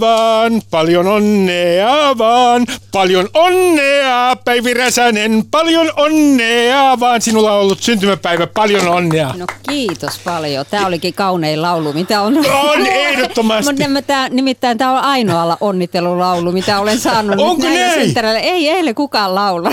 vaan, 0.00 0.62
paljon 0.70 1.06
onnea 1.06 2.18
vaan, 2.18 2.66
paljon 2.92 3.28
onnea, 3.34 4.36
Päivi 4.44 4.74
Räsänen, 4.74 5.44
paljon 5.50 5.92
onnea 5.96 7.00
vaan. 7.00 7.22
Sinulla 7.22 7.52
on 7.52 7.60
ollut 7.60 7.80
syntymäpäivä, 7.80 8.46
paljon 8.46 8.88
onnea. 8.88 9.34
No 9.38 9.46
kiitos 9.68 10.18
paljon. 10.24 10.64
Tämä 10.70 10.86
olikin 10.86 11.14
kaunein 11.14 11.62
laulu, 11.62 11.92
mitä 11.92 12.20
on. 12.20 12.36
On 12.52 12.86
ehdottomasti. 12.86 13.74
Tämä, 14.06 14.28
nimittäin 14.28 14.78
tämä 14.78 14.92
on 14.92 15.04
ainoa 15.04 15.56
onnittelulaulu, 15.60 16.52
mitä 16.52 16.80
olen 16.80 16.98
saanut 16.98 17.40
Onko 17.40 17.66
näin? 17.66 18.14
Ei 18.42 18.68
eilen 18.68 18.94
kukaan 18.94 19.34
laula. 19.34 19.72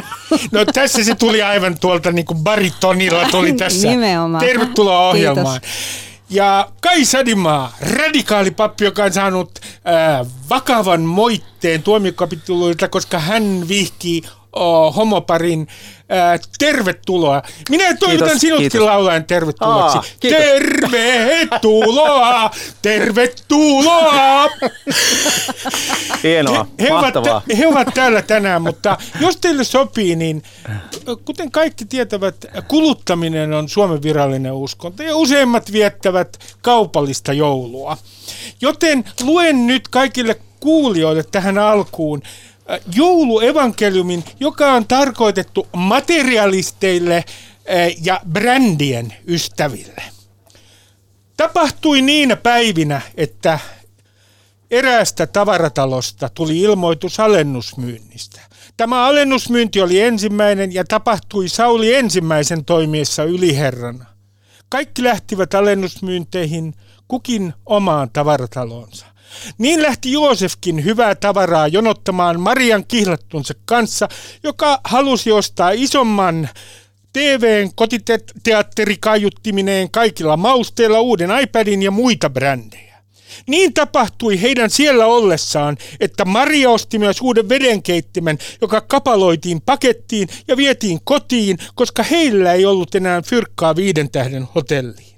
No 0.52 0.66
tässä 0.66 1.04
se 1.04 1.16
tuli 1.16 1.42
aivan 1.42 1.80
tuolta 1.80 2.12
niin 2.12 2.26
kuin 2.26 2.40
baritonilla 2.40 3.28
tuli 3.32 3.54
tässä. 3.64 3.88
Nimenomaan. 3.88 4.46
Tervetuloa 4.46 5.10
ohjelmaan. 5.10 5.62
Kiitos. 5.62 6.11
Ja 6.32 6.68
Kai 6.82 7.06
Sadimaa, 7.06 7.74
radikaalipappi, 7.82 8.84
joka 8.86 9.04
on 9.04 9.14
saanut 9.14 9.60
äh, 9.64 10.28
vakavan 10.50 11.02
moitteen 11.02 11.84
tuomiokapituluilta, 11.84 12.88
koska 12.88 13.20
hän 13.20 13.66
vihkii 13.68 14.22
oh, 14.54 14.96
homoparin 14.96 15.68
äh, 16.12 16.40
tervetuloa. 16.60 17.42
Minä 17.70 17.98
toivotan 17.98 18.28
kiitos, 18.28 18.42
sinutkin 18.42 18.72
kiitos. 18.72 18.88
laulajan 18.88 19.26
tervetulleeksi. 19.26 19.98
Aa, 19.98 20.04
tervetuloa, 20.20 22.52
tervetuloa. 22.82 24.50
Hienoa, 26.24 26.68
he, 26.80 26.86
he, 26.86 26.94
ovat, 26.94 27.14
he 27.58 27.68
ovat 27.68 27.88
täällä 27.94 28.22
tänään, 28.22 28.62
mutta 28.62 28.98
jos 29.20 29.38
teille 29.38 29.64
sopii, 29.64 30.16
niin 30.16 30.44
kuten 31.26 31.52
kaikki 31.52 31.86
tietävät, 31.86 32.46
kuluttaminen 32.68 33.54
on 33.54 33.70
Suomen 33.70 34.04
virallinen 34.04 34.54
uskonto 34.54 35.04
ja 35.04 35.16
useimmat 35.16 35.72
viettävät 35.72 36.38
kaupallista 36.62 37.34
joulua. 37.34 37.98
Joten 38.62 39.04
luen 39.24 39.68
nyt 39.68 39.88
kaikille 39.88 40.40
kuulijoille 40.60 41.24
tähän 41.32 41.58
alkuun 41.58 42.22
jouluevankeliumin, 42.96 44.24
joka 44.40 44.74
on 44.74 44.88
tarkoitettu 44.88 45.68
materialisteille 45.76 47.16
äh, 47.16 47.26
ja 48.04 48.22
brändien 48.32 49.14
ystäville. 49.28 50.04
Tapahtui 51.38 52.02
niinä 52.02 52.36
päivinä, 52.36 53.02
että 53.18 53.60
eräästä 54.72 55.28
tavaratalosta 55.28 56.30
tuli 56.30 56.60
ilmoitus 56.60 57.20
alennusmyynnistä. 57.20 58.42
Tämä 58.78 59.06
alennusmyynti 59.06 59.82
oli 59.82 60.02
ensimmäinen 60.02 60.74
ja 60.74 60.84
tapahtui 60.84 61.50
Sauli 61.50 61.96
ensimmäisen 61.96 62.66
toimiessa 62.66 63.24
yliherrana. 63.24 64.06
Kaikki 64.70 65.04
lähtivät 65.04 65.54
alennusmyynteihin, 65.54 66.74
kukin 67.08 67.54
omaan 67.66 68.10
tavaratalonsa. 68.10 69.06
Niin 69.58 69.82
lähti 69.82 70.12
Joosefkin 70.12 70.86
hyvää 70.86 71.16
tavaraa 71.16 71.68
jonottamaan 71.68 72.40
Marian 72.40 72.86
kihlattunsa 72.88 73.54
kanssa, 73.66 74.10
joka 74.44 74.80
halusi 74.84 75.32
ostaa 75.32 75.72
isomman 75.72 76.50
TVn 77.14 77.70
kotiteatterikaiuttimineen 77.76 79.92
kaikilla 79.92 80.38
mausteilla 80.38 81.00
uuden 81.00 81.30
iPadin 81.42 81.84
ja 81.84 81.92
muita 81.92 82.30
brändejä. 82.30 82.92
Niin 83.48 83.74
tapahtui 83.74 84.42
heidän 84.42 84.70
siellä 84.70 85.06
ollessaan, 85.06 85.78
että 86.00 86.26
Maria 86.26 86.70
osti 86.70 87.00
myös 87.00 87.22
uuden 87.22 87.50
vedenkeittimen, 87.50 88.38
joka 88.62 88.82
kapaloitiin 88.82 89.62
pakettiin 89.62 90.28
ja 90.48 90.58
vietiin 90.58 91.00
kotiin, 91.04 91.58
koska 91.76 92.04
heillä 92.04 92.54
ei 92.54 92.66
ollut 92.66 92.96
enää 92.96 93.22
fyrkkaa 93.22 93.76
viiden 93.76 94.12
tähden 94.12 94.48
hotelliin. 94.56 95.11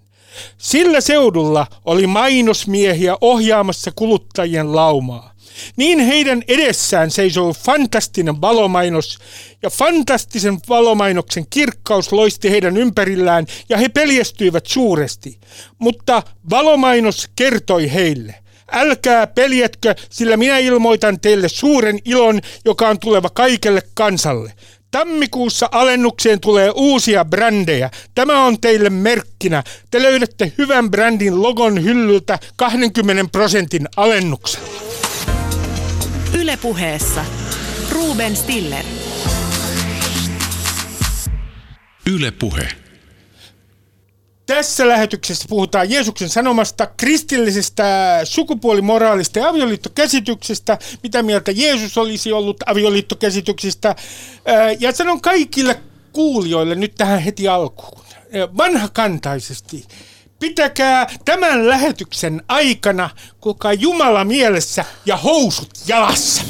Sillä 0.58 1.02
seudulla 1.02 1.68
oli 1.86 2.08
mainosmiehiä 2.08 3.18
ohjaamassa 3.22 3.92
kuluttajien 3.96 4.76
laumaa. 4.76 5.34
Niin 5.76 6.00
heidän 6.00 6.44
edessään 6.48 7.12
seisoi 7.12 7.54
fantastinen 7.54 8.42
valomainos, 8.42 9.18
ja 9.62 9.70
fantastisen 9.70 10.58
valomainoksen 10.70 11.46
kirkkaus 11.50 12.12
loisti 12.12 12.52
heidän 12.52 12.78
ympärillään, 12.78 13.46
ja 13.70 13.78
he 13.78 13.90
peljestyivät 13.90 14.66
suuresti. 14.66 15.40
Mutta 15.80 16.24
valomainos 16.50 17.30
kertoi 17.36 17.94
heille, 17.94 18.36
älkää 18.72 19.28
peljetkö, 19.28 19.96
sillä 20.10 20.38
minä 20.38 20.58
ilmoitan 20.58 21.20
teille 21.20 21.50
suuren 21.50 22.00
ilon, 22.06 22.42
joka 22.66 22.90
on 22.90 23.00
tuleva 23.00 23.30
kaikelle 23.30 23.82
kansalle. 23.94 24.54
Tammikuussa 24.94 25.70
alennukseen 25.72 26.40
tulee 26.40 26.72
uusia 26.76 27.26
brändejä. 27.26 27.90
Tämä 28.16 28.46
on 28.46 28.62
teille 28.62 28.90
merkkinä. 28.90 29.64
Te 29.92 30.02
löydätte 30.02 30.54
hyvän 30.58 30.92
brändin 30.92 31.42
logon 31.42 31.84
hyllyltä 31.84 32.40
20 32.56 33.32
prosentin 33.32 33.88
alennuksella. 33.98 34.82
Ylepuheessa 36.40 37.26
Ruben 37.92 38.36
Stiller. 38.36 38.86
Ylepuhe. 42.08 42.68
Tässä 44.54 44.88
lähetyksessä 44.88 45.46
puhutaan 45.50 45.90
Jeesuksen 45.90 46.30
sanomasta, 46.30 46.88
kristillisestä 46.98 48.20
sukupuolimoraalista 48.24 49.40
ja 49.40 49.50
avioliittokäsityksestä, 49.50 50.78
mitä 51.04 51.24
mieltä 51.24 51.52
Jeesus 51.52 51.98
olisi 51.98 52.32
ollut 52.32 52.58
avioliittokäsityksistä. 52.66 53.96
Ja 54.80 54.92
sanon 54.92 55.22
kaikille 55.22 55.80
kuulijoille 56.12 56.76
nyt 56.76 56.96
tähän 56.96 57.20
heti 57.20 57.48
alkuun, 57.48 58.06
vanhakantaisesti, 58.58 59.86
pitäkää 60.40 61.08
tämän 61.26 61.70
lähetyksen 61.70 62.44
aikana 62.48 63.10
kuka 63.42 63.74
Jumala 63.74 64.26
mielessä 64.26 64.86
ja 65.06 65.18
housut 65.18 65.70
jalassa. 65.88 66.44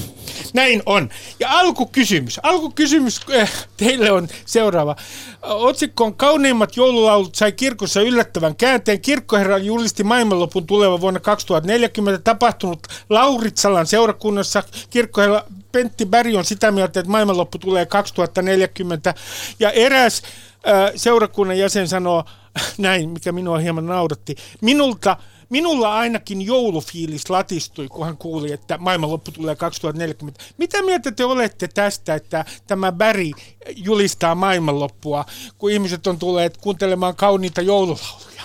Näin 0.54 0.84
on. 0.86 1.10
Ja 1.40 1.60
alkukysymys. 1.60 2.40
Alkukysymys 2.44 3.22
äh, 3.36 3.52
teille 3.78 4.12
on 4.12 4.28
seuraava. 4.46 4.96
Otsikko 5.42 6.04
on 6.04 6.16
Kauneimmat 6.16 6.78
joululaulut 6.78 7.36
sai 7.36 7.52
kirkossa 7.52 8.02
yllättävän 8.02 8.56
käänteen. 8.56 9.02
Kirkkoherra 9.02 9.58
julisti 9.58 10.04
maailmanlopun 10.04 10.68
tuleva 10.68 11.02
vuonna 11.02 11.20
2040 11.20 12.24
tapahtunut 12.24 12.88
Lauritsalan 13.10 13.88
seurakunnassa. 13.88 14.64
Kirkkoherra 14.90 15.44
Pentti 15.72 16.06
Berg 16.06 16.36
on 16.36 16.46
sitä 16.46 16.72
mieltä, 16.72 17.00
että 17.00 17.12
maailmanloppu 17.12 17.58
tulee 17.58 17.86
2040. 17.86 19.14
Ja 19.60 19.72
eräs 19.72 20.22
äh, 20.68 20.92
seurakunnan 20.96 21.58
jäsen 21.58 21.88
sanoo 21.88 22.26
näin, 22.78 23.10
mikä 23.10 23.32
minua 23.32 23.58
hieman 23.58 23.86
nauratti. 23.86 24.36
Minulta 24.62 25.18
Minulla 25.54 25.96
ainakin 25.96 26.42
joulufiilis 26.42 27.30
latistui, 27.30 27.88
kun 27.88 28.06
hän 28.06 28.18
kuuli, 28.18 28.52
että 28.52 28.78
maailmanloppu 28.78 29.32
tulee 29.32 29.56
2040. 29.56 30.44
Mitä 30.58 30.82
mieltä 30.84 31.12
te 31.12 31.26
olette 31.26 31.68
tästä, 31.68 32.16
että 32.16 32.46
tämä 32.68 32.92
Bäri 32.92 33.32
julistaa 33.76 34.36
maailmanloppua, 34.36 35.26
kun 35.58 35.72
ihmiset 35.72 36.08
on 36.08 36.20
tulleet 36.20 36.58
kuuntelemaan 36.58 37.16
kauniita 37.16 37.62
joululauluja? 37.62 38.44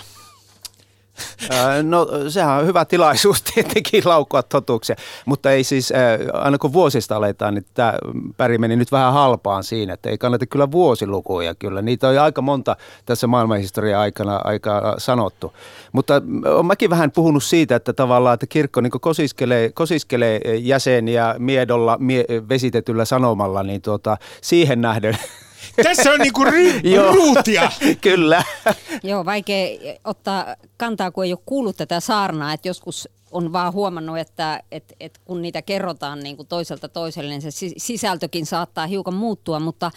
No 1.83 2.07
sehän 2.29 2.59
on 2.59 2.65
hyvä 2.65 2.85
tilaisuus 2.85 3.41
tietenkin 3.41 4.03
laukua 4.05 4.43
totuuksia, 4.43 4.95
mutta 5.25 5.51
ei 5.51 5.63
siis, 5.63 5.93
aina 6.33 6.57
kun 6.57 6.73
vuosista 6.73 7.15
aletaan, 7.15 7.53
niin 7.53 7.65
tämä 7.73 7.93
päri 8.37 8.57
meni 8.57 8.75
nyt 8.75 8.91
vähän 8.91 9.13
halpaan 9.13 9.63
siinä, 9.63 9.93
että 9.93 10.09
ei 10.09 10.17
kannata 10.17 10.45
kyllä 10.45 10.71
vuosilukuja 10.71 11.55
kyllä. 11.55 11.81
Niitä 11.81 12.07
on 12.07 12.19
aika 12.19 12.41
monta 12.41 12.75
tässä 13.05 13.27
maailmanhistorian 13.27 13.99
aikana 13.99 14.41
aika 14.43 14.95
sanottu. 14.97 15.53
Mutta 15.91 16.21
olen 16.45 16.65
mäkin 16.65 16.89
vähän 16.89 17.11
puhunut 17.11 17.43
siitä, 17.43 17.75
että 17.75 17.93
tavallaan, 17.93 18.33
että 18.33 18.47
kirkko 18.47 18.81
niin 18.81 18.91
kosiskelee, 18.91 19.71
kosiskelee 19.71 20.41
jäseniä 20.57 21.35
miedolla, 21.39 21.97
mie, 21.99 22.25
vesitetyllä 22.49 23.05
sanomalla, 23.05 23.63
niin 23.63 23.81
tuota, 23.81 24.17
siihen 24.41 24.81
nähden 24.81 25.17
Tässä 25.83 26.11
on 26.11 26.19
niinku 26.19 26.43
ry- 26.43 26.81
ruutia. 27.15 27.71
Kyllä. 28.01 28.43
Joo, 29.03 29.25
vaikea 29.25 29.77
ottaa 30.03 30.55
kantaa, 30.77 31.11
kun 31.11 31.25
ei 31.25 31.33
ole 31.33 31.39
kuullut 31.45 31.77
tätä 31.77 31.99
saarnaa, 31.99 32.53
että 32.53 32.67
joskus 32.67 33.09
on 33.31 33.53
vaan 33.53 33.73
huomannut, 33.73 34.17
että, 34.17 34.63
että, 34.71 34.95
että 34.99 35.19
kun 35.25 35.41
niitä 35.41 35.61
kerrotaan 35.61 36.19
niin 36.19 36.37
kuin 36.37 36.47
toiselta 36.47 36.89
toiselle, 36.89 37.29
niin 37.29 37.41
se 37.41 37.49
sisältökin 37.77 38.45
saattaa 38.45 38.87
hiukan 38.87 39.13
muuttua, 39.13 39.59
mutta 39.59 39.91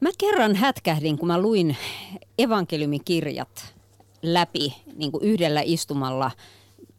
mä 0.00 0.10
kerran 0.18 0.56
hätkähdin, 0.56 1.18
kun 1.18 1.28
mä 1.28 1.38
luin 1.38 1.76
evankeliumikirjat 2.38 3.74
läpi 4.22 4.74
niin 4.96 5.12
kuin 5.12 5.24
yhdellä 5.24 5.62
istumalla 5.64 6.30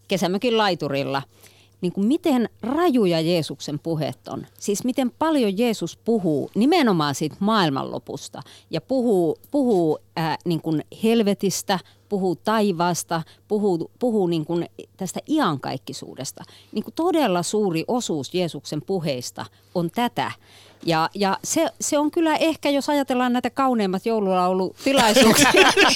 kesämökin 0.07 0.57
laiturilla– 0.57 1.21
niin 1.81 1.93
kuin 1.93 2.07
miten 2.07 2.49
rajuja 2.61 3.21
Jeesuksen 3.21 3.79
puheet 3.79 4.27
on. 4.27 4.45
Siis 4.59 4.83
miten 4.83 5.11
paljon 5.11 5.57
Jeesus 5.57 5.97
puhuu 5.97 6.51
nimenomaan 6.55 7.15
siitä 7.15 7.35
maailmanlopusta 7.39 8.41
ja 8.69 8.81
puhuu, 8.81 9.37
puhuu 9.51 9.99
ää, 10.15 10.37
niin 10.45 10.61
kuin 10.61 10.83
helvetistä, 11.03 11.79
puhuu 12.09 12.35
taivaasta, 12.35 13.21
puhuu, 13.47 13.91
puhuu 13.99 14.27
niin 14.27 14.45
kuin 14.45 14.65
tästä 14.97 15.19
iankaikkisuudesta. 15.29 16.43
Niin 16.71 16.83
kuin 16.83 16.93
todella 16.93 17.43
suuri 17.43 17.83
osuus 17.87 18.33
Jeesuksen 18.33 18.81
puheista 18.81 19.45
on 19.75 19.91
tätä. 19.91 20.31
Ja, 20.85 21.09
ja 21.15 21.37
se, 21.43 21.67
se 21.81 21.97
on 21.97 22.11
kyllä 22.11 22.35
ehkä, 22.35 22.69
jos 22.69 22.89
ajatellaan 22.89 23.33
näitä 23.33 23.49
kauneimmat 23.49 24.05
joululaulutilaisuuksia, 24.05 25.51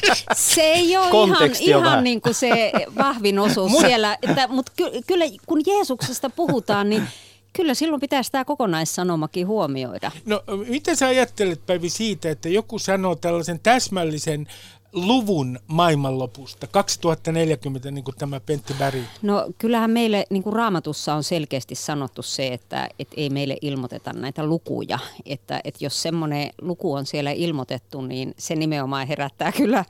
se 0.35 0.61
ei 0.61 0.97
ole 0.97 1.27
ihan, 1.27 1.49
ihan 1.59 2.03
niin 2.03 2.21
kuin 2.21 2.33
se 2.33 2.71
vahvin 2.97 3.39
osuus 3.39 3.71
siellä. 3.71 4.17
Että, 4.21 4.47
mutta 4.47 4.71
ky, 4.75 4.83
kyllä 5.07 5.25
kun 5.45 5.61
Jeesuksesta 5.67 6.29
puhutaan, 6.29 6.89
niin 6.89 7.07
Kyllä 7.55 7.73
silloin 7.73 7.99
pitäisi 7.99 8.31
tämä 8.31 8.45
kokonaissanomakin 8.45 9.47
huomioida. 9.47 10.11
No 10.25 10.43
miten 10.67 10.97
sä 10.97 11.07
ajattelet 11.07 11.65
Päivi 11.65 11.89
siitä, 11.89 12.29
että 12.29 12.49
joku 12.49 12.79
sanoo 12.79 13.15
tällaisen 13.15 13.59
täsmällisen 13.59 14.47
luvun 14.93 15.59
maailmanlopusta, 15.67 16.67
2040, 16.67 17.91
niin 17.91 18.03
kuin 18.03 18.15
tämä 18.15 18.39
Pentti 18.39 18.73
Berg? 18.73 19.03
No 19.21 19.47
kyllähän 19.57 19.91
meille 19.91 20.25
niin 20.29 20.43
kuin 20.43 20.53
raamatussa 20.53 21.13
on 21.13 21.23
selkeästi 21.23 21.75
sanottu 21.75 22.21
se, 22.21 22.47
että, 22.47 22.89
että 22.99 23.15
ei 23.17 23.29
meille 23.29 23.57
ilmoiteta 23.61 24.13
näitä 24.13 24.45
lukuja. 24.45 24.99
Että, 25.25 25.61
että 25.63 25.85
jos 25.85 26.01
semmoinen 26.01 26.49
luku 26.61 26.93
on 26.93 27.05
siellä 27.05 27.31
ilmoitettu, 27.31 28.01
niin 28.01 28.33
se 28.37 28.55
nimenomaan 28.55 29.07
herättää 29.07 29.51
kyllä 29.61 29.85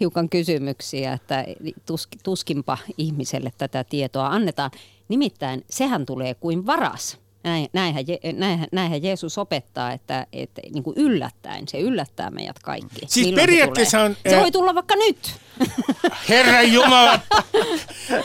hiukan 0.00 0.28
kysymyksiä, 0.28 1.12
että 1.12 1.44
tuskinpa 2.24 2.78
ihmiselle 2.98 3.52
tätä 3.58 3.84
tietoa 3.84 4.26
annetaan. 4.26 4.70
Nimittäin 5.08 5.64
sehän 5.70 6.06
tulee 6.06 6.34
kuin 6.34 6.66
varas. 6.66 7.18
Näin, 7.42 7.68
näinhän, 7.72 8.04
näinhän, 8.34 8.68
näinhän 8.72 9.02
Jeesus 9.02 9.38
opettaa, 9.38 9.92
että, 9.92 10.26
että 10.32 10.62
niin 10.74 10.82
kuin 10.82 10.96
yllättäen, 10.96 11.68
se 11.68 11.80
yllättää 11.80 12.30
meidät 12.30 12.58
kaikki. 12.58 13.00
Siis 13.06 13.34
periaatteessa 13.34 13.98
se 13.98 14.04
on... 14.04 14.16
Se 14.28 14.40
voi 14.40 14.50
tulla 14.50 14.74
vaikka 14.74 14.96
nyt. 14.96 15.40
Herra 16.28 16.62
Jumala! 16.62 17.20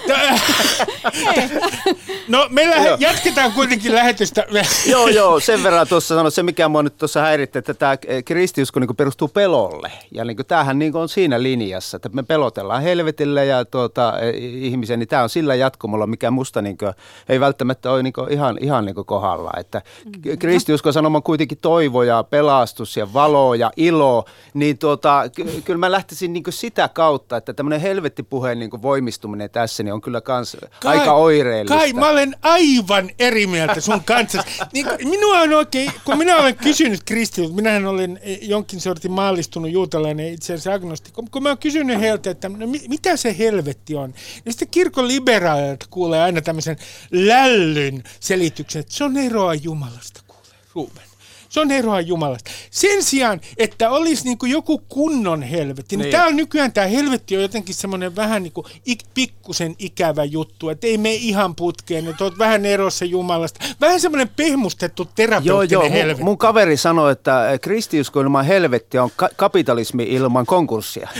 no 2.27 2.47
meillä 2.49 2.75
jatketaan 2.99 3.51
kuitenkin 3.51 3.93
lähetystä. 3.93 4.45
joo, 4.91 5.07
joo, 5.07 5.39
sen 5.39 5.63
verran 5.63 5.87
tuossa 5.87 6.15
sanoa, 6.15 6.29
se 6.29 6.43
mikä 6.43 6.67
mua 6.67 6.83
nyt 6.83 6.97
tuossa 6.97 7.21
häiritti, 7.21 7.59
että 7.59 7.73
tämä 7.73 7.97
kristiusko 8.25 8.79
niin 8.79 8.95
perustuu 8.95 9.27
pelolle. 9.27 9.91
Ja 10.11 10.25
niin 10.25 10.35
kuin, 10.35 10.45
tämähän 10.45 10.79
niin 10.79 10.95
on 10.95 11.09
siinä 11.09 11.43
linjassa, 11.43 11.95
että 11.95 12.09
me 12.09 12.23
pelotellaan 12.23 12.81
helvetille 12.81 13.45
ja 13.45 13.65
tuota, 13.65 14.13
ihmisen, 14.37 14.99
niin 14.99 15.07
tämä 15.07 15.23
on 15.23 15.29
sillä 15.29 15.55
jatkumolla, 15.55 16.07
mikä 16.07 16.31
musta 16.31 16.61
niin 16.61 16.77
kuin, 16.77 16.93
ei 17.29 17.39
välttämättä 17.39 17.91
ole 17.91 18.03
niin 18.03 18.13
kuin, 18.13 18.31
ihan, 18.31 18.57
ihan 18.61 18.85
niin 18.85 18.95
kuin 18.95 19.04
kohdalla. 19.05 19.51
Että 19.57 19.81
mm. 20.05 20.37
kristiusko 20.39 20.91
sanoma 20.91 21.21
kuitenkin 21.21 21.57
toivo 21.61 22.03
ja 22.03 22.23
pelastus 22.23 22.97
ja 22.97 23.13
valo 23.13 23.53
ja 23.53 23.71
ilo, 23.77 24.25
niin 24.53 24.77
tuota, 24.77 25.29
ky- 25.35 25.61
kyllä 25.65 25.77
mä 25.77 25.91
lähtisin 25.91 26.33
niin 26.33 26.43
sitä 26.49 26.89
kautta, 26.93 27.37
että 27.37 27.53
tämmöinen 27.53 27.81
helvettipuheen 27.81 28.59
niin 28.59 28.81
voimistuminen 28.81 29.49
tässä 29.49 29.83
niin 29.83 29.93
on 29.93 30.01
kyllä 30.01 30.21
kans 30.21 30.57
kai, 30.81 30.99
aika 30.99 31.13
oireellista. 31.13 31.77
Kai, 31.77 31.93
mä 31.93 32.09
olen 32.09 32.35
aivan 32.41 33.09
eri 33.19 33.47
mieltä 33.47 33.81
sun 33.81 34.03
kanssa. 34.03 34.43
Niin, 34.73 34.87
minua 35.03 35.39
on 35.39 35.53
oikein, 35.53 35.91
kun 36.05 36.17
minä 36.17 36.37
olen 36.37 36.55
kysynyt 36.55 37.03
kristiltä, 37.05 37.55
minähän 37.55 37.85
olen 37.85 38.19
jonkin 38.41 38.81
sortin 38.81 39.11
maallistunut 39.11 39.71
juutalainen 39.71 40.33
itse 40.33 40.53
asiassa 40.53 40.73
agnosti, 40.73 41.11
kun, 41.11 41.43
mä 41.43 41.49
olen 41.49 41.57
kysynyt 41.57 41.99
heiltä, 41.99 42.29
että 42.29 42.49
no, 42.49 42.67
mitä 42.87 43.17
se 43.17 43.37
helvetti 43.37 43.95
on, 43.95 44.13
niin 44.45 44.53
sitten 44.53 44.67
kirkon 44.67 45.07
liberaalit 45.07 45.87
kuulee 45.89 46.21
aina 46.21 46.41
tämmöisen 46.41 46.77
lällyn 47.11 48.03
selityksen, 48.19 48.79
että 48.79 48.93
se 48.95 49.03
on 49.03 49.17
eroa 49.17 49.53
Jumalasta, 49.53 50.21
kuulee, 50.27 50.59
Ruben. 50.75 51.03
Se 51.49 51.59
on 51.59 51.71
eroa 51.71 52.01
Jumalasta. 52.01 52.51
Sen 52.71 53.03
sijaan, 53.03 53.41
että 53.57 53.89
olisi 53.89 54.23
niin 54.23 54.37
kuin 54.37 54.51
joku 54.51 54.77
kunnon 54.77 55.41
helvetti, 55.41 55.97
niin, 55.97 56.03
niin. 56.03 56.11
tämä 56.11 56.25
on 56.25 56.35
nykyään 56.35 56.71
tämä 56.71 56.87
helvetti 56.87 57.35
on 57.35 57.41
jotenkin 57.41 57.75
semmoinen 57.75 58.15
vähän 58.15 58.43
niin 58.43 58.53
kuin 58.53 58.65
ik, 58.85 58.99
pikkusen 59.13 59.75
ikävä 59.79 60.23
juttu, 60.23 60.69
että 60.69 60.87
ei 60.87 60.97
mene 60.97 61.15
ihan 61.15 61.55
putkeen, 61.55 62.07
että 62.07 62.23
olet 62.23 62.37
vähän 62.37 62.65
erossa 62.65 63.05
Jumalasta. 63.05 63.65
Vähän 63.81 63.99
semmoinen 63.99 64.29
pehmustettu 64.35 65.07
terapeuttinen 65.15 65.69
joo, 65.71 65.83
joo, 65.83 65.91
helvetti. 65.91 66.23
Mun, 66.23 66.31
mun 66.31 66.37
kaveri 66.37 66.77
sanoi, 66.77 67.11
että 67.11 67.59
kristiusko 67.61 68.21
ilman 68.21 68.45
helvettiä 68.45 69.03
on 69.03 69.11
ka- 69.15 69.29
kapitalismi 69.35 70.03
ilman 70.03 70.45
konkurssia. 70.45 71.09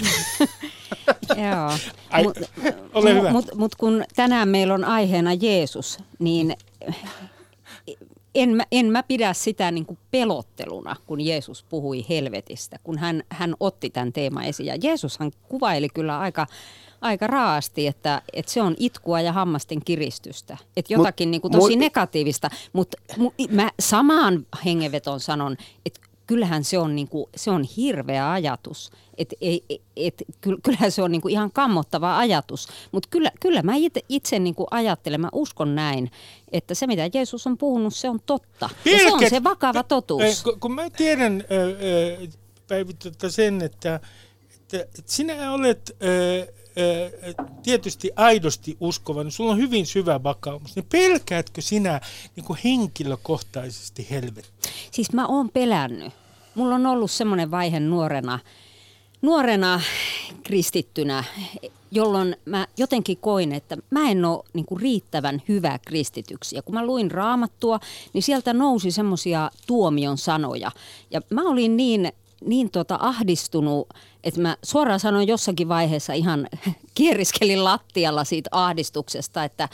Joo, 1.28 1.71
mutta 2.24 3.31
mut, 3.31 3.56
mut 3.56 3.75
kun 3.75 4.04
tänään 4.16 4.50
meillä 4.50 4.74
on 4.74 4.83
aiheena 4.83 5.33
Jeesus, 5.33 6.00
niin 6.19 6.56
en 8.35 8.49
mä, 8.49 8.63
en 8.71 8.85
mä 8.85 9.03
pidä 9.03 9.33
sitä 9.33 9.71
niin 9.71 9.85
kuin 9.85 9.99
pelotteluna, 10.11 10.95
kun 11.05 11.21
Jeesus 11.21 11.63
puhui 11.63 12.05
helvetistä, 12.09 12.79
kun 12.83 12.97
hän, 12.97 13.23
hän 13.29 13.55
otti 13.59 13.89
tämän 13.89 14.13
teeman 14.13 14.43
esiin. 14.43 14.67
Ja 14.67 14.75
Jeesushan 14.83 15.31
kuvaili 15.49 15.89
kyllä 15.89 16.19
aika, 16.19 16.47
aika 17.01 17.27
raasti, 17.27 17.87
että, 17.87 18.21
että 18.33 18.51
se 18.51 18.61
on 18.61 18.75
itkua 18.79 19.21
ja 19.21 19.33
hammasten 19.33 19.81
kiristystä. 19.85 20.57
Että 20.77 20.93
jotakin 20.93 21.27
mut, 21.27 21.31
niin 21.31 21.41
kuin 21.41 21.51
tosi 21.51 21.73
mut, 21.73 21.79
negatiivista, 21.79 22.49
mutta 22.73 22.97
mä 23.49 23.71
samaan 23.79 24.45
hengenveton 24.65 25.19
sanon, 25.19 25.57
että 25.85 25.99
kyllähän 26.27 26.63
se 26.63 26.77
on, 26.77 26.95
niin 26.95 27.07
kuin, 27.07 27.25
se 27.36 27.51
on 27.51 27.63
hirveä 27.63 28.31
ajatus. 28.31 28.92
Et, 29.18 29.33
et, 29.42 29.81
et, 29.95 30.24
kyllähän 30.63 30.92
se 30.92 31.01
on 31.01 31.12
niin 31.12 31.22
kuin 31.22 31.31
ihan 31.31 31.51
kammottava 31.51 32.18
ajatus, 32.18 32.68
mutta 32.92 33.10
kyllä, 33.12 33.31
kyllä 33.42 33.62
mä 33.63 33.75
itse, 33.75 34.01
itse 34.10 34.39
niin 34.39 34.56
kuin 34.56 34.68
ajattelen, 34.72 35.22
mä 35.22 35.30
uskon 35.31 35.75
näin, 35.75 36.12
että 36.51 36.74
se 36.74 36.88
mitä 36.88 37.10
Jeesus 37.13 37.48
on 37.48 37.57
puhunut, 37.57 37.95
se 37.95 38.10
on 38.10 38.19
totta. 38.25 38.69
Ja 38.86 38.98
se 38.98 39.13
on 39.13 39.30
se 39.30 39.44
vakava 39.44 39.83
totuus. 39.83 40.44
Kun, 40.44 40.60
kun 40.60 40.75
mä 40.75 40.89
tiedän 40.89 41.44
Päivi, 42.68 42.94
sen, 43.30 43.62
että, 43.62 44.00
että, 44.56 44.80
että 44.80 45.01
sinä 45.06 45.51
olet... 45.51 45.98
Äh, 46.01 46.64
tietysti 47.63 48.12
aidosti 48.16 48.77
uskova, 48.80 49.24
niin 49.24 49.31
sulla 49.31 49.51
on 49.51 49.57
hyvin 49.57 49.86
syvä 49.86 50.24
vakaumus, 50.24 50.75
niin 50.75 50.86
pelkäätkö 50.92 51.62
sinä 51.62 52.01
niin 52.36 52.44
kuin 52.44 52.60
henkilökohtaisesti 52.63 54.07
helvettiä? 54.10 54.72
Siis 54.92 55.13
mä 55.13 55.27
oon 55.27 55.50
pelännyt. 55.50 56.13
Mulla 56.56 56.75
on 56.75 56.86
ollut 56.86 57.12
semmoinen 57.12 57.51
vaihe 57.51 57.80
nuorena, 57.80 58.39
nuorena 59.22 59.81
kristittynä, 60.44 61.24
jolloin 61.92 62.36
mä 62.45 62.68
jotenkin 62.78 63.18
koin, 63.18 63.51
että 63.51 63.78
mä 63.89 64.10
en 64.10 64.25
ole 64.25 64.44
niin 64.54 64.66
kuin 64.66 64.81
riittävän 64.81 65.42
hyvä 65.48 65.80
kristityksi. 65.86 66.56
Ja 66.56 66.62
kun 66.62 66.75
mä 66.75 66.86
luin 66.86 67.12
raamattua, 67.12 67.80
niin 68.13 68.24
sieltä 68.24 68.54
nousi 68.54 68.92
semmoisia 68.92 69.51
tuomion 69.68 70.18
sanoja. 70.18 70.71
Ja 71.12 71.21
mä 71.30 71.42
olin 71.50 71.78
niin 71.78 72.12
niin 72.45 72.71
tota 72.71 72.98
ahdistunut, 73.01 73.88
että 74.25 74.42
mä 74.42 74.57
suoraan 74.63 75.00
sanoin 75.00 75.27
jossakin 75.27 75.69
vaiheessa 75.69 76.13
ihan 76.13 76.48
kieriskelin 76.95 77.63
lattialla 77.63 78.24
siitä 78.24 78.50
ahdistuksesta, 78.54 79.44
että 79.44 79.69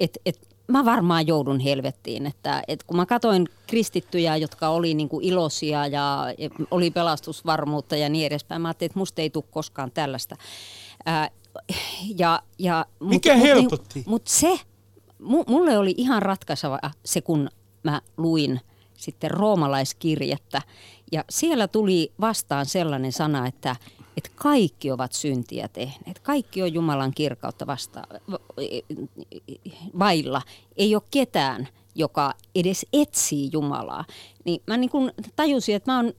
et, 0.00 0.18
et 0.26 0.48
mä 0.68 0.84
varmaan 0.84 1.26
joudun 1.26 1.60
helvettiin. 1.60 2.26
Että, 2.26 2.62
et 2.68 2.82
kun 2.82 2.96
mä 2.96 3.06
katsoin 3.06 3.48
kristittyjä, 3.66 4.36
jotka 4.36 4.68
oli 4.68 4.94
niin 4.94 5.08
kuin 5.08 5.24
iloisia 5.24 5.86
ja 5.86 6.26
oli 6.70 6.90
pelastusvarmuutta 6.90 7.96
ja 7.96 8.08
niin 8.08 8.26
edespäin, 8.26 8.62
mä 8.62 8.68
ajattelin, 8.68 8.90
että 8.90 8.98
musta 8.98 9.22
ei 9.22 9.30
tule 9.30 9.44
koskaan 9.50 9.90
tällaista. 9.90 10.36
Ää, 11.06 11.30
ja, 12.16 12.42
ja, 12.58 12.86
Mikä 13.00 13.34
mut, 13.34 13.42
helpotti? 13.42 13.98
Mutta 13.98 14.10
mut 14.10 14.26
se, 14.26 14.58
mulle 15.48 15.78
oli 15.78 15.94
ihan 15.96 16.22
ratkaiseva 16.22 16.78
se, 17.04 17.20
kun 17.20 17.48
mä 17.82 18.00
luin 18.16 18.60
sitten 18.94 19.30
roomalaiskirjettä 19.30 20.62
ja 21.12 21.24
siellä 21.30 21.68
tuli 21.68 22.12
vastaan 22.20 22.66
sellainen 22.66 23.12
sana, 23.12 23.46
että, 23.46 23.76
että 24.16 24.30
kaikki 24.34 24.90
ovat 24.90 25.12
syntiä 25.12 25.68
tehneet. 25.68 26.18
Kaikki 26.18 26.62
on 26.62 26.74
Jumalan 26.74 27.12
kirkautta 27.14 27.66
vasta, 27.66 28.02
vailla. 29.98 30.42
Ei 30.76 30.94
ole 30.94 31.02
ketään, 31.10 31.68
joka 31.94 32.34
edes 32.54 32.86
etsii 32.92 33.50
Jumalaa. 33.52 34.04
Niin 34.44 34.62
mä 34.66 34.76
niin 34.76 34.90
kuin 34.90 35.12
tajusin, 35.36 35.76
että 35.76 35.92
mä 35.92 35.96
oon 35.96 36.12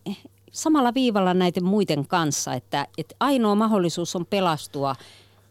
samalla 0.51 0.93
viivalla 0.93 1.33
näiden 1.33 1.63
muiden 1.63 2.07
kanssa, 2.07 2.53
että, 2.53 2.87
että 2.97 3.15
ainoa 3.19 3.55
mahdollisuus 3.55 4.15
on 4.15 4.25
pelastua 4.25 4.95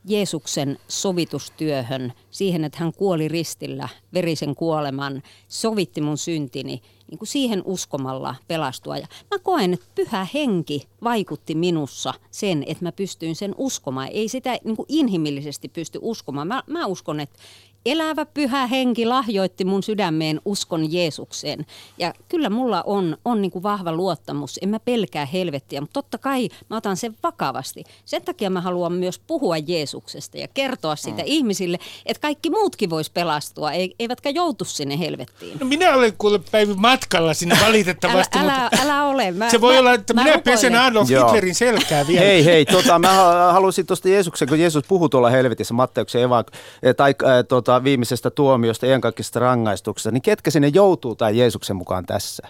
Jeesuksen 0.04 0.78
sovitustyöhön, 0.88 2.12
siihen, 2.30 2.64
että 2.64 2.78
hän 2.78 2.92
kuoli 2.92 3.28
ristillä 3.28 3.88
verisen 4.14 4.54
kuoleman, 4.54 5.22
sovitti 5.48 6.00
mun 6.00 6.18
syntini– 6.18 6.82
niin 7.10 7.18
kuin 7.18 7.28
siihen 7.28 7.62
uskomalla 7.64 8.34
pelastua. 8.48 8.96
Ja 8.96 9.06
mä 9.30 9.38
koen, 9.38 9.74
että 9.74 9.86
pyhä 9.94 10.26
henki 10.34 10.88
vaikutti 11.04 11.54
minussa 11.54 12.14
sen, 12.30 12.64
että 12.66 12.84
mä 12.84 12.92
pystyin 12.92 13.36
sen 13.36 13.54
uskomaan. 13.58 14.08
Ei 14.12 14.28
sitä 14.28 14.58
niin 14.64 14.76
kuin 14.76 14.86
inhimillisesti 14.88 15.68
pysty 15.68 15.98
uskomaan. 16.02 16.48
Mä, 16.48 16.62
mä 16.66 16.86
uskon, 16.86 17.20
että 17.20 17.38
elävä 17.86 18.26
pyhä 18.26 18.66
henki 18.66 19.06
lahjoitti 19.06 19.64
mun 19.64 19.82
sydämeen 19.82 20.40
uskon 20.44 20.92
Jeesukseen. 20.92 21.66
Ja 21.98 22.14
kyllä 22.28 22.50
mulla 22.50 22.82
on, 22.86 23.16
on 23.24 23.42
niin 23.42 23.50
kuin 23.50 23.62
vahva 23.62 23.92
luottamus. 23.92 24.58
En 24.62 24.68
mä 24.68 24.80
pelkää 24.80 25.26
helvettiä, 25.26 25.80
mutta 25.80 26.02
totta 26.02 26.18
kai 26.18 26.48
mä 26.70 26.76
otan 26.76 26.96
sen 26.96 27.16
vakavasti. 27.22 27.84
Sen 28.04 28.22
takia 28.22 28.50
mä 28.50 28.60
haluan 28.60 28.92
myös 28.92 29.18
puhua 29.18 29.56
Jeesuksesta 29.56 30.38
ja 30.38 30.48
kertoa 30.54 30.96
sitä 30.96 31.22
mm. 31.22 31.26
ihmisille, 31.26 31.78
että 32.06 32.20
kaikki 32.20 32.50
muutkin 32.50 32.90
vois 32.90 33.10
pelastua, 33.10 33.70
eivätkä 33.98 34.30
joutu 34.30 34.64
sinne 34.64 34.98
helvettiin. 34.98 35.58
No 35.60 35.66
minä 35.66 35.94
olen 35.94 36.12
kuule 36.18 36.40
Päivi 36.50 36.74
matkalla 36.74 37.34
sinne 37.34 37.58
valitettavasti. 37.66 38.38
älä, 38.38 38.56
älä, 38.56 38.70
älä 38.82 39.04
ole. 39.04 39.30
Mä, 39.30 39.50
se 39.50 39.60
voi 39.60 39.72
mä, 39.72 39.80
olla, 39.80 39.92
että 39.92 40.14
mä 40.14 40.24
minä 40.24 40.38
pesen 40.38 40.76
Adolf 40.76 41.08
Hitlerin 41.08 41.54
selkää 41.54 42.06
vielä. 42.06 42.20
Hei, 42.20 42.44
hei, 42.44 42.66
tota, 42.66 42.98
mä 42.98 43.08
halusin 43.52 43.86
tuosta 43.86 44.08
Jeesuksen, 44.08 44.48
kun 44.48 44.60
Jeesus 44.60 44.84
puhuu 44.88 45.08
tuolla 45.08 45.30
helvetissä 45.30 45.74
Matteuksen 45.74 46.22
eva, 46.22 46.44
eh, 46.82 46.94
tai 46.94 47.14
äh, 47.24 47.44
tota, 47.48 47.75
viimeisestä 47.84 48.30
tuomiosta, 48.30 48.86
iankaikkisesta 48.86 49.40
rangaistuksesta, 49.40 50.10
niin 50.10 50.22
ketkä 50.22 50.50
sinne 50.50 50.68
joutuu 50.68 51.14
tai 51.16 51.38
Jeesuksen 51.38 51.76
mukaan 51.76 52.06
tässä? 52.06 52.48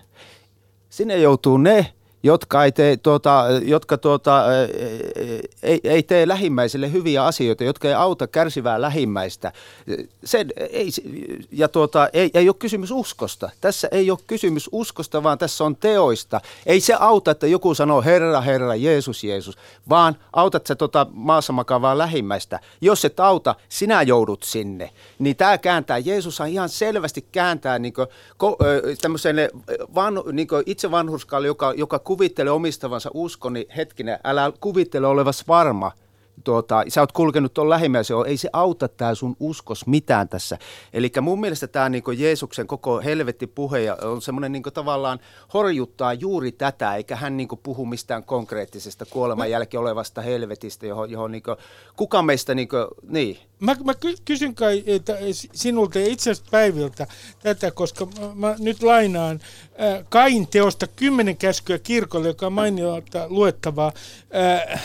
Sinne 0.89 1.17
joutuu 1.17 1.57
ne, 1.57 1.93
jotka 2.27 2.65
ei 2.65 2.73
tee, 2.73 2.97
tuota, 2.97 3.45
jotka 3.63 3.99
tuota, 3.99 4.45
ei, 5.63 5.81
ei 5.85 6.03
tee 6.03 6.29
lähimmäisille 6.29 6.93
hyviä 6.93 7.25
asioita, 7.25 7.65
jotka 7.65 7.89
ei 7.89 7.95
auta 7.95 8.27
kärsivää 8.27 8.81
lähimmäistä. 8.81 9.53
Se, 10.25 10.47
ei, 10.71 10.91
ja 11.53 11.69
tuota, 11.69 12.09
ei, 12.13 12.31
ei 12.35 12.49
ole 12.49 12.57
kysymys 12.59 12.91
uskosta. 12.91 13.51
Tässä 13.61 13.89
ei 13.91 14.11
ole 14.11 14.19
kysymys 14.27 14.69
uskosta, 14.73 15.23
vaan 15.23 15.39
tässä 15.39 15.65
on 15.65 15.77
teoista. 15.77 16.41
Ei 16.67 16.81
se 16.81 16.95
auta, 16.99 17.31
että 17.31 17.47
joku 17.47 17.75
sanoo 17.75 18.03
Herra, 18.03 18.41
Herra, 18.41 18.75
Jeesus, 18.75 19.25
Jeesus, 19.25 19.59
vaan 19.89 20.17
autat 20.33 20.67
sä 20.67 20.75
tuota 20.75 21.07
maassa 21.13 21.53
makavaa 21.53 21.99
lähimmäistä. 21.99 22.61
Jos 22.81 23.05
et 23.05 23.21
auta, 23.21 23.55
sinä 23.69 24.03
joudut 24.03 24.43
sinne. 24.43 24.91
Niin 25.19 25.37
tämä 25.37 25.59
kääntää, 25.59 25.99
Jeesus 25.99 26.41
ihan 26.49 26.69
selvästi 26.69 27.27
kääntää 27.33 27.79
niin 27.79 27.93
kuin, 27.93 28.07
tämmöiseen 29.03 29.37
van, 29.95 30.23
niin 30.33 30.49
itse 30.67 30.91
vanhurskaalle, 30.91 31.47
joka, 31.47 31.73
joka 31.77 31.99
kuvittele 32.17 32.51
omistavansa 32.51 33.11
uskon, 33.15 33.53
niin 33.53 33.67
hetkinen, 33.77 34.19
älä 34.25 34.53
kuvittele 34.61 35.07
olevas 35.07 35.49
varma– 35.49 35.93
tuota, 36.45 36.85
sä 36.89 37.01
oot 37.01 37.13
kulkenut 37.13 37.55
tuon 37.55 37.71
lähimmäisen, 37.71 38.17
ei 38.27 38.37
se 38.37 38.49
auta 38.53 38.89
tämä 38.89 39.15
sun 39.15 39.37
uskos 39.41 39.87
mitään 39.87 40.29
tässä. 40.29 40.59
Eli 40.93 41.13
mun 41.21 41.41
mielestä 41.41 41.67
tämä 41.67 41.89
niinku 41.89 42.11
Jeesuksen 42.11 42.67
koko 42.67 43.01
helvetti 43.01 43.47
puhe 43.47 43.93
on 43.93 44.23
semmoinen 44.23 44.53
niinku 44.53 44.71
tavallaan 44.71 45.19
horjuttaa 45.55 46.13
juuri 46.13 46.53
tätä, 46.53 46.97
eikä 46.97 47.17
hän 47.17 47.37
niinku 47.37 47.57
puhu 47.57 47.87
mistään 47.87 48.25
konkreettisesta 48.25 49.07
kuoleman 49.07 49.51
jälkeen 49.51 49.81
olevasta 49.81 50.21
helvetistä, 50.21 50.87
johon, 50.87 51.11
johon 51.11 51.33
niinku, 51.33 51.57
kuka 51.97 52.23
meistä, 52.23 52.55
niinku, 52.55 52.77
niin. 53.09 53.39
Mä, 53.61 53.77
mä 53.85 53.93
kysyn 54.25 54.55
kai 54.55 54.85
että 54.87 55.19
sinulta 55.53 55.99
ja 55.99 56.07
itse 56.07 56.31
asiassa 56.31 56.51
Päiviltä 56.51 57.07
tätä, 57.43 57.71
koska 57.71 58.07
mä, 58.07 58.35
mä 58.35 58.57
nyt 58.59 58.83
lainaan 58.83 59.41
äh, 59.81 60.05
Kain 60.09 60.47
teosta 60.47 60.87
kymmenen 60.87 61.37
käskyä 61.37 61.79
kirkolle, 61.79 62.29
joka 62.29 62.47
on 62.47 62.53
mainiota 62.53 63.27
luettavaa. 63.29 63.93
Äh, 64.35 64.81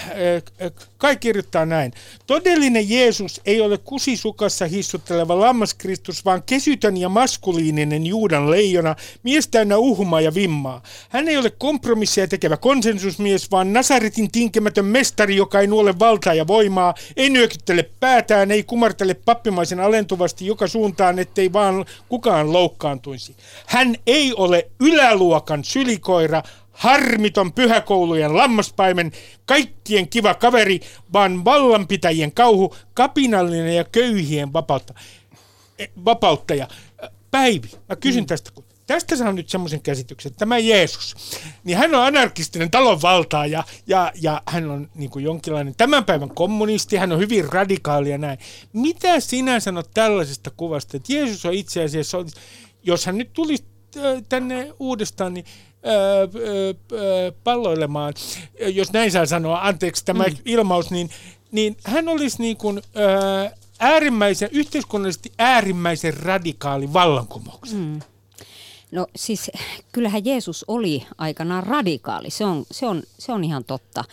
äh, 0.66 0.72
Kai 0.98 1.18
kirjoittaa 1.18 1.66
näin. 1.66 1.94
Todellinen 2.28 2.90
Jeesus 2.90 3.42
ei 3.46 3.62
ole 3.62 3.78
kusisukassa 3.78 4.66
hissutteleva 4.66 5.40
lammaskristus, 5.40 6.26
vaan 6.26 6.44
kesytön 6.44 6.98
ja 6.98 7.10
maskuliininen 7.10 8.06
Juudan 8.06 8.52
leijona, 8.52 8.96
mies 9.24 9.48
täynnä 9.48 9.78
uhmaa 9.78 10.22
ja 10.22 10.34
vimmaa. 10.34 10.84
Hän 11.10 11.28
ei 11.28 11.38
ole 11.38 11.50
kompromisseja 11.50 12.28
tekevä 12.28 12.58
konsensusmies, 12.58 13.52
vaan 13.52 13.74
Nasaretin 13.74 14.32
tinkemätön 14.32 14.86
mestari, 14.86 15.36
joka 15.36 15.60
ei 15.60 15.68
nuole 15.68 16.00
valtaa 16.00 16.34
ja 16.34 16.48
voimaa, 16.48 16.94
ei 17.18 17.30
nyökyttele 17.30 17.90
päätään, 18.00 18.52
ei 18.52 18.61
kumartele 18.64 19.14
pappimaisen 19.14 19.80
alentuvasti 19.80 20.46
joka 20.46 20.68
suuntaan, 20.68 21.20
ettei 21.20 21.54
vaan 21.54 21.86
kukaan 22.10 22.54
loukkaantuisi. 22.54 23.36
Hän 23.66 23.96
ei 24.08 24.34
ole 24.34 24.70
yläluokan 24.80 25.64
sylikoira, 25.64 26.44
harmiton 26.72 27.54
pyhäkoulujen 27.54 28.38
lammaspaimen, 28.38 29.12
kaikkien 29.46 30.10
kiva 30.10 30.34
kaveri, 30.34 30.80
vaan 31.14 31.46
vallanpitäjien 31.46 32.32
kauhu, 32.32 32.76
kapinallinen 32.94 33.76
ja 33.76 33.84
köyhien 33.84 34.54
vapautta, 34.54 34.94
eh, 35.80 35.90
vapauttaja. 36.06 36.68
Päivi, 37.32 37.70
mä 37.90 37.96
kysyn 37.96 38.24
mm. 38.24 38.28
tästä, 38.28 38.52
kun 38.52 38.64
tästä 38.94 39.16
saan 39.16 39.36
nyt 39.36 39.50
semmoisen 39.50 39.82
käsityksen, 39.82 40.30
että 40.30 40.40
tämä 40.40 40.58
Jeesus, 40.58 41.16
niin 41.64 41.78
hän 41.78 41.96
on 41.96 42.06
anarkistinen 42.06 42.72
talonvaltaaja 42.72 43.64
ja, 43.88 44.12
ja 44.22 44.42
hän 44.48 44.72
on 44.72 44.90
niin 44.96 45.10
kuin 45.10 45.26
jonkinlainen 45.26 45.76
tämän 45.78 46.06
päivän 46.06 46.30
kommunisti, 46.30 46.98
hän 46.98 47.12
on 47.12 47.20
hyvin 47.20 47.50
radikaali 47.50 48.10
ja 48.10 48.18
näin. 48.18 48.40
Mitä 48.74 49.20
sinä 49.20 49.60
sanot 49.60 49.90
tällaisesta 49.94 50.52
kuvasta, 50.58 50.98
että 50.98 51.14
Jeesus 51.14 51.46
on 51.46 51.54
itse 51.54 51.84
asiassa, 51.84 52.18
jos 52.84 53.06
hän 53.06 53.18
nyt 53.18 53.34
tulisi 53.34 53.64
äh, 53.98 54.24
tänne 54.30 54.74
uudestaan, 54.80 55.34
niin 55.34 55.46
palloilemaan, 57.44 58.14
jos 58.60 58.94
näin 58.94 59.12
saa 59.12 59.26
sanoa, 59.26 59.60
anteeksi 59.62 60.06
tämä 60.06 60.24
mm. 60.24 60.36
ilmaus, 60.46 60.92
niin, 60.92 61.10
niin 61.52 61.78
hän 61.84 62.08
olisi 62.08 62.42
niin 62.42 62.58
kuin, 62.58 62.82
äärimmäisen, 63.80 64.50
yhteiskunnallisesti 64.52 65.32
äärimmäisen 65.38 66.14
radikaali 66.14 66.94
vallankumouksen. 66.94 67.80
Mm. 67.80 68.00
No 68.92 69.08
siis 69.16 69.52
kyllähän 69.92 70.26
Jeesus 70.26 70.66
oli 70.68 71.06
aikanaan 71.18 71.64
radikaali, 71.64 72.30
se 72.30 72.46
on, 72.46 72.66
se 72.72 72.86
on, 72.88 73.04
se 73.20 73.32
on 73.32 73.44
ihan 73.44 73.64
totta. 73.64 74.04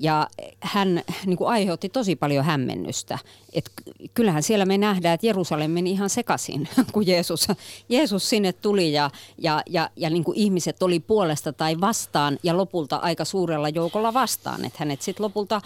Ja 0.00 0.28
hän 0.60 1.02
niin 1.26 1.36
kuin 1.36 1.50
aiheutti 1.50 1.88
tosi 1.88 2.16
paljon 2.16 2.44
hämmennystä. 2.44 3.18
Et 3.52 3.70
kyllähän 4.14 4.42
siellä 4.42 4.64
me 4.64 4.78
nähdään, 4.78 5.14
että 5.14 5.26
Jerusalem 5.26 5.70
meni 5.70 5.90
ihan 5.90 6.10
sekaisin, 6.10 6.68
kun 6.92 7.06
Jeesus, 7.06 7.48
Jeesus 7.88 8.28
sinne 8.28 8.52
tuli 8.52 8.92
ja, 8.92 9.10
ja, 9.38 9.62
ja, 9.70 9.90
ja 9.96 10.10
niin 10.10 10.24
kuin 10.24 10.38
ihmiset 10.38 10.82
oli 10.82 11.00
puolesta 11.00 11.52
tai 11.52 11.80
vastaan 11.80 12.38
ja 12.42 12.56
lopulta 12.56 12.96
aika 12.96 13.24
suurella 13.24 13.68
joukolla 13.68 14.14
vastaan. 14.14 14.64
Että 14.64 14.78
hänet 14.78 15.02
sitten 15.02 15.24
lopulta 15.24 15.60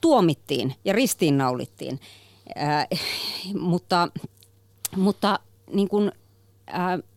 tuomittiin 0.00 0.74
ja 0.84 0.92
ristiinnaulittiin. 0.92 2.00
Äh, 2.58 2.86
mutta 3.70 4.08
mutta 4.96 5.38
niin 5.72 5.88
kuin, 5.88 6.12
äh, 6.74 7.11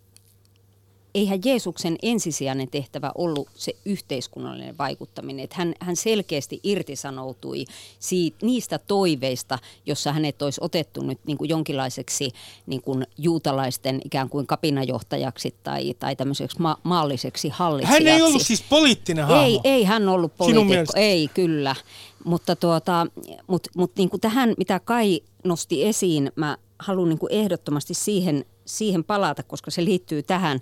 eihän 1.15 1.39
Jeesuksen 1.45 1.95
ensisijainen 2.01 2.67
tehtävä 2.67 3.11
ollut 3.15 3.47
se 3.55 3.75
yhteiskunnallinen 3.85 4.77
vaikuttaminen. 4.77 5.43
Että 5.43 5.55
hän, 5.55 5.73
hän 5.79 5.95
selkeästi 5.95 6.59
irtisanoutui 6.63 7.65
siitä, 7.99 8.37
niistä 8.45 8.79
toiveista, 8.79 9.59
jossa 9.85 10.13
hänet 10.13 10.41
olisi 10.41 10.61
otettu 10.63 11.03
nyt 11.03 11.19
niin 11.25 11.37
kuin 11.37 11.49
jonkinlaiseksi 11.49 12.31
niin 12.67 12.81
kuin 12.81 13.07
juutalaisten 13.17 14.01
ikään 14.05 14.29
kuin 14.29 14.47
kapinajohtajaksi 14.47 15.55
tai, 15.63 15.93
tai 15.99 16.15
tämmöiseksi 16.15 16.61
ma- 16.61 16.77
maalliseksi 16.83 17.49
hallitsijaksi. 17.49 18.09
Hän 18.09 18.15
ei 18.15 18.21
ollut 18.21 18.41
siis 18.41 18.63
poliittinen 18.69 19.25
hahmo. 19.25 19.43
Ei, 19.43 19.59
ei 19.63 19.83
hän 19.83 20.09
ollut 20.09 20.37
poliitikko, 20.37 20.93
ei 20.95 21.29
kyllä. 21.33 21.75
Mutta 22.23 22.55
tuota, 22.55 23.07
mut, 23.47 23.67
mut 23.75 23.91
niin 23.97 24.09
kuin 24.09 24.21
tähän, 24.21 24.53
mitä 24.57 24.79
Kai 24.79 25.21
nosti 25.43 25.85
esiin, 25.85 26.31
mä 26.35 26.57
haluan 26.79 27.09
niin 27.09 27.19
kuin 27.19 27.31
ehdottomasti 27.31 27.93
siihen, 27.93 28.45
siihen 28.65 29.03
palata, 29.03 29.43
koska 29.43 29.71
se 29.71 29.85
liittyy 29.85 30.23
tähän, 30.23 30.59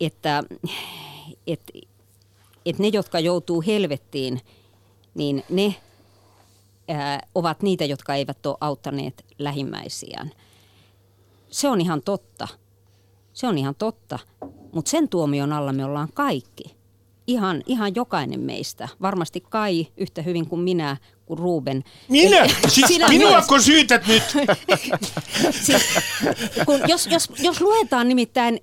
että, 0.00 0.42
että, 1.46 1.72
että 2.66 2.82
ne, 2.82 2.88
jotka 2.88 3.20
joutuu 3.20 3.62
helvettiin, 3.66 4.40
niin 5.14 5.44
ne 5.50 5.74
ää, 6.88 7.26
ovat 7.34 7.62
niitä, 7.62 7.84
jotka 7.84 8.14
eivät 8.14 8.46
ole 8.46 8.56
auttaneet 8.60 9.24
lähimmäisiään. 9.38 10.30
Se 11.50 11.68
on 11.68 11.80
ihan 11.80 12.02
totta. 12.02 12.48
Se 13.32 13.46
on 13.46 13.58
ihan 13.58 13.74
totta. 13.74 14.18
Mutta 14.72 14.90
sen 14.90 15.08
tuomion 15.08 15.52
alla 15.52 15.72
me 15.72 15.84
ollaan 15.84 16.08
kaikki. 16.14 16.76
Ihan, 17.26 17.62
ihan 17.66 17.94
jokainen 17.94 18.40
meistä. 18.40 18.88
Varmasti 19.02 19.40
Kai 19.40 19.86
yhtä 19.96 20.22
hyvin 20.22 20.48
kuin 20.48 20.60
minä, 20.60 20.96
kuin 21.26 21.38
Ruben. 21.38 21.84
Minä? 22.08 22.46
Siis 22.68 22.86
Sinä 22.86 23.08
minua 23.08 23.42
kun 23.42 23.62
syytät 23.62 24.06
nyt? 24.06 24.22
siis, 25.64 25.82
kun 26.66 26.80
jos, 26.88 27.06
jos, 27.06 27.30
jos 27.38 27.60
luetaan 27.60 28.08
nimittäin 28.08 28.60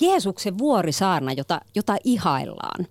Jeesuksen 0.00 0.58
vuorisaarna, 0.58 1.32
jota, 1.32 1.60
jota 1.74 1.96
ihaillaan, 2.04 2.86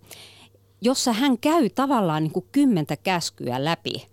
jossa 0.82 1.14
hän 1.14 1.38
käy 1.38 1.70
tavallaan 1.70 2.24
niin 2.24 2.34
kuin 2.34 2.46
kymmentä 2.52 2.98
käskyä 2.98 3.66
läpi 3.66 4.08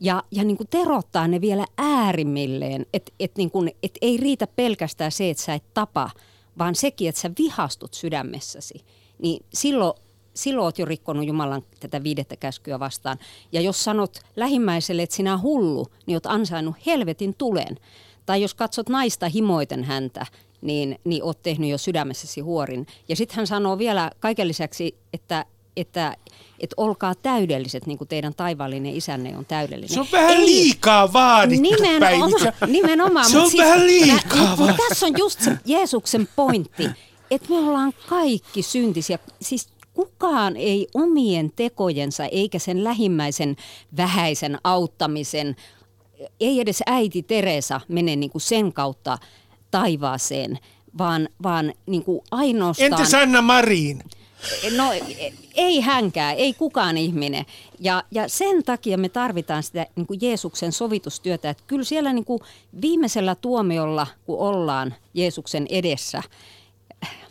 ja, 0.00 0.22
ja 0.30 0.44
niin 0.44 0.56
kuin 0.56 0.68
terottaa 0.68 1.28
ne 1.28 1.40
vielä 1.40 1.66
äärimmilleen, 1.78 2.86
että 2.92 3.12
et 3.20 3.36
niin 3.36 3.50
kuin, 3.50 3.70
et 3.82 3.98
ei 4.02 4.16
riitä 4.16 4.46
pelkästään 4.46 5.12
se, 5.12 5.30
että 5.30 5.42
sä 5.42 5.54
et 5.54 5.74
tapa, 5.74 6.10
vaan 6.58 6.74
sekin, 6.74 7.08
että 7.08 7.20
sä 7.20 7.30
vihastut 7.38 7.94
sydämessäsi, 7.94 8.84
niin 9.18 9.44
silloin, 9.54 9.94
silloin 10.34 10.64
oot 10.64 10.78
jo 10.78 10.84
rikkonut 10.84 11.26
Jumalan 11.26 11.62
tätä 11.80 12.02
viidettä 12.02 12.36
käskyä 12.36 12.80
vastaan. 12.80 13.18
Ja 13.52 13.60
jos 13.60 13.84
sanot 13.84 14.18
lähimmäiselle, 14.36 15.02
että 15.02 15.16
sinä 15.16 15.38
hullu, 15.38 15.86
niin 16.06 16.16
oot 16.16 16.26
ansainnut 16.26 16.76
helvetin 16.86 17.34
tulen. 17.38 17.76
Tai 18.26 18.42
jos 18.42 18.54
katsot 18.54 18.88
naista 18.88 19.28
himoiten 19.28 19.84
häntä, 19.84 20.26
niin, 20.64 20.98
niin 21.04 21.22
oot 21.22 21.42
tehnyt 21.42 21.70
jo 21.70 21.78
sydämessäsi 21.78 22.40
huorin. 22.40 22.86
Ja 23.08 23.16
sitten 23.16 23.36
hän 23.36 23.46
sanoo 23.46 23.78
vielä 23.78 24.10
kaiken 24.20 24.48
lisäksi, 24.48 24.96
että 25.12 25.46
että, 25.76 26.16
että 26.60 26.74
olkaa 26.76 27.14
täydelliset, 27.14 27.86
niin 27.86 27.98
kuin 27.98 28.08
teidän 28.08 28.34
taivaallinen 28.34 28.96
isänne 28.96 29.36
on 29.36 29.46
täydellinen. 29.46 29.94
Se 29.94 30.00
on 30.00 30.06
vähän 30.12 30.30
Ei, 30.30 30.46
liikaa 30.46 31.12
vaadittu, 31.12 31.62
nimenomaan, 31.62 32.30
nimenomaan. 32.66 33.30
Se 33.30 33.38
on 33.38 33.50
siis, 33.50 33.62
vähän 33.62 33.86
liikaa 33.86 34.56
mä, 34.56 34.74
Tässä 34.88 35.06
on 35.06 35.12
just 35.18 35.40
se 35.40 35.58
Jeesuksen 35.64 36.28
pointti, 36.36 36.88
että 37.30 37.48
me 37.48 37.56
ollaan 37.56 37.92
kaikki 38.08 38.62
syntisiä. 38.62 39.18
Siis 39.42 39.68
kukaan 39.94 40.56
ei 40.56 40.88
omien 40.94 41.52
tekojensa 41.56 42.24
eikä 42.24 42.58
sen 42.58 42.84
lähimmäisen 42.84 43.56
vähäisen 43.96 44.58
auttamisen, 44.64 45.56
ei 46.40 46.60
edes 46.60 46.82
äiti 46.86 47.22
Teresa 47.22 47.80
mene 47.88 48.16
niin 48.16 48.30
kuin 48.30 48.42
sen 48.42 48.72
kautta 48.72 49.18
taivaaseen, 49.74 50.58
vaan, 50.98 51.28
vaan 51.42 51.72
niin 51.86 52.04
kuin 52.04 52.20
ainoastaan... 52.30 52.92
Entä 52.92 53.04
Sanna 53.04 53.42
Marin? 53.42 54.02
No 54.76 54.84
ei 55.54 55.80
hänkään, 55.80 56.36
ei 56.36 56.54
kukaan 56.54 56.96
ihminen. 56.96 57.46
Ja, 57.80 58.02
ja 58.10 58.28
sen 58.28 58.64
takia 58.64 58.98
me 58.98 59.08
tarvitaan 59.08 59.62
sitä 59.62 59.86
niin 59.96 60.06
kuin 60.06 60.18
Jeesuksen 60.22 60.72
sovitustyötä. 60.72 61.50
Että 61.50 61.62
kyllä 61.66 61.84
siellä 61.84 62.12
niin 62.12 62.24
kuin 62.24 62.40
viimeisellä 62.80 63.34
tuomiolla, 63.34 64.06
kun 64.26 64.38
ollaan 64.38 64.94
Jeesuksen 65.14 65.66
edessä, 65.70 66.22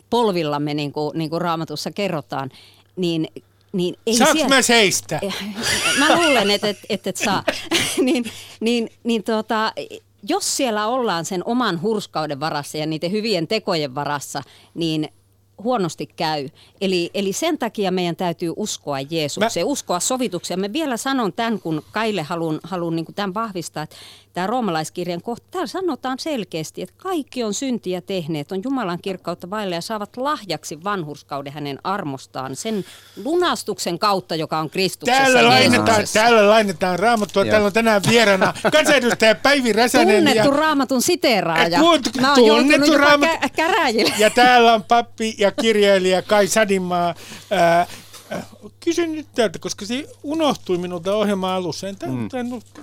polvillamme, 0.10 0.74
niin 0.74 0.92
kuin, 0.92 1.18
niin 1.18 1.30
kuin 1.30 1.42
raamatussa 1.42 1.92
kerrotaan, 1.92 2.50
niin 2.96 3.28
niin 3.72 3.96
ei 4.06 4.18
Saanko 4.18 4.34
siellä... 4.34 4.56
mä 4.56 4.62
seistä? 4.62 5.20
Mä 6.00 6.16
luulen, 6.16 6.52
että 6.52 6.70
et, 6.70 6.78
et, 6.90 7.08
et 7.08 7.18
saa. 7.18 7.44
niin, 8.06 8.26
niin, 8.60 8.90
niin 9.04 9.24
tuota, 9.24 9.74
jos 10.30 10.58
siellä 10.58 10.88
ollaan 10.88 11.26
sen 11.26 11.42
oman 11.46 11.82
hurskauden 11.82 12.40
varassa 12.40 12.78
ja 12.78 12.86
niiden 12.86 13.12
hyvien 13.12 13.48
tekojen 13.48 13.96
varassa, 13.96 14.42
niin 14.74 15.10
huonosti 15.64 16.06
käy. 16.06 16.50
Eli, 16.82 17.12
eli 17.14 17.34
sen 17.34 17.58
takia 17.58 17.92
meidän 17.92 18.16
täytyy 18.16 18.54
uskoa 18.56 19.00
Jeesukseen, 19.00 19.66
Mä... 19.66 19.72
uskoa 19.72 20.00
sovitukseen. 20.00 20.60
Me 20.60 20.74
vielä 20.74 20.98
sanon 20.98 21.34
tämän, 21.34 21.60
kun 21.60 21.84
Kaille 21.92 22.22
haluan, 22.22 22.60
haluan 22.64 22.96
niin 22.96 23.06
tämän 23.16 23.34
vahvistaa, 23.34 23.84
että 23.84 23.96
tämä 24.34 24.48
roomalaiskirjan 24.48 25.22
kohta, 25.22 25.48
täällä 25.52 25.68
sanotaan 25.68 26.20
selkeästi, 26.20 26.82
että 26.82 26.96
kaikki 26.98 27.44
on 27.44 27.54
syntiä 27.54 28.02
tehneet, 28.02 28.52
on 28.52 28.62
Jumalan 28.64 29.00
kirkkautta 29.02 29.50
vaille 29.50 29.76
ja 29.76 29.82
saavat 29.82 30.18
lahjaksi 30.18 30.84
vanhurskauden 30.84 31.54
hänen 31.54 31.80
armostaan, 31.84 32.56
sen 32.56 32.86
lunastuksen 33.24 34.00
kautta, 34.00 34.36
joka 34.36 34.60
on 34.60 34.70
Kristuksessa 34.70 35.24
Täällä 35.24 35.50
lainetaan, 35.50 36.04
täällä 36.14 36.50
lainetaan 36.50 37.00
raamattua, 37.00 37.46
täällä 37.46 37.68
on 37.68 37.74
tänään 37.74 38.02
vierana 38.10 38.54
kansanedustaja 38.72 39.36
Päivi 39.36 39.74
Räsänen. 39.74 40.16
Tunnettu 40.16 40.50
ja, 40.50 40.56
raamatun 40.56 41.02
siteeraaja. 41.02 41.80
Tunt, 41.80 42.22
Mä 42.22 42.34
oon 42.34 42.48
tunnettu 42.48 42.98
raamat... 42.98 43.30
kä- 43.30 43.50
käräjille. 43.56 44.14
Ja 44.18 44.30
täällä 44.30 44.74
on 44.74 44.84
pappi 44.84 45.36
ja 45.38 45.52
kirjailija 45.52 46.22
Kai 46.22 46.48
Sadimaa. 46.48 47.16
Ää, 47.52 47.88
kysyn 48.80 49.12
nyt 49.12 49.28
täältä, 49.36 49.60
koska 49.60 49.86
se 49.86 50.08
unohtui 50.24 50.78
minulta 50.78 51.16
ohjelman 51.16 51.52
alussa. 51.52 51.88
En 51.88 51.96
mm. 52.06 52.30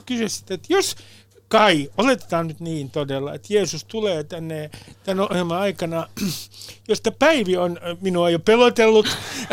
kysyä 0.07 0.28
sitä, 0.28 0.54
että 0.54 0.73
jos 0.73 0.97
kai, 1.50 1.90
oletetaan 1.99 2.47
nyt 2.47 2.61
niin 2.61 2.90
todella, 2.90 3.35
että 3.35 3.54
Jeesus 3.54 3.85
tulee 3.85 4.25
tänne 4.25 4.71
tämän 5.04 5.28
ohjelman 5.30 5.59
aikana, 5.59 6.09
josta 6.88 7.12
Päivi 7.12 7.57
on 7.57 7.78
minua 8.00 8.30
jo 8.30 8.38
pelotellut. 8.38 9.07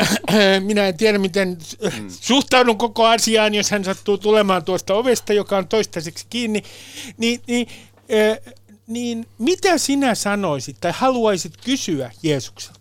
Minä 0.60 0.88
en 0.88 0.98
tiedä, 0.98 1.18
miten 1.18 1.58
mm. 2.00 2.10
suhtaudun 2.10 2.77
koko 2.77 3.06
asiaan, 3.06 3.56
jos 3.56 3.72
hän 3.72 3.84
sattuu 3.84 4.18
tulemaan 4.18 4.63
tuosta 4.63 4.94
ovesta, 4.94 5.34
joka 5.34 5.58
on 5.58 5.68
toistaiseksi 5.68 6.25
kiinni. 6.30 6.63
Niin, 7.18 7.42
niin, 7.48 7.68
äh, 7.98 8.54
niin 8.88 9.25
mitä 9.38 9.77
sinä 9.77 10.16
sanoisit 10.16 10.77
tai 10.82 10.92
haluaisit 10.96 11.54
kysyä 11.66 12.12
Jeesukselta? 12.24 12.77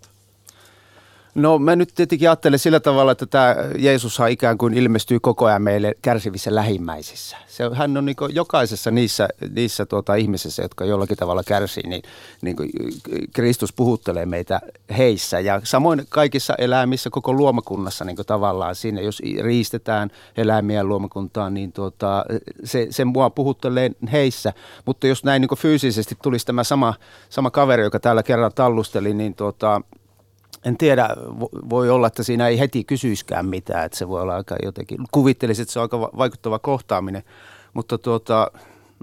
No 1.36 1.58
mä 1.58 1.76
nyt 1.76 1.92
tietenkin 1.94 2.28
ajattelen 2.28 2.58
sillä 2.58 2.80
tavalla, 2.80 3.12
että 3.12 3.26
tämä 3.26 3.56
Jeesushan 3.78 4.30
ikään 4.30 4.58
kuin 4.58 4.74
ilmestyy 4.74 5.20
koko 5.20 5.46
ajan 5.46 5.62
meille 5.62 5.94
kärsivissä 6.02 6.54
lähimmäisissä. 6.54 7.36
Se, 7.46 7.64
hän 7.72 7.96
on 7.96 8.04
niin 8.04 8.16
jokaisessa 8.32 8.90
niissä, 8.90 9.28
niissä 9.54 9.86
tuota, 9.86 10.14
ihmisissä, 10.14 10.62
jotka 10.62 10.84
jollakin 10.84 11.16
tavalla 11.16 11.42
kärsii, 11.46 11.88
niin, 11.88 12.02
niin 12.42 12.56
Kristus 13.34 13.72
puhuttelee 13.72 14.26
meitä 14.26 14.60
heissä. 14.98 15.40
Ja 15.40 15.60
samoin 15.64 16.06
kaikissa 16.08 16.54
eläimissä, 16.58 17.10
koko 17.10 17.32
luomakunnassa 17.32 18.04
niin 18.04 18.16
tavallaan 18.26 18.74
siinä, 18.74 19.00
jos 19.00 19.22
riistetään 19.40 20.10
eläimiä 20.36 20.84
luomakuntaan, 20.84 21.54
niin 21.54 21.72
tuota, 21.72 22.24
se, 22.64 22.86
se 22.90 23.04
mua 23.04 23.30
puhuttelee 23.30 23.90
heissä. 24.12 24.52
Mutta 24.86 25.06
jos 25.06 25.24
näin 25.24 25.40
niin 25.40 25.58
fyysisesti 25.58 26.16
tulisi 26.22 26.46
tämä 26.46 26.64
sama, 26.64 26.94
sama 27.28 27.50
kaveri, 27.50 27.82
joka 27.82 28.00
täällä 28.00 28.22
kerran 28.22 28.52
tallusteli, 28.54 29.14
niin 29.14 29.34
tuota, 29.34 29.80
en 30.64 30.76
tiedä, 30.76 31.08
voi 31.70 31.90
olla, 31.90 32.06
että 32.06 32.22
siinä 32.22 32.48
ei 32.48 32.58
heti 32.58 32.84
kysyiskään 32.84 33.46
mitään, 33.46 33.84
että 33.84 33.98
se 33.98 34.08
voi 34.08 34.22
olla 34.22 34.34
aika 34.34 34.56
jotenkin, 34.62 34.98
kuvittelisin, 35.10 35.62
että 35.62 35.72
se 35.72 35.78
on 35.78 35.82
aika 35.82 36.00
vaikuttava 36.00 36.58
kohtaaminen, 36.58 37.22
mutta 37.74 37.98
tuota, 37.98 38.50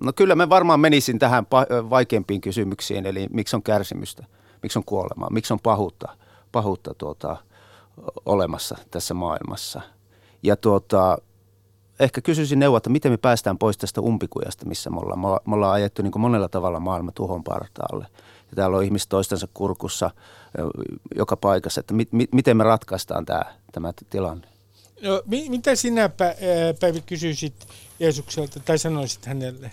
no 0.04 0.14
kyllä 0.14 0.36
me 0.36 0.50
varmaan 0.50 0.80
menisin 0.80 1.20
tähän 1.20 1.46
vaikeimpiin 1.90 2.42
kysymyksiin, 2.42 3.06
eli 3.06 3.28
miksi 3.32 3.56
on 3.56 3.64
kärsimystä, 3.64 4.26
miksi 4.64 4.80
on 4.80 4.86
kuolemaa, 4.86 5.30
miksi 5.30 5.54
on 5.54 5.60
pahuutta, 5.64 6.18
pahuutta 6.52 6.94
tuota, 6.94 7.38
olemassa 8.26 8.78
tässä 8.92 9.14
maailmassa. 9.14 9.82
Ja 10.44 10.56
tuota, 10.56 11.18
ehkä 12.00 12.22
kysyisin 12.22 12.60
neuvoa, 12.60 12.78
että 12.78 12.90
miten 12.90 13.12
me 13.12 13.18
päästään 13.18 13.58
pois 13.58 13.78
tästä 13.78 14.02
umpikujasta, 14.02 14.66
missä 14.66 14.90
me 14.90 15.00
ollaan. 15.00 15.20
Me 15.20 15.56
ollaan 15.56 15.74
ajettu 15.74 16.02
niin 16.02 16.12
monella 16.18 16.50
tavalla 16.50 16.80
maailma 16.80 17.12
tuhon 17.12 17.44
partaalle. 17.44 18.08
Ja 18.54 18.56
täällä 18.56 18.78
on 18.78 18.84
ihmiset 18.84 19.10
toistensa 19.10 19.48
kurkussa– 19.54 20.12
joka 21.16 21.38
paikassa, 21.38 21.80
että 21.80 21.94
mi, 21.94 22.08
mi, 22.12 22.28
miten 22.32 22.58
me 22.58 22.64
ratkaistaan 22.64 23.26
tämä, 23.26 23.42
tämä 23.72 23.94
tilanne. 24.10 24.48
No, 25.02 25.22
mi, 25.26 25.50
mitä 25.50 25.76
sinä, 25.76 26.10
Päivi, 26.80 27.02
kysyisit 27.02 27.68
Jeesukselta 28.00 28.60
tai 28.60 28.78
sanoisit 28.78 29.26
hänelle? 29.26 29.72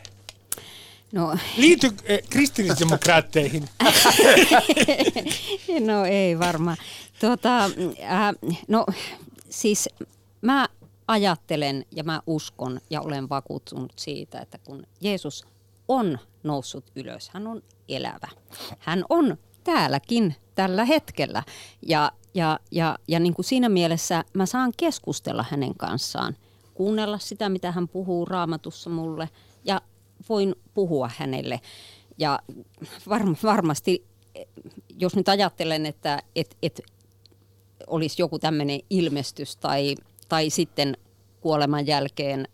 No. 1.12 1.36
Liity 1.56 1.86
äh, 1.86 2.18
kristillisdemokraatteihin. 2.30 3.68
no 5.86 6.04
ei 6.04 6.38
varmaan. 6.38 6.76
Tuota, 7.20 7.64
äh, 7.64 7.70
no 8.68 8.86
siis 9.50 9.88
mä 10.40 10.68
ajattelen 11.08 11.84
ja 11.90 12.04
mä 12.04 12.22
uskon 12.26 12.80
ja 12.90 13.00
olen 13.00 13.28
vakuuttunut 13.28 13.92
siitä, 13.96 14.40
että 14.40 14.58
kun 14.58 14.86
Jeesus 15.00 15.46
on 15.88 16.18
noussut 16.42 16.84
ylös, 16.96 17.30
hän 17.34 17.46
on 17.46 17.62
elävä. 17.96 18.28
Hän 18.78 19.04
on 19.08 19.38
täälläkin 19.64 20.34
tällä 20.54 20.84
hetkellä. 20.84 21.42
Ja, 21.86 22.12
ja, 22.34 22.58
ja, 22.70 22.98
ja 23.08 23.20
niin 23.20 23.34
kuin 23.34 23.44
siinä 23.44 23.68
mielessä 23.68 24.24
mä 24.34 24.46
saan 24.46 24.72
keskustella 24.76 25.44
hänen 25.50 25.74
kanssaan, 25.74 26.36
kuunnella 26.74 27.18
sitä, 27.18 27.48
mitä 27.48 27.72
hän 27.72 27.88
puhuu 27.88 28.24
raamatussa 28.24 28.90
mulle 28.90 29.28
ja 29.64 29.80
voin 30.28 30.54
puhua 30.74 31.10
hänelle. 31.16 31.60
Ja 32.18 32.38
var, 33.08 33.22
varmasti, 33.42 34.06
jos 34.98 35.16
nyt 35.16 35.28
ajattelen, 35.28 35.86
että 35.86 36.22
et, 36.36 36.56
et 36.62 36.80
olisi 37.86 38.22
joku 38.22 38.38
tämmöinen 38.38 38.80
ilmestys 38.90 39.56
tai, 39.56 39.94
tai 40.28 40.50
sitten 40.50 40.96
kuoleman 41.40 41.86
jälkeen 41.86 42.48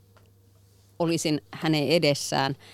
olisin 0.99 1.41
hänen 1.53 1.89
edessään– 1.89 2.57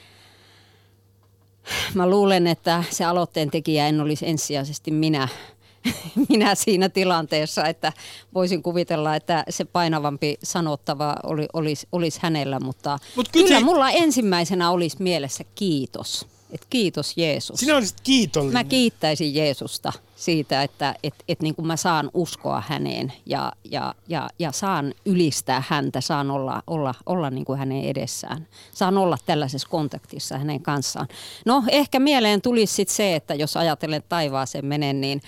Mä 1.94 2.10
luulen, 2.10 2.46
että 2.46 2.84
se 2.90 3.04
aloitteen 3.04 3.50
tekijä 3.50 3.88
en 3.88 4.00
olisi 4.00 4.28
ensisijaisesti 4.28 4.90
minä, 4.90 5.28
minä 6.28 6.54
siinä 6.54 6.88
tilanteessa, 6.88 7.64
että 7.64 7.92
voisin 8.34 8.62
kuvitella, 8.62 9.16
että 9.16 9.44
se 9.48 9.64
painavampi 9.64 10.38
sanottava 10.42 11.16
oli, 11.22 11.46
olisi, 11.52 11.86
olisi 11.92 12.18
hänellä, 12.22 12.60
mutta 12.60 12.98
Mut 13.16 13.28
kyllä, 13.32 13.46
kyllä 13.46 13.60
mulla 13.60 13.90
ensimmäisenä 13.90 14.70
olisi 14.70 14.96
mielessä 15.02 15.44
kiitos. 15.54 16.26
Et 16.52 16.66
kiitos 16.70 17.16
Jeesus. 17.16 17.60
Sinä 17.60 17.76
olisit 17.76 18.00
kiitollinen. 18.00 18.52
Mä 18.52 18.64
kiittäisin 18.64 19.34
Jeesusta 19.34 19.92
siitä, 20.16 20.62
että 20.62 20.94
et, 21.02 21.14
et 21.28 21.40
niin 21.42 21.54
kuin 21.54 21.66
mä 21.66 21.76
saan 21.76 22.10
uskoa 22.14 22.62
häneen 22.68 23.12
ja, 23.26 23.52
ja, 23.64 23.94
ja, 24.08 24.30
ja 24.38 24.52
saan 24.52 24.94
ylistää 25.06 25.62
häntä, 25.68 26.00
saan 26.00 26.30
olla, 26.30 26.62
olla, 26.66 26.94
olla 27.06 27.30
niin 27.30 27.44
kuin 27.44 27.58
hänen 27.58 27.84
edessään. 27.84 28.48
Saan 28.72 28.98
olla 28.98 29.18
tällaisessa 29.26 29.68
kontaktissa 29.68 30.38
hänen 30.38 30.62
kanssaan. 30.62 31.08
No 31.46 31.62
ehkä 31.68 31.98
mieleen 31.98 32.42
tulisi 32.42 32.74
sit 32.74 32.88
se, 32.88 33.16
että 33.16 33.34
jos 33.34 33.56
ajatellen 33.56 34.02
taivaaseen 34.08 34.66
menen, 34.66 35.00
niin 35.00 35.22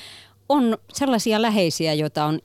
on 0.49 0.79
sellaisia 0.93 1.43
läheisiä, 1.43 1.95
joita 1.95 2.25
on 2.25 2.41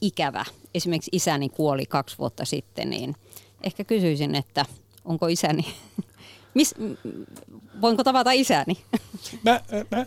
ikävä. 0.00 0.44
Esimerkiksi 0.74 1.10
isäni 1.12 1.48
kuoli 1.48 1.86
kaksi 1.86 2.18
vuotta 2.18 2.44
sitten, 2.44 2.90
niin 2.90 3.14
ehkä 3.62 3.84
kysyisin, 3.84 4.34
että 4.34 4.66
onko 5.04 5.26
isäni 5.26 5.62
Mis, 6.58 6.74
voinko 7.80 8.04
tavata 8.04 8.32
isäni? 8.32 8.78
Mä, 9.44 9.60
mä 9.90 10.06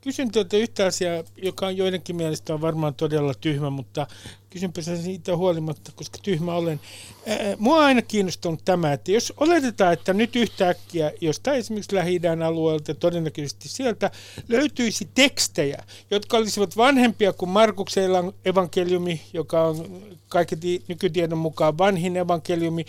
kysyn 0.00 0.30
teiltä 0.30 0.56
yhtä 0.56 0.86
asiaa, 0.86 1.24
joka 1.36 1.66
on 1.66 1.76
joidenkin 1.76 2.16
mielestä 2.16 2.54
on 2.54 2.60
varmaan 2.60 2.94
todella 2.94 3.34
tyhmä, 3.34 3.70
mutta 3.70 4.06
kysynpä 4.50 4.82
sen 4.82 5.02
siitä 5.02 5.36
huolimatta, 5.36 5.92
koska 5.96 6.18
tyhmä 6.22 6.54
olen. 6.54 6.80
Ää, 7.26 7.56
mua 7.58 7.76
on 7.76 7.84
aina 7.84 8.02
kiinnostunut 8.02 8.64
tämä, 8.64 8.92
että 8.92 9.12
jos 9.12 9.32
oletetaan, 9.36 9.92
että 9.92 10.12
nyt 10.12 10.36
yhtäkkiä 10.36 11.12
jostain 11.20 11.58
esimerkiksi 11.58 11.94
lähi 11.96 12.20
alueelta, 12.46 12.94
todennäköisesti 12.94 13.68
sieltä, 13.68 14.10
löytyisi 14.48 15.08
tekstejä, 15.14 15.84
jotka 16.10 16.36
olisivat 16.36 16.76
vanhempia 16.76 17.32
kuin 17.32 17.48
Markuksen 17.48 18.10
evankeliumi, 18.44 19.20
joka 19.32 19.62
on 19.62 20.02
kaiken 20.28 20.58
nykytiedon 20.88 21.38
mukaan 21.38 21.78
vanhin 21.78 22.16
evankeliumi, 22.16 22.84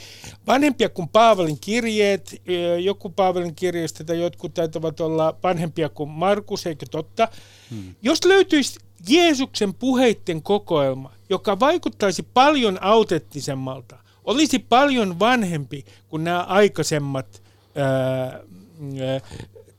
vanhempia 0.48 0.90
kuin 0.90 1.10
Paavalin 1.10 1.60
kirjeet, 1.60 2.42
joku 2.84 3.10
Paavalin 3.10 3.56
kirjeistä 3.56 4.04
tai 4.04 4.20
jotkut 4.20 4.54
taitavat 4.54 5.00
olla 5.00 5.36
vanhempia 5.44 5.90
kuin 5.90 6.10
Markus, 6.10 6.66
eikö 6.66 6.86
totta? 6.92 7.28
Hmm. 7.70 7.96
Jos 8.02 8.26
löytyisi 8.26 8.80
Jeesuksen 9.10 9.74
puheitten 9.74 10.42
kokoelma, 10.42 11.12
joka 11.30 11.60
vaikuttaisi 11.60 12.24
paljon 12.24 12.84
autenttisemmalta, 12.84 13.98
olisi 14.24 14.60
paljon 14.60 15.20
vanhempi 15.20 15.86
kuin 16.10 16.24
nämä 16.24 16.40
aikaisemmat 16.40 17.44
ää, 17.76 17.86
ää, 17.86 18.42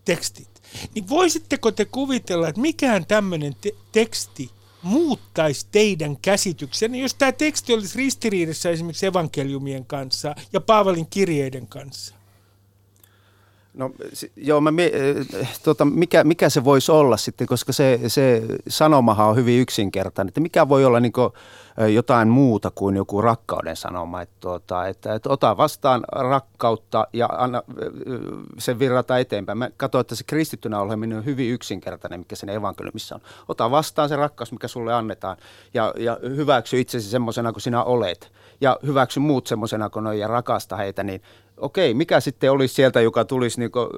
tekstit, 0.05 0.63
niin 0.95 1.09
voisitteko 1.09 1.73
te 1.73 1.85
kuvitella, 1.85 2.49
että 2.49 2.61
mikään 2.61 3.07
tämmöinen 3.07 3.57
te- 3.61 3.75
teksti 3.93 4.51
muuttaisi 4.83 5.67
teidän 5.73 6.17
käsityksenne, 6.17 6.99
jos 6.99 7.15
tämä 7.15 7.33
teksti 7.33 7.75
olisi 7.75 7.99
ristiriidassa 7.99 8.71
esimerkiksi 8.71 9.07
evankeliumien 9.07 9.87
kanssa 9.87 10.35
ja 10.53 10.61
Paavalin 10.61 11.07
kirjeiden 11.07 11.67
kanssa? 11.67 12.22
No 13.75 13.91
joo, 14.37 14.61
mä, 14.61 14.71
tota, 15.65 15.85
mikä, 15.85 16.25
mikä 16.25 16.49
se 16.49 16.65
voisi 16.65 16.93
olla 16.93 17.17
sitten, 17.17 17.47
koska 17.47 17.73
se, 17.73 18.01
se 18.07 18.43
sanomahan 18.69 19.29
on 19.29 19.37
hyvin 19.37 19.61
yksinkertainen, 19.61 20.29
että 20.29 20.41
mikä 20.41 20.69
voi 20.69 20.85
olla 20.85 21.01
niin 21.01 21.13
kuin, 21.13 21.33
jotain 21.95 22.29
muuta 22.29 22.71
kuin 22.75 22.97
joku 22.97 23.21
rakkauden 23.23 23.77
sanoma, 23.77 24.23
että, 24.23 24.35
tuota, 24.41 24.87
että, 24.87 25.15
että 25.15 25.31
ota 25.31 25.57
vastaan 25.57 26.05
rakkautta 26.13 27.07
ja 27.13 27.27
anna 27.27 27.63
sen 28.59 28.79
virrata 28.79 29.19
eteenpäin. 29.19 29.59
Mä 29.59 29.71
katsoin, 29.77 30.01
että 30.01 30.15
se 30.15 30.25
kristittynä 30.25 30.81
oleminen 30.81 31.19
on 31.19 31.25
hyvin 31.25 31.51
yksinkertainen, 31.51 32.21
mikä 32.21 32.37
sen 32.37 32.49
evankeliumissa 32.49 33.15
on. 33.15 33.21
Ota 33.49 33.71
vastaan 33.71 34.09
se 34.09 34.17
rakkaus, 34.17 34.53
mikä 34.53 34.69
sulle 34.69 34.95
annetaan 34.95 35.37
ja, 35.75 35.95
ja 35.99 36.19
hyväksy 36.23 36.81
itsesi 36.81 37.11
semmoisena 37.11 37.53
kuin 37.53 37.63
sinä 37.63 37.85
olet 37.85 38.33
ja 38.61 38.79
hyväksy 38.87 39.21
muut 39.21 39.47
semmoisena 39.47 39.91
kuin 39.91 40.07
on 40.07 40.19
ja 40.19 40.29
rakasta 40.29 40.77
heitä, 40.77 41.03
niin 41.03 41.23
okei, 41.57 41.95
mikä 41.95 42.21
sitten 42.21 42.53
olisi 42.53 42.75
sieltä, 42.75 43.01
joka 43.01 43.25
tulisi, 43.25 43.61
niin 43.61 43.71
kuin, 43.71 43.88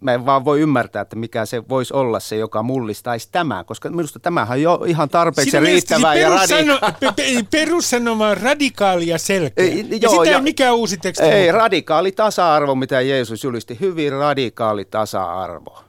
mä 0.00 0.14
en 0.14 0.26
vaan 0.26 0.44
voi 0.44 0.60
ymmärtää, 0.60 1.02
että 1.02 1.16
mikä 1.16 1.46
se 1.46 1.68
voisi 1.68 1.94
olla 1.94 2.20
se, 2.20 2.36
joka 2.36 2.62
mullistaisi 2.62 3.28
tämä, 3.32 3.64
koska 3.64 3.90
minusta 3.90 4.18
tämähän 4.18 4.58
on 4.58 4.62
jo 4.62 4.84
ihan 4.86 5.08
tarpeeksi 5.08 5.50
Sinä 5.50 5.60
riittävää 5.60 6.14
ja 6.14 6.28
radikaali. 6.28 7.42
Perussanoma 7.50 8.28
on 8.28 8.36
radikaali 8.36 9.06
ja 9.06 9.18
selkeä. 9.18 9.64
Ei, 9.64 9.86
ja 9.90 9.96
joo, 10.00 10.12
sitä 10.12 10.30
ja, 10.30 10.36
ei 10.36 10.42
mikään 10.42 10.74
uusi 10.74 10.96
teksti. 10.96 11.24
Ei, 11.24 11.42
muuta. 11.42 11.58
radikaali 11.58 12.12
tasa-arvo, 12.12 12.74
mitä 12.74 13.00
Jeesus 13.00 13.44
julisti, 13.44 13.76
hyvin 13.80 14.12
radikaali 14.12 14.84
tasa-arvo. 14.84 15.84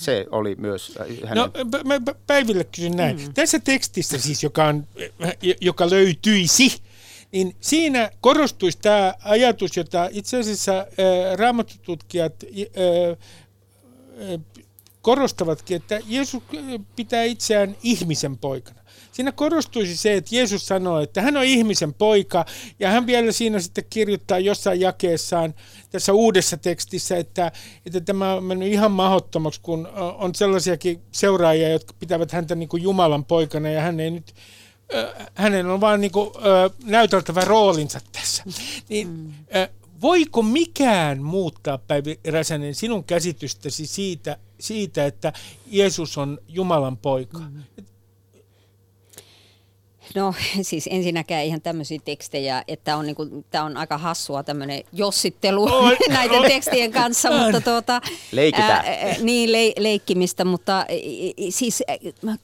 Se 0.00 0.26
oli 0.30 0.54
myös 0.58 0.98
äh, 1.00 1.06
hänen... 1.28 1.36
No, 1.36 1.50
mä 1.84 2.14
Päiville 2.26 2.64
kysyn 2.64 2.96
näin. 2.96 3.16
Mm. 3.16 3.34
Tässä 3.34 3.58
tekstissä 3.58 4.18
siis, 4.18 4.42
joka, 4.42 4.64
on, 4.64 4.84
joka 5.60 5.90
löytyisi, 5.90 6.82
niin 7.34 7.56
siinä 7.60 8.10
korostuisi 8.20 8.78
tämä 8.82 9.14
ajatus, 9.24 9.76
jota 9.76 10.08
itse 10.12 10.38
asiassa 10.38 10.86
raamattututkijat 11.36 12.44
korostavatkin, 15.02 15.76
että 15.76 16.00
Jeesus 16.06 16.42
pitää 16.96 17.22
itseään 17.22 17.76
ihmisen 17.82 18.38
poikana. 18.38 18.80
Siinä 19.12 19.32
korostuisi 19.32 19.96
se, 19.96 20.14
että 20.14 20.36
Jeesus 20.36 20.66
sanoo, 20.66 21.00
että 21.00 21.22
hän 21.22 21.36
on 21.36 21.44
ihmisen 21.44 21.94
poika, 21.94 22.44
ja 22.78 22.90
hän 22.90 23.06
vielä 23.06 23.32
siinä 23.32 23.60
sitten 23.60 23.84
kirjoittaa 23.90 24.38
jossain 24.38 24.80
jakeessaan 24.80 25.54
tässä 25.90 26.12
uudessa 26.12 26.56
tekstissä, 26.56 27.16
että, 27.16 27.52
että 27.86 28.00
tämä 28.00 28.34
on 28.34 28.44
mennyt 28.44 28.72
ihan 28.72 28.90
mahottomaksi, 28.90 29.60
kun 29.60 29.88
on 30.18 30.34
sellaisiakin 30.34 31.02
seuraajia, 31.12 31.68
jotka 31.68 31.94
pitävät 31.98 32.32
häntä 32.32 32.54
niin 32.54 32.68
kuin 32.68 32.82
Jumalan 32.82 33.24
poikana, 33.24 33.70
ja 33.70 33.80
hän 33.80 34.00
ei 34.00 34.10
nyt 34.10 34.34
hänen 35.34 35.66
on 35.66 35.80
vaan 35.80 36.00
niin 36.00 36.12
kuin, 36.12 36.30
näyteltävä 36.84 37.40
roolinsa 37.40 38.00
tässä. 38.12 38.44
Niin, 38.88 39.08
mm. 39.08 39.32
voiko 40.00 40.42
mikään 40.42 41.22
muuttaa, 41.22 41.78
Päivi 41.78 42.20
Räsänen, 42.28 42.74
sinun 42.74 43.04
käsitystäsi 43.04 43.86
siitä, 43.86 44.36
siitä, 44.60 45.06
että 45.06 45.32
Jeesus 45.66 46.18
on 46.18 46.38
Jumalan 46.48 46.96
poika? 46.96 47.38
Mm. 47.38 47.62
No 50.14 50.34
siis 50.62 50.88
ensinnäkään 50.90 51.44
ihan 51.44 51.60
tämmöisiä 51.60 51.98
tekstejä, 52.04 52.64
että 52.68 52.96
on 52.96 53.06
niinku, 53.06 53.44
tämä 53.50 53.64
on 53.64 53.76
aika 53.76 53.98
hassua 53.98 54.42
tämmöinen 54.42 54.84
jossittelu 54.92 55.64
on, 55.74 55.96
näiden 56.08 56.38
on. 56.38 56.46
tekstien 56.46 56.92
kanssa, 56.92 57.30
on. 57.30 57.40
mutta 57.40 57.60
tuota, 57.60 58.00
Leikitään. 58.32 58.84
Ää, 58.86 59.16
niin 59.20 59.52
le, 59.52 59.72
leikkimistä, 59.78 60.44
mutta 60.44 60.86
siis 61.50 61.82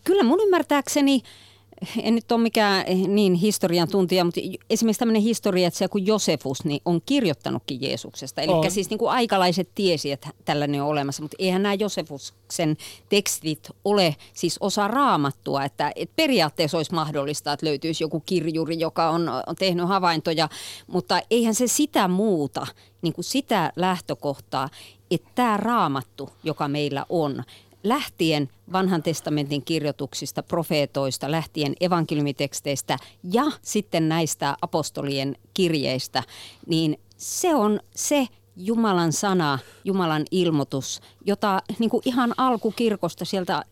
kyllä 0.05 0.23
mun 0.23 0.41
ymmärtääkseni 0.41 1.23
en 2.03 2.15
nyt 2.15 2.33
ole 2.33 2.41
mikään 2.41 2.85
niin 3.09 3.35
historian 3.35 3.89
tuntija, 3.89 4.25
mutta 4.25 4.41
esimerkiksi 4.71 4.99
tämmöinen 4.99 5.23
historiatsija 5.23 5.89
kuin 5.89 6.07
Josefus 6.07 6.65
niin 6.65 6.81
on 6.85 7.01
kirjoittanutkin 7.07 7.83
Jeesuksesta. 7.83 8.43
Eli 8.43 8.71
siis 8.71 8.91
niin 8.91 8.99
kuin 8.99 9.11
aikalaiset 9.11 9.69
tiesi, 9.75 10.13
että 10.13 10.29
tällainen 10.45 10.83
on 10.83 10.89
olemassa, 10.89 11.23
mutta 11.23 11.37
eihän 11.39 11.63
nämä 11.63 11.75
Josefuksen 11.75 12.77
tekstit 13.09 13.69
ole 13.85 14.17
siis 14.35 14.57
osa 14.61 14.89
raamattua, 14.89 15.65
että, 15.65 15.93
että 15.97 16.13
periaatteessa 16.17 16.77
olisi 16.77 16.95
mahdollista, 16.95 17.53
että 17.53 17.67
löytyisi 17.67 18.05
joku 18.05 18.21
kirjuri, 18.21 18.79
joka 18.79 19.11
on, 19.11 19.29
on 19.47 19.57
tehnyt 19.59 19.89
havaintoja, 19.89 20.49
mutta 20.87 21.21
eihän 21.31 21.55
se 21.55 21.67
sitä 21.67 22.09
muuta, 22.09 22.67
niin 23.03 23.13
kuin 23.13 23.25
sitä 23.25 23.73
lähtökohtaa, 23.77 24.69
että 25.11 25.31
tämä 25.35 25.57
raamattu, 25.57 26.31
joka 26.45 26.69
meillä 26.69 27.07
on, 27.09 27.45
lähtien 27.83 28.49
vanhan 28.73 29.03
testamentin 29.03 29.65
kirjoituksista, 29.65 30.43
profeetoista, 30.43 31.31
lähtien 31.31 31.75
evankeliumiteksteistä 31.81 32.97
ja 33.33 33.45
sitten 33.63 34.09
näistä 34.09 34.57
apostolien 34.63 35.37
kirjeistä, 35.55 36.23
niin 36.67 37.01
se 37.17 37.55
on 37.55 37.81
se 37.97 38.27
Jumalan 38.57 39.13
sana, 39.13 39.59
Jumalan 39.85 40.25
ilmoitus, 40.31 41.01
jota 41.25 41.63
niin 41.79 41.91
kuin 41.91 42.03
ihan 42.05 42.35
alkukirkosta 42.37 43.25
sieltä 43.25 43.65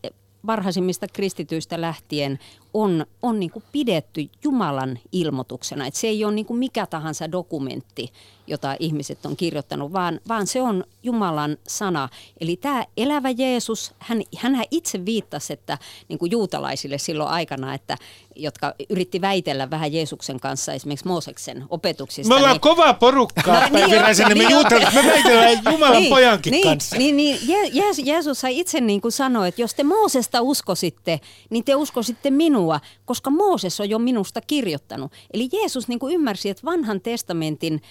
varhaisimmista 0.45 1.07
kristityistä 1.13 1.81
lähtien 1.81 2.39
on, 2.73 3.05
on 3.21 3.39
niin 3.39 3.51
kuin 3.51 3.63
pidetty 3.71 4.29
Jumalan 4.43 4.99
ilmoituksena. 5.11 5.87
Et 5.87 5.95
se 5.95 6.07
ei 6.07 6.25
ole 6.25 6.33
niin 6.33 6.45
kuin 6.45 6.57
mikä 6.57 6.85
tahansa 6.85 7.31
dokumentti, 7.31 8.11
jota 8.49 8.75
ihmiset 8.79 9.25
on 9.25 9.35
kirjoittanut, 9.35 9.93
vaan, 9.93 10.19
vaan 10.27 10.47
se 10.47 10.61
on 10.61 10.83
Jumalan 11.03 11.57
sana. 11.67 12.09
Eli 12.41 12.55
tämä 12.55 12.85
elävä 12.97 13.29
Jeesus, 13.29 13.93
hän, 13.99 14.21
hän 14.37 14.63
itse 14.71 15.05
viittasi 15.05 15.53
että, 15.53 15.77
niin 16.07 16.19
kuin 16.19 16.31
juutalaisille 16.31 16.97
silloin 16.97 17.29
aikana, 17.29 17.73
että, 17.73 17.97
jotka 18.35 18.73
yritti 18.89 19.21
väitellä 19.21 19.69
vähän 19.69 19.93
Jeesuksen 19.93 20.39
kanssa 20.39 20.73
esimerkiksi 20.73 21.07
Mooseksen 21.07 21.65
opetuksista. 21.69 22.29
Me 22.29 22.35
ollaan 22.35 22.53
niin, 22.53 22.61
kova 22.61 22.93
porukkaa, 22.93 23.69
no, 23.69 23.77
niin, 23.77 23.89
niin, 23.89 24.37
me 24.37 24.53
juutalaiset, 24.53 24.93
me 24.93 25.11
väitellään 25.11 25.59
Jumalan 25.71 25.97
niin, 25.97 26.09
pojankin 26.09 26.51
niin, 26.51 26.63
kanssa. 26.63 26.95
Niin, 26.95 27.17
niin 27.17 27.39
Je, 27.47 27.93
Jeesus 28.03 28.41
sai 28.41 28.59
itse 28.59 28.81
niin 28.81 29.01
kuin 29.01 29.11
sanoi, 29.11 29.47
että 29.47 29.61
jos 29.61 29.73
te 29.73 29.83
Moosesta 29.83 30.41
uskositte, 30.41 31.19
niin 31.49 31.63
te 31.63 31.75
uskositte 31.75 32.31
minua, 32.31 32.58
koska 33.05 33.29
Mooses 33.29 33.79
on 33.79 33.89
jo 33.89 33.99
minusta 33.99 34.41
kirjoittanut. 34.41 35.11
Eli 35.33 35.49
Jeesus 35.53 35.87
niin 35.87 35.99
kuin 35.99 36.13
ymmärsi, 36.13 36.49
että 36.49 36.65
vanhan 36.65 37.01
testamentin 37.01 37.81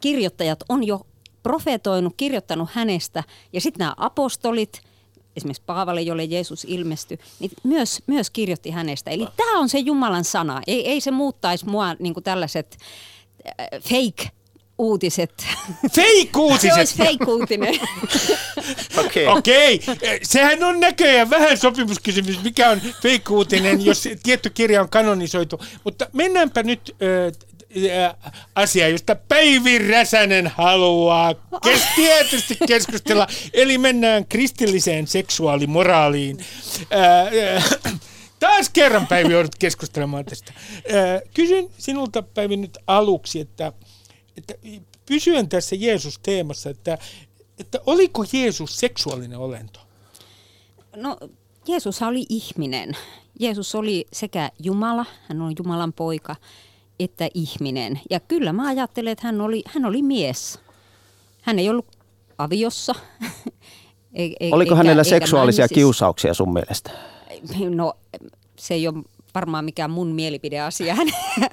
kirjoittajat 0.00 0.64
on 0.68 0.86
jo 0.86 1.00
profetoinut, 1.42 2.14
kirjoittanut 2.16 2.68
hänestä. 2.72 3.24
Ja 3.52 3.60
sitten 3.60 3.78
nämä 3.78 3.94
apostolit, 3.96 4.80
esimerkiksi 5.36 5.62
Paavali, 5.66 6.06
jolle 6.06 6.24
Jeesus 6.24 6.64
ilmestyi, 6.64 7.18
niin 7.40 7.50
myös, 7.62 8.02
myös 8.06 8.30
kirjoitti 8.30 8.70
hänestä. 8.70 9.10
Eli 9.10 9.26
tämä 9.36 9.58
on 9.58 9.68
se 9.68 9.78
Jumalan 9.78 10.24
sana. 10.24 10.62
Ei, 10.66 10.88
ei 10.88 11.00
se 11.00 11.10
muuttaisi 11.10 11.66
mua 11.66 11.96
niin 11.98 12.14
kuin 12.14 12.24
tällaiset 12.24 12.76
äh, 13.46 13.66
fake 13.82 14.37
uutiset. 14.78 15.46
Fake-uutiset? 15.94 16.72
Se 16.72 16.78
olisi 16.78 16.96
fake-uutinen. 16.96 17.80
Okei. 18.96 19.26
Okay. 19.26 19.38
Okay. 19.38 20.18
Sehän 20.22 20.64
on 20.64 20.80
näköjään 20.80 21.30
vähän 21.30 21.58
sopimuskysymys, 21.58 22.42
mikä 22.42 22.70
on 22.70 22.80
fake-uutinen, 22.80 23.84
jos 23.84 24.08
tietty 24.22 24.50
kirja 24.50 24.80
on 24.80 24.88
kanonisoitu. 24.88 25.60
Mutta 25.84 26.06
mennäänpä 26.12 26.62
nyt 26.62 26.96
äh, 27.02 28.14
asia, 28.54 28.88
josta 28.88 29.16
Päivi 29.28 29.78
Räsänen 29.78 30.46
haluaa 30.46 31.34
kes- 31.62 31.86
tietysti 31.96 32.58
keskustella. 32.66 33.26
Eli 33.52 33.78
mennään 33.78 34.26
kristilliseen 34.26 35.06
seksuaalimoraaliin. 35.06 36.38
taas 38.40 38.70
kerran 38.70 39.06
Päivi 39.06 39.32
joudut 39.32 39.54
keskustelemaan 39.58 40.24
tästä. 40.24 40.52
kysyn 41.34 41.68
sinulta 41.78 42.22
Päivi 42.22 42.56
nyt 42.56 42.78
aluksi, 42.86 43.40
että, 43.40 43.72
että 44.38 44.54
pysyen 45.06 45.48
tässä 45.48 45.76
Jeesus-teemassa, 45.76 46.70
että, 46.70 46.98
että 47.58 47.80
oliko 47.86 48.24
Jeesus 48.32 48.80
seksuaalinen 48.80 49.38
olento? 49.38 49.80
No 50.96 51.16
Jeesus 51.68 52.02
oli 52.02 52.26
ihminen 52.28 52.96
Jeesus 53.38 53.74
oli 53.74 54.06
sekä 54.12 54.50
Jumala, 54.62 55.06
hän 55.28 55.42
on 55.42 55.52
Jumalan 55.58 55.92
poika, 55.92 56.36
että 57.00 57.28
ihminen. 57.34 58.00
Ja 58.10 58.20
kyllä 58.20 58.52
mä 58.52 58.68
ajattelen, 58.68 59.12
että 59.12 59.26
hän 59.26 59.40
oli, 59.40 59.62
hän 59.66 59.84
oli 59.84 60.02
mies. 60.02 60.58
Hän 61.42 61.58
ei 61.58 61.70
ollut 61.70 61.86
aviossa. 62.38 62.94
E- 64.14 64.24
e- 64.24 64.50
Oliko 64.52 64.74
eikä, 64.74 64.74
hänellä 64.74 65.04
seksuaalisia 65.04 65.64
eikä 65.64 65.74
kiusauksia 65.74 66.34
sun 66.34 66.52
mielestä? 66.52 66.90
No 67.70 67.92
se 68.58 68.74
ei 68.74 68.88
ole 68.88 69.02
varmaan 69.38 69.64
mikään 69.64 69.90
mun 69.90 70.08
mielipideasia. 70.08 70.96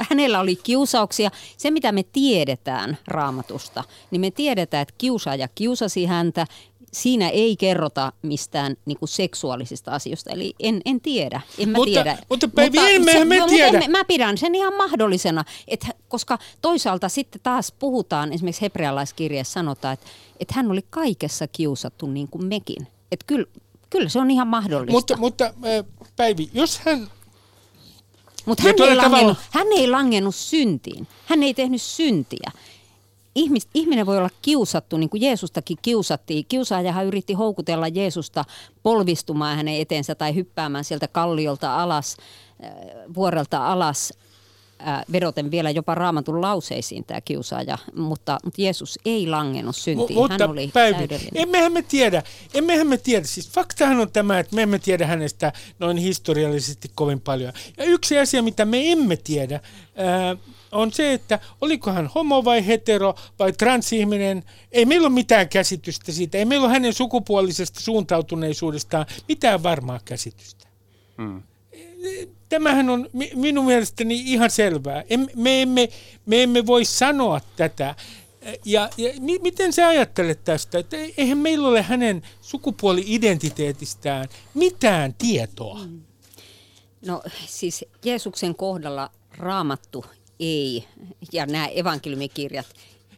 Hänellä 0.10 0.40
oli 0.40 0.56
kiusauksia. 0.56 1.32
Se, 1.58 1.72
mitä 1.72 1.92
me 1.92 2.04
tiedetään 2.04 2.98
raamatusta, 3.08 3.84
niin 4.12 4.22
me 4.22 4.32
tiedetään, 4.32 4.82
että 4.82 4.96
kiusaaja 4.98 5.48
kiusasi 5.56 6.06
häntä. 6.06 6.48
Siinä 6.94 7.30
ei 7.30 7.56
kerrota 7.56 8.14
mistään 8.22 8.76
niin 8.86 8.98
kuin 9.00 9.10
seksuaalisista 9.10 9.92
asioista, 9.92 10.30
eli 10.30 10.56
en, 10.60 10.82
en 10.86 11.02
tiedä, 11.02 11.42
en 11.58 11.70
mä 11.70 11.78
mutta, 11.78 11.92
tiedä. 11.92 12.18
Mutta 12.30 12.48
Päivi, 12.48 12.78
mutta, 12.78 13.06
me, 13.06 13.12
se, 13.12 13.26
me 13.26 13.40
no, 13.40 13.48
tiedä. 13.48 13.72
Mutta 13.72 13.90
mä 13.90 14.06
pidän 14.06 14.38
sen 14.38 14.56
ihan 14.56 14.74
mahdollisena, 14.74 15.46
että, 15.68 15.88
koska 16.08 16.40
toisaalta 16.62 17.10
sitten 17.10 17.42
taas 17.44 17.72
puhutaan, 17.72 18.34
esimerkiksi 18.34 18.62
hebrealaiskirjassa 18.62 19.54
sanotaan, 19.54 19.94
että, 19.94 20.06
että 20.40 20.54
hän 20.54 20.72
oli 20.72 20.82
kaikessa 20.90 21.48
kiusattu 21.48 22.08
niin 22.08 22.28
kuin 22.28 22.46
mekin. 22.46 22.88
Että 23.12 23.26
kyllä, 23.28 23.46
kyllä 23.90 24.10
se 24.10 24.20
on 24.20 24.32
ihan 24.32 24.48
mahdollista. 24.48 24.92
Mutta, 24.92 25.18
mutta 25.18 25.54
Päivi, 26.16 26.50
jos 26.54 26.80
hän 26.80 27.08
mutta 28.46 28.64
hän, 28.64 28.76
ei 28.90 28.96
langennut, 28.96 29.38
hän 29.52 29.68
ei 29.72 29.90
langennut 29.90 30.36
syntiin. 30.36 31.08
Hän 31.26 31.44
ei 31.44 31.54
tehnyt 31.54 31.82
syntiä. 31.82 32.52
Ihmis, 33.36 33.68
ihminen 33.74 34.06
voi 34.06 34.18
olla 34.18 34.30
kiusattu, 34.42 34.98
niin 34.98 35.10
kuin 35.10 35.22
Jeesustakin 35.22 35.78
kiusattiin. 35.82 36.46
Kiusaajahan 36.50 37.06
yritti 37.06 37.34
houkutella 37.34 37.88
Jeesusta 37.88 38.46
polvistumaan 38.84 39.58
hänen 39.58 39.82
eteensä 39.82 40.16
tai 40.16 40.36
hyppäämään 40.36 40.84
sieltä 40.84 41.08
kalliolta 41.08 41.84
alas, 41.84 42.18
äh, 42.64 42.72
vuorelta 43.16 43.72
alas 43.72 44.14
vedoten 45.12 45.52
vielä 45.52 45.70
jopa 45.70 45.96
raamatun 45.96 46.42
lauseisiin 46.42 47.06
tämä 47.06 47.22
kiusaaja, 47.22 47.78
mutta, 47.96 48.38
mutta 48.44 48.62
Jeesus 48.62 49.00
ei 49.06 49.28
langennut 49.28 49.76
syntiin. 49.76 50.20
M- 50.20 50.30
Hän 50.30 50.50
oli 50.50 50.70
Päivi, 50.74 50.98
täydellinen. 50.98 51.44
Emmehän 51.44 51.72
me 51.72 51.82
tiedä, 51.82 52.24
emmehän 52.54 52.88
me 52.88 52.98
tiedä. 52.98 53.26
Siis 53.26 53.50
faktahan 53.50 54.00
on 54.00 54.12
tämä, 54.12 54.40
että 54.40 54.56
me 54.56 54.62
emme 54.62 54.80
tiedä 54.80 55.08
hänestä 55.08 55.54
noin 55.80 55.98
historiallisesti 55.98 56.92
kovin 56.96 57.22
paljon. 57.22 57.54
Ja 57.78 57.84
yksi 57.84 58.20
asia, 58.20 58.44
mitä 58.44 58.66
me 58.66 58.92
emme 58.92 59.18
tiedä, 59.18 59.60
ää, 59.96 60.36
on 60.72 60.92
se, 60.92 61.14
että 61.14 61.40
oliko 61.62 61.92
hän 61.92 62.10
homo 62.16 62.46
vai 62.46 62.68
hetero 62.68 63.16
vai 63.40 63.54
transihminen. 63.54 64.44
Ei 64.72 64.86
meillä 64.86 65.06
ole 65.06 65.14
mitään 65.14 65.50
käsitystä 65.50 66.12
siitä. 66.12 66.38
Ei 66.38 66.46
meillä 66.46 66.66
ole 66.66 66.74
hänen 66.74 66.94
sukupuolisesta 66.94 67.80
suuntautuneisuudestaan 67.80 69.06
mitään 69.28 69.64
varmaa 69.64 70.00
käsitystä. 70.06 70.68
Hmm 71.18 71.44
tämähän 72.50 72.90
on 72.90 73.10
minun 73.36 73.66
mielestäni 73.66 74.24
ihan 74.26 74.50
selvää. 74.50 75.04
Me 75.36 75.62
emme, 75.62 75.90
me 76.26 76.44
emme 76.44 76.66
voi 76.66 76.86
sanoa 76.86 77.42
tätä. 77.56 77.96
Ja, 78.66 78.90
ja 78.98 79.10
miten 79.42 79.74
sä 79.74 79.88
ajattelet 79.88 80.44
tästä, 80.44 80.80
että 80.80 80.98
eihän 81.18 81.38
meillä 81.38 81.68
ole 81.68 81.82
hänen 81.82 82.22
sukupuoli-identiteetistään 82.42 84.28
mitään 84.54 85.14
tietoa? 85.14 85.80
Mm. 85.86 86.02
No 87.06 87.22
siis 87.46 87.86
Jeesuksen 88.06 88.56
kohdalla 88.56 89.12
raamattu 89.38 90.06
ei, 90.40 90.86
ja 91.32 91.46
nämä 91.46 91.68
evankeliumikirjat 91.68 92.66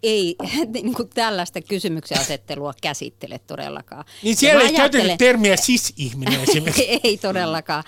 ei 0.03 0.35
niin 0.73 0.93
kuin 0.93 1.09
tällaista 1.09 1.61
kysymyksen 1.61 2.19
asettelua 2.19 2.73
käsittele 2.81 3.39
todellakaan. 3.39 4.05
Niin 4.23 4.35
siellä 4.35 4.63
ei 4.63 4.73
käytetä 4.73 5.17
termiä 5.17 5.57
sis-ihminen 5.57 6.43
esimerkiksi. 6.49 6.99
ei 7.03 7.17
todellakaan. 7.17 7.83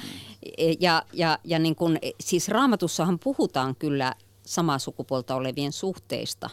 Ja, 0.80 1.04
ja, 1.14 1.40
ja 1.44 1.60
niin 1.60 1.76
kuin, 1.76 2.00
siis 2.20 2.48
raamatussahan 2.48 3.20
puhutaan 3.20 3.76
kyllä 3.76 4.16
samaa 4.46 4.80
sukupuolta 4.80 5.36
olevien 5.36 5.72
suhteista. 5.72 6.50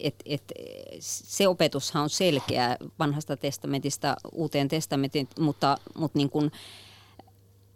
Et, 0.00 0.14
et, 0.26 0.52
se 1.00 1.48
opetushan 1.48 2.02
on 2.02 2.10
selkeä 2.10 2.76
vanhasta 2.98 3.36
testamentista 3.36 4.16
uuteen 4.32 4.68
testamentin, 4.68 5.28
mutta, 5.38 5.76
mutta 5.94 6.18
niin 6.18 6.30
kuin, 6.30 6.52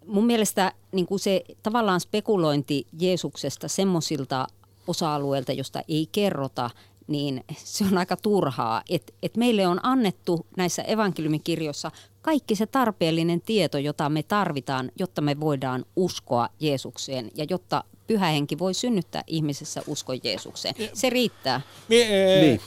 mun 0.07 0.27
mielestä 0.27 0.73
niin 0.93 1.07
kuin 1.07 1.19
se 1.19 1.45
tavallaan 1.63 2.01
spekulointi 2.01 2.87
Jeesuksesta 2.99 3.69
semmoisilta 3.69 4.47
osa-alueilta, 4.87 5.53
josta 5.53 5.83
ei 5.89 6.09
kerrota, 6.13 6.71
niin 7.07 7.45
se 7.57 7.85
on 7.85 7.99
aika 7.99 8.17
turhaa. 8.17 8.83
Et, 8.91 9.15
et 9.23 9.37
meille 9.37 9.67
on 9.67 9.81
annettu 9.83 10.47
näissä 10.57 10.83
evankeliumikirjoissa 10.83 11.91
kaikki 12.23 12.57
se 12.57 12.67
tarpeellinen 12.67 13.41
tieto, 13.41 13.79
jota 13.79 14.09
me 14.09 14.23
tarvitaan, 14.23 14.91
jotta 14.99 15.21
me 15.21 15.41
voidaan 15.41 15.85
uskoa 15.97 16.49
Jeesukseen 16.61 17.31
ja 17.35 17.47
jotta 17.51 17.85
pyhä 18.07 18.27
henki 18.27 18.59
voi 18.59 18.75
synnyttää 18.75 19.23
ihmisessä 19.27 19.83
uskon 19.87 20.21
Jeesukseen. 20.25 20.75
Se 20.95 21.11
riittää. 21.11 21.61
Me, 21.89 22.03
äh, 22.03 22.41
niin. 22.41 22.61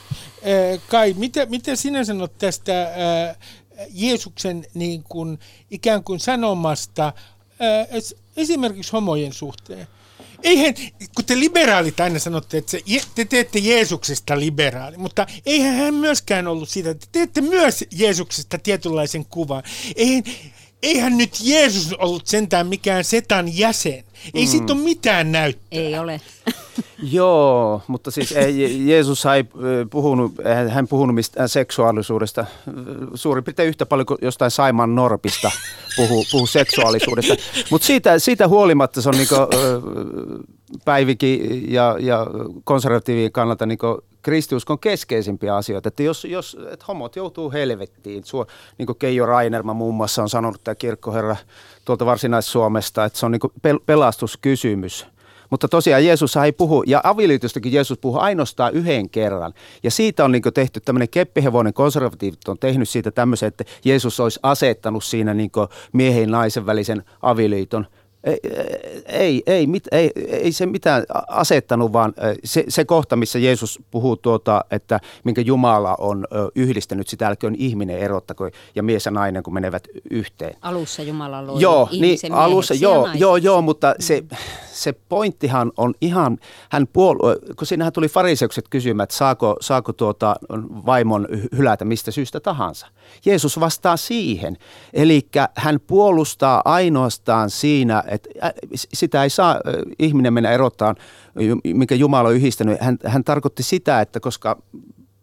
äh, 0.74 0.80
Kai, 0.88 1.14
mitä, 1.18 1.46
mitä 1.46 1.76
sinä 1.76 2.04
sanot 2.04 2.38
tästä 2.38 2.82
äh, 2.82 3.36
Jeesuksen 3.94 4.66
niin 4.74 5.02
kuin, 5.02 5.38
ikään 5.70 6.04
kuin 6.04 6.20
sanomasta 6.20 7.06
äh, 7.06 8.02
esimerkiksi 8.36 8.92
homojen 8.92 9.32
suhteen? 9.32 9.86
Eihän, 10.46 10.74
kun 11.14 11.24
te 11.24 11.40
liberaalit 11.40 12.00
aina 12.00 12.18
sanotte, 12.18 12.58
että 12.58 12.70
se, 12.70 12.82
te 13.14 13.24
teette 13.24 13.58
Jeesuksesta 13.58 14.40
liberaali, 14.40 14.96
mutta 14.96 15.26
eihän 15.46 15.74
hän 15.74 15.94
myöskään 15.94 16.46
ollut 16.46 16.68
siitä, 16.68 16.90
että 16.90 17.06
te 17.12 17.18
teette 17.18 17.40
myös 17.40 17.84
Jeesuksesta 17.92 18.58
tietynlaisen 18.58 19.26
kuvan. 19.26 19.62
Eihän, 19.96 20.24
eihän 20.86 21.18
nyt 21.18 21.30
Jeesus 21.42 21.92
ollut 21.92 22.26
sentään 22.26 22.66
mikään 22.66 23.04
setan 23.04 23.58
jäsen. 23.58 24.04
Ei 24.34 24.44
mm. 24.44 24.48
siitä 24.48 24.72
ole 24.72 24.82
mitään 24.82 25.32
näyttöä. 25.32 25.66
Ei 25.70 25.98
ole. 25.98 26.20
Joo, 27.12 27.82
mutta 27.86 28.10
siis 28.10 28.32
ei, 28.32 28.88
Jeesus 28.88 29.26
ei 29.26 29.44
puhunut, 29.90 30.32
hän 30.68 30.88
puhunut 30.88 31.14
mistään 31.14 31.48
seksuaalisuudesta. 31.48 32.46
Suurin 33.14 33.44
piirtein 33.44 33.68
yhtä 33.68 33.86
paljon 33.86 34.06
kuin 34.06 34.18
jostain 34.22 34.50
Saiman 34.50 34.94
Norpista 34.94 35.50
puhuu, 35.96 36.24
puhuu 36.32 36.46
seksuaalisuudesta. 36.46 37.34
Mutta 37.70 37.86
siitä, 37.86 38.18
siitä 38.18 38.48
huolimatta 38.48 39.02
se 39.02 39.08
on 39.08 39.14
niin 39.16 39.28
Päivikin 40.84 41.72
ja, 41.72 41.96
ja 42.00 42.26
konservatiivien 42.64 43.32
kannalta 43.32 43.66
niin 43.66 43.78
kristiuskon 44.26 44.78
keskeisimpiä 44.78 45.56
asioita. 45.56 45.88
Että 45.88 46.02
jos, 46.02 46.24
jos 46.24 46.56
että 46.72 46.84
homot 46.88 47.16
joutuu 47.16 47.52
helvettiin, 47.52 48.24
suo, 48.24 48.46
niin 48.78 48.86
kuin 48.86 48.98
Keijo 48.98 49.26
Rainerma 49.26 49.74
muun 49.74 49.94
muassa 49.94 50.22
on 50.22 50.28
sanonut, 50.28 50.64
tämä 50.64 50.74
kirkkoherra 50.74 51.36
tuolta 51.84 52.06
Varsinais-Suomesta, 52.06 53.04
että 53.04 53.18
se 53.18 53.26
on 53.26 53.32
niin 53.32 53.40
pel- 53.66 53.82
pelastuskysymys. 53.86 55.06
Mutta 55.50 55.68
tosiaan 55.68 56.04
Jeesus 56.04 56.36
ei 56.36 56.52
puhu, 56.52 56.82
ja 56.86 57.00
avioliitostakin 57.04 57.72
Jeesus 57.72 57.98
puhuu 57.98 58.20
ainoastaan 58.20 58.72
yhden 58.72 59.10
kerran. 59.10 59.54
Ja 59.82 59.90
siitä 59.90 60.24
on 60.24 60.32
niin 60.32 60.42
tehty 60.54 60.80
tämmöinen 60.80 61.08
keppihevonen, 61.08 61.74
konservatiivit 61.74 62.48
on 62.48 62.58
tehnyt 62.58 62.88
siitä 62.88 63.10
tämmöisen, 63.10 63.46
että 63.46 63.64
Jeesus 63.84 64.20
olisi 64.20 64.40
asettanut 64.42 65.04
siinä 65.04 65.34
niin 65.34 65.50
miehen 65.92 66.22
ja 66.22 66.28
naisen 66.28 66.66
välisen 66.66 67.04
avioliiton 67.22 67.86
ei, 68.24 68.40
ei, 69.06 69.42
ei, 69.46 69.66
mit, 69.66 69.84
ei, 69.92 70.10
ei 70.28 70.52
se 70.52 70.66
mitään 70.66 71.04
asettanut, 71.28 71.92
vaan 71.92 72.14
se, 72.44 72.64
se 72.68 72.84
kohta, 72.84 73.16
missä 73.16 73.38
Jeesus 73.38 73.80
puhuu 73.90 74.16
tuota, 74.16 74.64
että 74.70 75.00
minkä 75.24 75.40
Jumala 75.40 75.94
on 75.98 76.26
yhdistänyt, 76.54 77.08
sitä 77.08 77.28
älköön 77.28 77.54
ihminen 77.58 77.98
erottako 77.98 78.50
ja 78.74 78.82
mies 78.82 79.06
ja 79.06 79.10
nainen, 79.12 79.42
kun 79.42 79.54
menevät 79.54 79.88
yhteen. 80.10 80.56
Alussa 80.62 81.02
Jumala 81.02 81.46
loi 81.46 81.60
joo, 81.60 81.88
niin, 81.92 82.18
alussa, 82.32 82.74
joo, 82.74 83.08
joo, 83.14 83.36
joo, 83.36 83.62
mutta 83.62 83.90
mm. 83.98 84.02
se, 84.02 84.24
se 84.72 84.92
pointtihan 84.92 85.72
on 85.76 85.94
ihan, 86.00 86.38
hän 86.70 86.86
puolue, 86.92 87.36
kun 87.58 87.66
siinähän 87.66 87.92
tuli 87.92 88.08
fariseukset 88.08 88.68
kysymään, 88.68 89.04
että 89.04 89.16
saako, 89.16 89.56
saako 89.60 89.92
tuota 89.92 90.36
vaimon 90.86 91.28
hylätä 91.56 91.84
mistä 91.84 92.10
syystä 92.10 92.40
tahansa. 92.40 92.86
Jeesus 93.24 93.60
vastaa 93.60 93.96
siihen, 93.96 94.56
eli 94.92 95.28
hän 95.56 95.80
puolustaa 95.86 96.62
ainoastaan 96.64 97.50
siinä, 97.50 98.04
että 98.16 98.52
sitä 98.74 99.22
ei 99.22 99.30
saa 99.30 99.60
ihminen 99.98 100.32
mennä 100.32 100.50
erottaa, 100.50 100.94
mikä 101.64 101.94
Jumala 101.94 102.28
on 102.28 102.34
yhdistänyt. 102.34 102.80
Hän, 102.80 102.98
hän 103.04 103.24
tarkoitti 103.24 103.62
sitä, 103.62 104.00
että 104.00 104.20
koska 104.20 104.62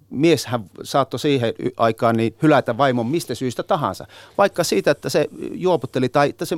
mies 0.09 0.45
hän 0.45 0.65
saattoi 0.83 1.19
siihen 1.19 1.53
aikaan 1.77 2.17
niin 2.17 2.35
hylätä 2.41 2.77
vaimon 2.77 3.07
mistä 3.07 3.35
syystä 3.35 3.63
tahansa. 3.63 4.07
Vaikka 4.37 4.63
siitä, 4.63 4.91
että 4.91 5.09
se 5.09 5.27
juoputteli 5.51 6.09
tai 6.09 6.29
että 6.29 6.45
se 6.45 6.57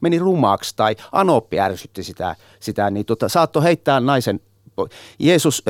meni 0.00 0.18
rumaaksi 0.18 0.76
tai 0.76 0.96
anoppi 1.12 1.60
ärsytti 1.60 2.02
sitä, 2.02 2.36
sitä 2.60 2.90
niin 2.90 3.06
tota, 3.06 3.28
saattoi 3.28 3.62
heittää 3.62 4.00
naisen. 4.00 4.40
Jeesus 5.18 5.64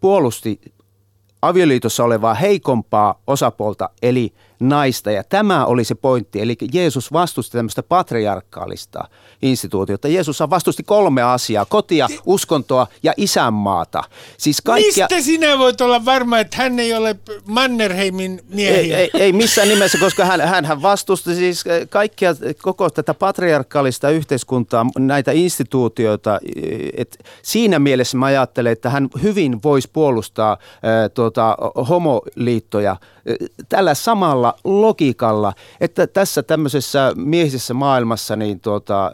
puolusti 0.00 0.60
avioliitossa 1.42 2.04
olevaa 2.04 2.34
heikompaa 2.34 3.22
osapuolta, 3.26 3.90
eli 4.02 4.34
naista. 4.60 5.10
Ja 5.10 5.24
tämä 5.24 5.66
oli 5.66 5.84
se 5.84 5.94
pointti. 5.94 6.40
Eli 6.40 6.56
Jeesus 6.72 7.12
vastusti 7.12 7.58
tämmöistä 7.58 7.82
patriarkaalista 7.82 9.08
instituutiota. 9.42 10.08
Jeesus 10.08 10.40
vastusti 10.40 10.82
kolme 10.82 11.22
asiaa. 11.22 11.64
Kotia, 11.64 12.08
uskontoa 12.26 12.86
ja 13.02 13.12
isänmaata. 13.16 14.02
Siis 14.38 14.60
kaikkia... 14.60 15.06
Mistä 15.10 15.26
sinä 15.26 15.58
voit 15.58 15.80
olla 15.80 16.04
varma, 16.04 16.38
että 16.38 16.56
hän 16.56 16.78
ei 16.78 16.94
ole 16.94 17.16
Mannerheimin 17.48 18.40
miehiä? 18.48 18.98
Ei, 18.98 19.10
ei, 19.14 19.22
ei 19.22 19.32
missään 19.32 19.68
nimessä, 19.68 19.98
koska 19.98 20.24
hän, 20.24 20.40
hän, 20.40 20.64
hän 20.64 20.82
vastusti 20.82 21.34
siis 21.34 21.64
kaikkia, 21.90 22.34
koko 22.62 22.90
tätä 22.90 23.14
patriarkaalista 23.14 24.10
yhteiskuntaa, 24.10 24.86
näitä 24.98 25.32
instituutioita. 25.32 26.40
Et 26.96 27.24
siinä 27.42 27.78
mielessä 27.78 28.16
mä 28.16 28.26
ajattelen, 28.26 28.72
että 28.72 28.90
hän 28.90 29.08
hyvin 29.22 29.62
voisi 29.62 29.90
puolustaa 29.92 30.52
äh, 30.52 31.10
tuota, 31.14 31.56
homoliittoja 31.88 32.96
tällä 33.68 33.94
samalla 33.94 34.56
logiikalla, 34.64 35.52
että 35.80 36.06
tässä 36.06 36.42
tämmöisessä 36.42 37.12
miehisessä 37.16 37.74
maailmassa 37.74 38.36
niin 38.36 38.60
tuota, 38.60 39.12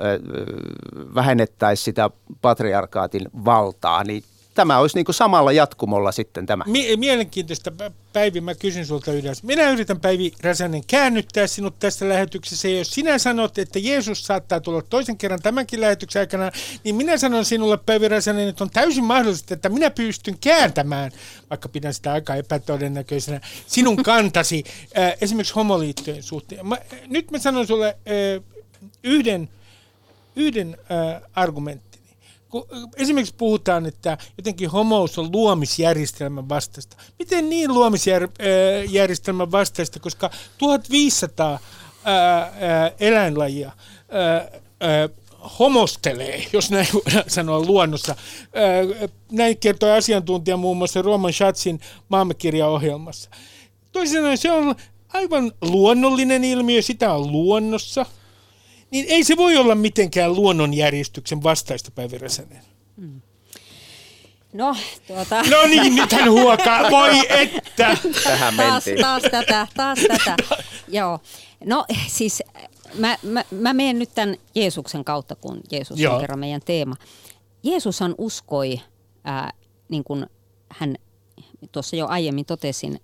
vähennettäisiin 1.15 1.85
sitä 1.85 2.11
patriarkaatin 2.43 3.29
valtaa, 3.45 4.05
niin 4.05 4.23
tämä 4.55 4.79
olisi 4.79 4.97
niin 4.97 5.05
kuin 5.05 5.15
samalla 5.15 5.53
jatkumolla 5.53 6.13
sitten 6.13 6.47
tämä. 6.47 6.65
Mielenkiintoista, 6.97 7.73
Päivi, 8.13 8.41
mä 8.41 8.55
kysyn 8.55 8.87
sulta 8.87 9.13
yhdessä. 9.13 9.47
Minä 9.47 9.71
yritän, 9.71 10.01
Päivi 10.01 10.33
Räsänen, 10.41 10.83
käännyttää 10.87 11.47
sinut 11.47 11.79
tässä 11.79 12.09
lähetyksessä. 12.09 12.69
Ja 12.69 12.79
jos 12.79 12.91
sinä 12.95 13.19
sanot, 13.19 13.59
että 13.59 13.79
Jeesus 13.79 14.27
saattaa 14.27 14.61
tulla 14.61 14.83
toisen 14.83 15.17
kerran 15.17 15.43
tämänkin 15.43 15.81
lähetyksen 15.81 16.21
aikana, 16.21 16.51
niin 16.85 16.97
minä 16.97 17.19
sanon 17.19 17.45
sinulle, 17.45 17.79
Päivi 17.87 18.09
Räsänen, 18.09 18.49
että 18.49 18.65
on 18.65 18.71
täysin 18.71 19.05
mahdollista, 19.05 19.55
että 19.55 19.69
minä 19.69 19.91
pystyn 19.91 20.39
kääntämään, 20.41 21.13
vaikka 21.51 21.69
pidän 21.69 21.95
sitä 21.95 22.13
aika 22.13 22.35
epätodennäköisenä, 22.35 23.41
sinun 23.67 23.97
kantasi 24.11 24.65
äh, 24.99 25.13
esimerkiksi 25.21 25.55
homoliittojen 25.55 26.23
suhteen. 26.23 26.67
Mä, 26.67 26.77
nyt 27.07 27.31
mä 27.31 27.39
sanon 27.39 27.67
sulle 27.67 27.89
äh, 27.89 28.45
yhden, 29.05 29.49
yhden 30.37 30.77
äh, 30.91 31.23
argumentin 31.35 31.90
kun 32.51 32.67
esimerkiksi 32.97 33.35
puhutaan, 33.39 33.87
että 33.87 34.19
jotenkin 34.39 34.71
homous 34.71 35.19
on 35.19 35.33
luomisjärjestelmän 35.33 36.49
vastaista. 36.49 36.97
Miten 37.19 37.51
niin 37.51 37.75
luomisjärjestelmän 37.75 39.53
vastaista, 39.53 40.01
koska 40.01 40.31
1500 40.59 41.59
ää, 42.05 42.39
ää, 42.39 42.93
eläinlajia 43.01 43.73
homostelee, 45.59 46.47
jos 46.53 46.71
näin 46.71 46.87
sanoa 47.27 47.61
luonnossa. 47.61 48.17
Näin 49.33 49.59
kertoi 49.59 49.91
asiantuntija 49.91 50.57
muun 50.57 50.77
muassa 50.77 51.03
Roman 51.03 51.33
Schatzin 51.33 51.81
maailmankirjaohjelmassa. 52.09 53.31
Toisin 53.93 54.17
sanoen 54.17 54.39
se 54.39 54.53
on 54.53 54.75
aivan 55.09 55.53
luonnollinen 55.63 56.45
ilmiö, 56.45 56.83
sitä 56.83 57.15
on 57.15 57.33
luonnossa– 57.33 58.07
niin 58.91 59.07
ei 59.09 59.25
se 59.25 59.37
voi 59.37 59.57
olla 59.57 59.75
mitenkään 59.75 60.35
luonnonjärjestyksen 60.35 61.43
vastaista 61.43 61.91
Päivi 61.91 62.19
Räsänen. 62.19 62.63
Hmm. 62.97 63.21
No, 64.53 64.77
tuota... 65.07 65.43
No 65.43 65.67
niin, 65.67 65.95
nythän 65.95 66.31
huokaa, 66.31 66.91
voi 66.91 67.11
että! 67.29 67.97
Tähän 68.25 68.57
taas, 68.57 68.85
taas 69.01 69.23
tätä, 69.23 69.67
taas 69.77 69.99
tätä. 70.09 70.37
Joo. 70.89 71.21
No 71.65 71.85
siis 72.07 72.43
mä, 72.95 73.19
mä, 73.23 73.45
mä 73.51 73.75
menen 73.75 73.99
nyt 73.99 74.11
tämän 74.15 74.37
Jeesuksen 74.55 75.05
kautta, 75.05 75.37
kun 75.37 75.61
Jeesus 75.71 75.99
Joo. 76.01 76.15
on 76.15 76.21
kerran 76.21 76.39
meidän 76.39 76.61
teema. 76.65 76.97
Jeesushan 77.63 78.15
uskoi, 78.19 78.81
ää, 79.25 79.53
niin 79.89 80.05
kuin 80.05 80.27
hän 80.69 80.97
tuossa 81.73 81.97
jo 81.97 82.07
aiemmin 82.07 82.45
totesin, 82.45 83.01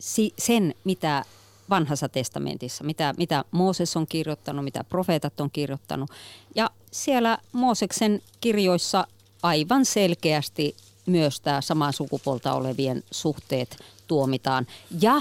si, 0.00 0.34
sen 0.38 0.74
mitä 0.84 1.24
vanhassa 1.70 2.08
testamentissa, 2.08 2.84
mitä, 2.84 3.14
mitä 3.18 3.44
Mooses 3.50 3.96
on 3.96 4.06
kirjoittanut, 4.06 4.64
mitä 4.64 4.84
profeetat 4.84 5.40
on 5.40 5.50
kirjoittanut. 5.50 6.10
Ja 6.54 6.70
siellä 6.92 7.38
Mooseksen 7.52 8.22
kirjoissa 8.40 9.06
aivan 9.42 9.84
selkeästi 9.84 10.76
myös 11.06 11.40
tämä 11.40 11.60
samaa 11.60 11.92
sukupuolta 11.92 12.54
olevien 12.54 13.02
suhteet 13.10 13.76
tuomitaan. 14.06 14.66
Ja 15.00 15.20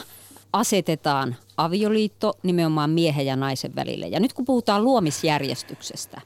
asetetaan 0.54 1.36
avioliitto 1.58 2.34
nimenomaan 2.44 2.90
miehen 2.90 3.26
ja 3.26 3.36
naisen 3.36 3.76
välille. 3.76 4.08
Ja 4.08 4.20
nyt 4.20 4.34
kun 4.34 4.46
puhutaan 4.46 4.84
luomisjärjestyksestä, 4.84 6.22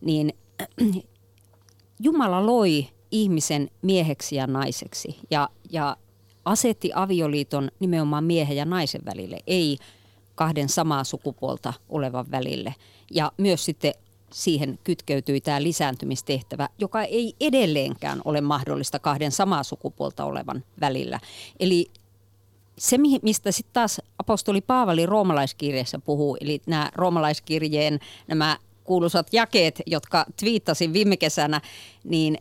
niin 0.00 0.32
Jumala 2.00 2.46
loi 2.46 2.88
ihmisen 3.10 3.70
mieheksi 3.82 4.36
ja 4.36 4.46
naiseksi. 4.46 5.18
Ja, 5.30 5.48
ja 5.70 5.96
asetti 6.48 6.90
avioliiton 6.94 7.70
nimenomaan 7.80 8.24
miehen 8.24 8.56
ja 8.56 8.64
naisen 8.64 9.04
välille, 9.04 9.38
ei 9.46 9.78
kahden 10.34 10.68
samaa 10.68 11.04
sukupuolta 11.04 11.72
olevan 11.88 12.30
välille. 12.30 12.74
Ja 13.10 13.32
myös 13.36 13.64
sitten 13.64 13.92
siihen 14.32 14.78
kytkeytyi 14.84 15.40
tämä 15.40 15.62
lisääntymistehtävä, 15.62 16.68
joka 16.78 17.02
ei 17.02 17.34
edelleenkään 17.40 18.20
ole 18.24 18.40
mahdollista 18.40 18.98
kahden 18.98 19.32
samaa 19.32 19.62
sukupuolta 19.62 20.24
olevan 20.24 20.64
välillä. 20.80 21.20
Eli 21.60 21.90
se, 22.78 22.98
mistä 23.22 23.52
sitten 23.52 23.72
taas 23.72 24.00
apostoli 24.18 24.60
Paavali 24.60 25.06
roomalaiskirjassa 25.06 25.98
puhuu, 25.98 26.36
eli 26.40 26.62
nämä 26.66 26.90
roomalaiskirjeen 26.94 28.00
nämä 28.26 28.58
kuuluisat 28.84 29.32
jakeet, 29.32 29.82
jotka 29.86 30.26
twiittasin 30.40 30.92
viime 30.92 31.16
kesänä, 31.16 31.60
niin 32.04 32.38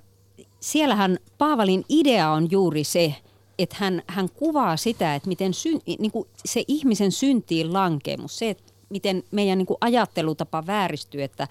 siellähän 0.60 1.18
Paavalin 1.38 1.84
idea 1.90 2.32
on 2.32 2.52
juuri 2.52 2.84
se, 2.84 3.16
että 3.60 3.76
hän, 3.80 4.02
hän 4.08 4.30
kuvaa 4.30 4.78
sitä, 4.78 5.16
että 5.16 5.28
miten 5.28 5.54
sy, 5.54 5.80
niin 6.00 6.12
kuin 6.12 6.28
se 6.46 6.64
ihmisen 6.68 7.12
syntiin 7.12 7.74
lankeemus, 7.74 8.40
se, 8.40 8.50
että 8.50 8.74
miten 8.90 9.24
meidän 9.32 9.58
niin 9.58 9.66
kuin 9.66 9.78
ajattelutapa 9.82 10.68
vääristyy, 10.68 11.24
että, 11.24 11.48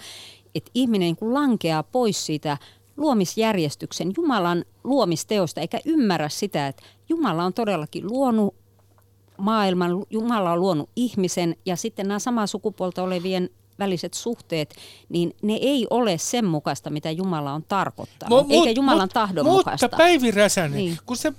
että 0.55 0.71
ihminen 0.75 1.07
niin 1.07 1.16
kuin 1.16 1.35
lankeaa 1.35 1.83
pois 1.83 2.27
siitä 2.27 2.59
luomisjärjestyksen, 2.97 4.12
Jumalan 4.16 4.64
luomisteosta, 4.85 5.61
eikä 5.61 5.81
ymmärrä 5.85 6.29
sitä, 6.29 6.69
että 6.69 6.83
Jumala 7.09 7.45
on 7.45 7.55
todellakin 7.55 8.07
luonut 8.07 8.55
maailman, 9.38 9.90
Jumala 10.11 10.53
on 10.53 10.61
luonut 10.61 10.90
ihmisen 10.97 11.57
ja 11.66 11.77
sitten 11.77 12.09
nämä 12.09 12.19
samaa 12.19 12.47
sukupuolta 12.47 13.03
olevien 13.03 13.51
väliset 13.79 14.15
suhteet, 14.15 14.75
niin 15.09 15.37
ne 15.43 15.53
ei 15.53 15.87
ole 15.91 16.19
sen 16.19 16.45
mukaista, 16.45 16.91
mitä 16.91 17.11
Jumala 17.11 17.53
on 17.53 17.65
tarkoittanut, 17.69 18.49
Mo, 18.49 18.55
eikä 18.55 18.71
Jumalan 18.71 19.03
mut, 19.03 19.12
tahdon 19.12 19.45
mutta 19.45 19.59
mukaista. 19.59 19.85
Mutta 19.85 19.97
Päivi 19.97 20.31
Räsänen, 20.31 20.73
niin. 20.73 20.99
kun 21.07 21.17
sä, 21.17 21.33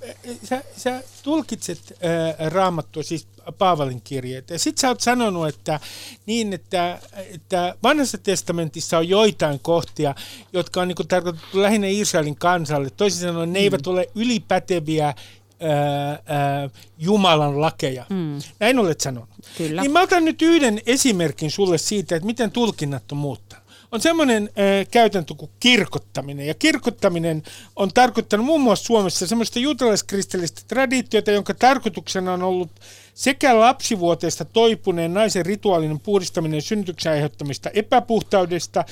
sä, 0.43 0.63
sä 0.77 1.03
tulkitset 1.23 1.79
äh, 1.91 2.51
raamattua, 2.51 3.03
siis 3.03 3.27
Paavalin 3.57 4.01
kirjeet, 4.01 4.49
ja 4.49 4.59
sit 4.59 4.77
sä 4.77 4.87
oot 4.87 5.01
sanonut, 5.01 5.47
että, 5.47 5.79
niin, 6.25 6.53
että, 6.53 6.99
että 7.33 7.75
vanhassa 7.83 8.17
testamentissa 8.17 8.97
on 8.97 9.09
joitain 9.09 9.59
kohtia, 9.59 10.15
jotka 10.53 10.81
on 10.81 10.87
niin 10.87 11.07
tarkoitettu 11.07 11.61
lähinnä 11.61 11.87
Israelin 11.87 12.35
kansalle. 12.35 12.89
Toisin 12.89 13.21
sanoen 13.21 13.53
ne 13.53 13.59
mm. 13.59 13.63
eivät 13.63 13.87
ole 13.87 14.09
ylipäteviä 14.15 15.05
ää, 15.05 16.09
ää, 16.09 16.69
Jumalan 16.97 17.61
lakeja. 17.61 18.05
Mm. 18.09 18.39
Näin 18.59 18.79
olet 18.79 19.01
sanonut. 19.01 19.29
Kyllä. 19.57 19.81
Niin 19.81 19.91
mä 19.91 20.01
otan 20.01 20.25
nyt 20.25 20.41
yhden 20.41 20.81
esimerkin 20.85 21.51
sulle 21.51 21.77
siitä, 21.77 22.15
että 22.15 22.25
miten 22.25 22.51
tulkinnat 22.51 23.11
on 23.11 23.17
muuttanut. 23.17 23.67
On 23.91 24.01
semmoinen 24.01 24.43
äh, 24.43 24.87
käytäntö 24.91 25.33
kuin 25.33 25.51
kirkottaminen. 25.59 26.47
Ja 26.47 26.53
kirkottaminen 26.53 27.43
on 27.75 27.93
tarkoittanut 27.93 28.45
muun 28.45 28.61
muassa 28.61 28.85
Suomessa 28.85 29.27
semmoista 29.27 29.59
juutalaiskristillistä 29.59 30.61
traditiota, 30.67 31.31
jonka 31.31 31.53
tarkoituksena 31.53 32.33
on 32.33 32.43
ollut 32.43 32.71
sekä 33.13 33.59
lapsivuoteesta 33.59 34.45
toipuneen 34.45 35.13
naisen 35.13 35.45
rituaalinen 35.45 35.99
puhdistaminen 35.99 36.61
synnytyksen 36.61 37.11
aiheuttamista 37.11 37.69
epäpuhtaudesta, 37.69 38.85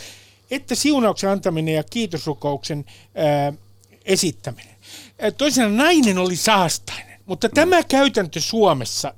että 0.52 0.76
siunauksen 0.76 1.30
antaminen 1.30 1.76
ja 1.76 1.84
kiitosrukouksen 1.84 2.86
äh, 2.88 3.58
esittäminen 4.06 4.76
toisena 5.38 5.70
nainen 5.70 6.18
oli 6.18 6.36
saastainen, 6.36 7.20
mutta 7.26 7.50
tämä 7.50 7.84
käytäntö 7.84 8.39
Suomessa 8.39 9.13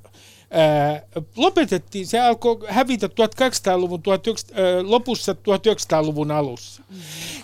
ää, 0.51 1.01
lopetettiin, 1.35 2.07
se 2.07 2.19
alkoi 2.19 2.57
hävitä 2.69 3.07
1800-luvun 3.07 4.01
19, 4.07 4.53
ää, 4.55 4.63
lopussa 4.81 5.33
1900-luvun 5.33 6.31
alussa. 6.31 6.83
Mm. 6.89 6.97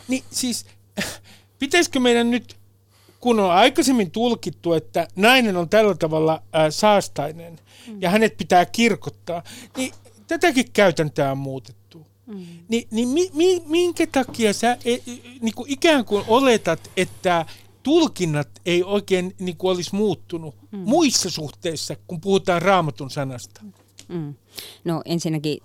Niin 0.07 0.23
siis, 0.31 0.65
pitäisikö 1.59 1.99
meidän 1.99 2.31
nyt, 2.31 2.55
kun 3.19 3.39
on 3.39 3.51
aikaisemmin 3.51 4.11
tulkittu, 4.11 4.73
että 4.73 5.07
nainen 5.15 5.57
on 5.57 5.69
tällä 5.69 5.95
tavalla 5.95 6.43
ää, 6.53 6.71
saastainen 6.71 7.59
mm. 7.87 8.01
ja 8.01 8.09
hänet 8.09 8.37
pitää 8.37 8.65
kirkottaa, 8.65 9.43
niin 9.77 9.93
tätäkin 10.27 10.71
käytäntöä 10.73 11.31
on 11.31 11.37
muutettu. 11.37 11.83
Mm. 12.25 12.45
Ni, 12.67 12.87
niin 12.91 13.07
mi, 13.07 13.29
mi, 13.33 13.61
minkä 13.65 14.07
takia 14.11 14.53
sä 14.53 14.77
e, 14.85 14.97
niin 15.41 15.55
kuin 15.55 15.71
ikään 15.71 16.05
kuin 16.05 16.23
oletat, 16.27 16.91
että 16.97 17.45
tulkinnat 17.83 18.49
ei 18.65 18.83
oikein 18.83 19.35
niin 19.39 19.57
kuin 19.57 19.71
olisi 19.71 19.95
muuttunut 19.95 20.55
mm. 20.71 20.79
muissa 20.79 21.29
suhteissa, 21.29 21.95
kun 22.07 22.21
puhutaan 22.21 22.61
raamatun 22.61 23.09
sanasta? 23.09 23.61
Mm. 24.07 24.33
No 24.83 25.01
ensinnäkin 25.05 25.57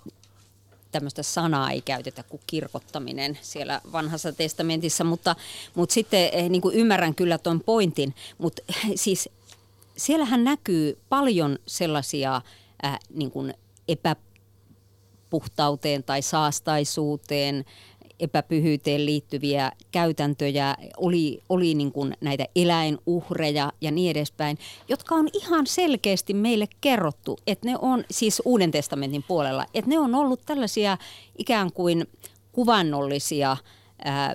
tämmöistä 0.92 1.22
sanaa 1.22 1.70
ei 1.70 1.82
käytetä 1.82 2.22
kuin 2.22 2.42
kirkottaminen 2.46 3.38
siellä 3.42 3.80
vanhassa 3.92 4.32
testamentissa, 4.32 5.04
mutta, 5.04 5.36
mutta 5.74 5.92
sitten 5.92 6.30
eh, 6.32 6.48
niin 6.48 6.62
kuin 6.62 6.74
ymmärrän 6.74 7.14
kyllä 7.14 7.38
tuon 7.38 7.60
pointin, 7.60 8.14
mutta 8.38 8.62
siis 8.94 9.28
siellähän 9.96 10.44
näkyy 10.44 10.98
paljon 11.08 11.58
sellaisia 11.66 12.42
äh, 12.84 12.98
niin 13.14 13.30
kuin 13.30 13.54
epäpuhtauteen 13.88 16.04
tai 16.04 16.22
saastaisuuteen, 16.22 17.64
epäpyhyyteen 18.20 19.06
liittyviä 19.06 19.72
käytäntöjä, 19.90 20.76
oli, 20.96 21.42
oli 21.48 21.74
niin 21.74 21.92
kuin 21.92 22.14
näitä 22.20 22.46
eläinuhreja 22.56 23.72
ja 23.80 23.90
niin 23.90 24.10
edespäin, 24.10 24.58
jotka 24.88 25.14
on 25.14 25.28
ihan 25.32 25.66
selkeästi 25.66 26.34
meille 26.34 26.68
kerrottu, 26.80 27.38
että 27.46 27.68
ne 27.68 27.78
on 27.82 28.04
siis 28.10 28.42
Uuden 28.44 28.70
testamentin 28.70 29.24
puolella, 29.28 29.66
että 29.74 29.90
ne 29.90 29.98
on 29.98 30.14
ollut 30.14 30.40
tällaisia 30.46 30.98
ikään 31.38 31.72
kuin 31.72 32.06
kuvannollisia 32.52 33.56
ää, 34.04 34.34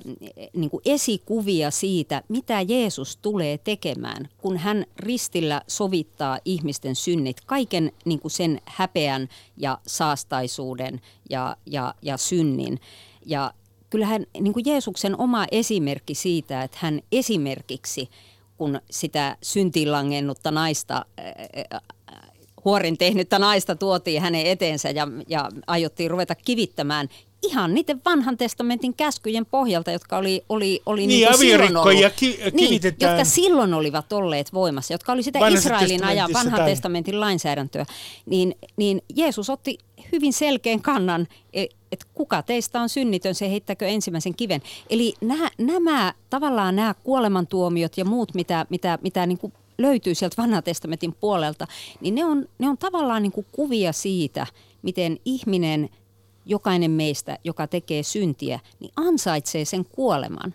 niin 0.56 0.70
kuin 0.70 0.82
esikuvia 0.86 1.72
siitä, 1.72 2.24
mitä 2.30 2.62
Jeesus 2.62 3.18
tulee 3.18 3.58
tekemään, 3.58 4.30
kun 4.38 4.58
hän 4.58 4.86
ristillä 4.98 5.62
sovittaa 5.68 6.40
ihmisten 6.46 6.96
synnit, 6.96 7.42
kaiken 7.42 7.92
niin 8.06 8.20
kuin 8.20 8.32
sen 8.32 8.62
häpeän 8.66 9.28
ja 9.58 9.80
saastaisuuden 9.88 11.02
ja, 11.30 11.58
ja, 11.66 11.94
ja 12.02 12.18
synnin. 12.18 12.80
Ja 13.26 13.54
kyllähän 13.94 14.26
niin 14.40 14.54
kuin 14.54 14.66
Jeesuksen 14.66 15.20
oma 15.20 15.46
esimerkki 15.52 16.16
siitä, 16.16 16.64
että 16.64 16.78
hän 16.82 17.02
esimerkiksi, 17.12 18.10
kun 18.58 18.82
sitä 18.92 19.38
syntilangennutta 19.42 20.52
naista, 20.52 21.06
huorin 22.66 22.98
tehnyttä 22.98 23.40
naista 23.40 23.76
tuotiin 23.76 24.22
hänen 24.22 24.46
eteensä 24.46 24.90
ja, 24.90 25.08
ja 25.28 25.50
aiottiin 25.68 26.12
ruveta 26.12 26.36
kivittämään 26.36 27.10
ihan 27.44 27.74
niiden 27.74 28.02
vanhan 28.06 28.38
testamentin 28.38 28.94
käskyjen 28.94 29.46
pohjalta, 29.46 29.92
jotka 29.92 30.18
oli, 30.18 30.44
oli, 30.50 30.82
oli 30.86 31.08
niin, 31.08 31.28
niin 31.28 31.38
silloin 31.38 31.78
ollut, 31.78 32.02
ja 32.02 32.10
ki- 32.10 32.40
niin, 32.54 32.82
jotka 33.00 33.24
silloin 33.24 33.74
olivat 33.74 34.14
olleet 34.14 34.54
voimassa, 34.54 34.94
jotka 34.94 35.12
oli 35.12 35.24
sitä 35.24 35.48
Israelin 35.48 36.04
ajan 36.04 36.30
vanhan 36.34 36.60
tai... 36.60 36.70
testamentin 36.70 37.20
lainsäädäntöä, 37.20 37.86
niin, 38.26 38.56
niin 38.78 39.02
Jeesus 39.16 39.50
otti 39.50 39.78
hyvin 40.12 40.34
selkeän 40.34 40.82
kannan, 40.82 41.28
e, 41.54 41.66
että 41.94 42.06
kuka 42.14 42.42
teistä 42.42 42.82
on 42.82 42.90
synnitön, 42.90 43.36
se 43.36 43.50
heittäkö 43.50 43.88
ensimmäisen 43.88 44.36
kiven. 44.36 44.62
Eli 44.90 45.14
nämä, 45.22 45.50
nämä 45.58 46.14
tavallaan 46.30 46.76
nämä 46.76 46.94
kuolemantuomiot 47.04 47.98
ja 47.98 48.06
muut, 48.06 48.34
mitä, 48.34 48.66
mitä, 48.70 49.00
mitä 49.02 49.26
niin 49.26 49.38
kuin 49.38 49.54
löytyy 49.78 50.16
sieltä 50.16 50.42
vanhan 50.42 50.64
testamentin 50.64 51.16
puolelta, 51.20 51.68
niin 52.02 52.16
ne 52.16 52.26
on, 52.26 52.46
ne 52.60 52.70
on 52.70 52.78
tavallaan 52.78 53.24
niin 53.24 53.32
kuin 53.32 53.48
kuvia 53.52 53.94
siitä, 53.94 54.48
miten 54.82 55.18
ihminen– 55.26 55.90
jokainen 56.46 56.92
meistä, 56.92 57.38
joka 57.44 57.68
tekee 57.68 58.04
syntiä, 58.04 58.60
niin 58.80 58.92
ansaitsee 58.96 59.66
sen 59.66 59.86
kuoleman. 59.86 60.54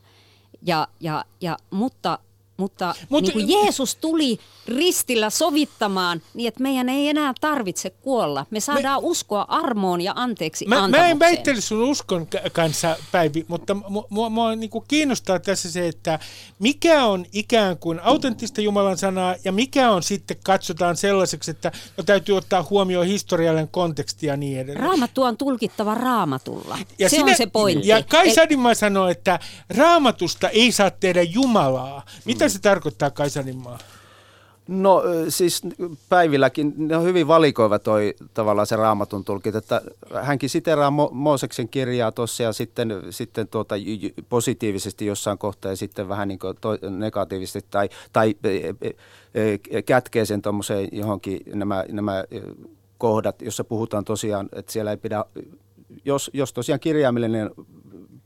Ja, 0.63 0.89
ja, 1.01 1.25
ja, 1.41 1.57
mutta 1.71 2.19
mutta 2.59 2.95
Mut, 3.09 3.23
niin 3.23 3.33
kuin 3.33 3.49
Jeesus 3.49 3.95
tuli 3.95 4.39
ristillä 4.69 5.31
sovittamaan 5.31 6.23
niin, 6.35 6.49
että 6.49 6.63
meidän 6.63 6.89
ei 6.89 7.09
enää 7.09 7.33
tarvitse 7.41 7.91
kuolla. 7.91 8.47
Me 8.51 8.61
saadaan 8.61 9.03
me, 9.03 9.09
uskoa 9.09 9.47
armoon 9.49 10.01
ja 10.01 10.13
anteeksi 10.17 10.67
mä, 10.67 10.89
mä 10.89 11.09
en 11.09 11.19
väittele 11.19 11.61
sun 11.61 11.83
uskon 11.83 12.27
kanssa, 12.53 12.97
Päivi, 13.13 13.45
mutta 13.49 13.77
mua, 14.11 14.31
mua 14.31 14.57
niin 14.57 14.71
kuin 14.71 14.85
kiinnostaa 14.89 15.39
tässä 15.39 15.71
se, 15.71 15.89
että 15.89 16.19
mikä 16.59 17.05
on 17.05 17.27
ikään 17.33 17.79
kuin 17.79 18.01
autenttista 18.01 18.61
Jumalan 18.61 18.99
sanaa 18.99 19.35
ja 19.45 19.53
mikä 19.53 19.91
on 19.91 20.03
sitten 20.03 20.37
katsotaan 20.45 20.97
sellaiseksi, 20.97 21.51
että 21.51 21.73
no, 21.97 22.05
täytyy 22.05 22.37
ottaa 22.37 22.67
huomioon 22.71 23.07
historiallinen 23.07 23.69
konteksti 23.69 24.27
ja 24.27 24.37
niin 24.37 24.61
edelleen. 24.61 24.87
Raamattu 24.87 25.23
on 25.23 25.37
tulkittava 25.37 25.95
raamatulla. 25.95 26.79
Ja 26.99 27.09
se 27.09 27.17
sinä, 27.17 27.31
on 27.31 27.37
se 27.37 27.47
pointti. 27.47 27.89
Ja 27.89 28.03
Kai 28.03 28.35
Sadima 28.35 28.75
sanoi, 28.75 29.13
että 29.13 29.39
raamatusta 29.77 30.49
ei 30.49 30.73
saa 30.73 30.91
tehdä 30.91 31.23
Jumalaa. 31.23 32.03
Mitä 32.25 32.48
se 32.49 32.59
tarkoittaa 32.59 33.11
Kaisaninmaa? 33.11 33.79
No 34.69 35.03
siis 35.29 35.63
päivilläkin 36.09 36.75
ne 36.77 36.97
on 36.97 37.05
hyvin 37.05 37.29
valikoiva 37.29 37.79
toi 37.79 38.15
tavallaan 38.35 38.67
se 38.67 38.77
raamatun 38.77 39.25
tulkit, 39.25 39.55
että 39.55 39.83
hänkin 40.23 40.51
siteraa 40.51 40.91
Mo- 40.91 41.13
Mooseksen 41.13 41.69
kirjaa 41.69 42.13
tuossa 42.13 42.43
ja 42.43 42.53
sitten, 42.53 43.03
sitten 43.11 43.49
tuota, 43.49 43.75
positiivisesti 44.29 45.07
jossain 45.07 45.39
kohtaa 45.39 45.73
ja 45.73 45.77
sitten 45.77 46.09
vähän 46.09 46.29
niin 46.29 46.39
to- 46.61 46.91
negatiivisesti 46.91 47.69
tai, 47.71 47.89
tai 48.13 48.37
e, 48.45 48.75
e, 48.81 49.59
e, 49.71 49.83
kätkee 49.83 50.25
sen 50.25 50.43
tuommoiseen 50.43 50.89
johonkin 50.93 51.41
nämä, 51.55 51.85
nämä 51.89 52.25
kohdat, 52.99 53.43
jossa 53.43 53.65
puhutaan 53.65 54.05
tosiaan, 54.05 54.49
että 54.53 54.73
siellä 54.73 54.91
ei 54.91 54.97
pidä, 54.97 55.25
jos, 56.05 56.31
jos 56.33 56.53
tosiaan 56.53 56.81
kirjaimellinen 56.81 57.51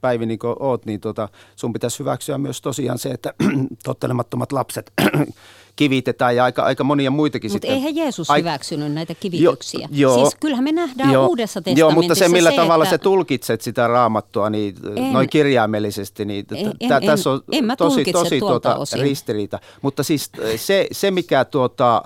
Päivi 0.03 0.27
niin 0.27 0.39
kuin 0.39 0.57
oot, 0.61 0.87
niin 0.87 1.01
tota, 1.01 1.29
sun 1.57 1.73
pitäisi 1.73 1.99
hyväksyä 1.99 2.39
myös 2.39 2.61
tosiaan 2.61 2.99
se, 2.99 3.11
että 3.11 3.35
tottelemattomat 3.85 4.53
lapset 4.53 4.93
kivitetään 5.77 6.37
ja 6.37 6.45
aika, 6.45 6.63
aika 6.63 6.85
monia 6.85 7.11
muitakin 7.11 7.53
Mutta 7.53 7.67
eihän 7.67 7.97
Jeesus 7.97 8.31
Ai... 8.31 8.41
hyväksynyt 8.41 8.93
näitä 8.93 9.15
kivityksiä. 9.15 9.89
Jo, 9.91 10.11
jo, 10.11 10.15
siis 10.15 10.37
kyllähän 10.41 10.65
me 10.65 10.73
nähdään 10.73 11.13
jo, 11.13 11.27
Uudessa 11.27 11.61
testamentissa 11.61 11.81
Joo, 11.81 11.91
mutta 11.91 12.15
se 12.15 12.29
millä 12.29 12.51
se, 12.51 12.57
tavalla 12.57 12.85
että... 12.85 12.95
sä 12.95 12.99
tulkitset 12.99 13.61
sitä 13.61 13.87
raamattua 13.89 14.51
niin 14.51 14.75
en, 14.97 15.13
noin 15.13 15.29
kirjaimellisesti, 15.29 16.25
niin 16.25 16.47
en, 16.55 16.73
en, 16.81 16.89
tässä 17.07 17.31
on 17.31 17.41
en, 17.53 17.71
en 17.71 17.77
tosi, 17.77 18.05
tosi 18.13 18.39
tuota, 18.39 18.77
ristiriita. 19.01 19.59
Mutta 19.83 20.03
siis 20.03 20.31
se, 20.57 20.87
se 20.93 21.11
mikä 21.11 21.45
tuota, 21.45 22.03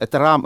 että 0.00 0.18
raam, 0.18 0.42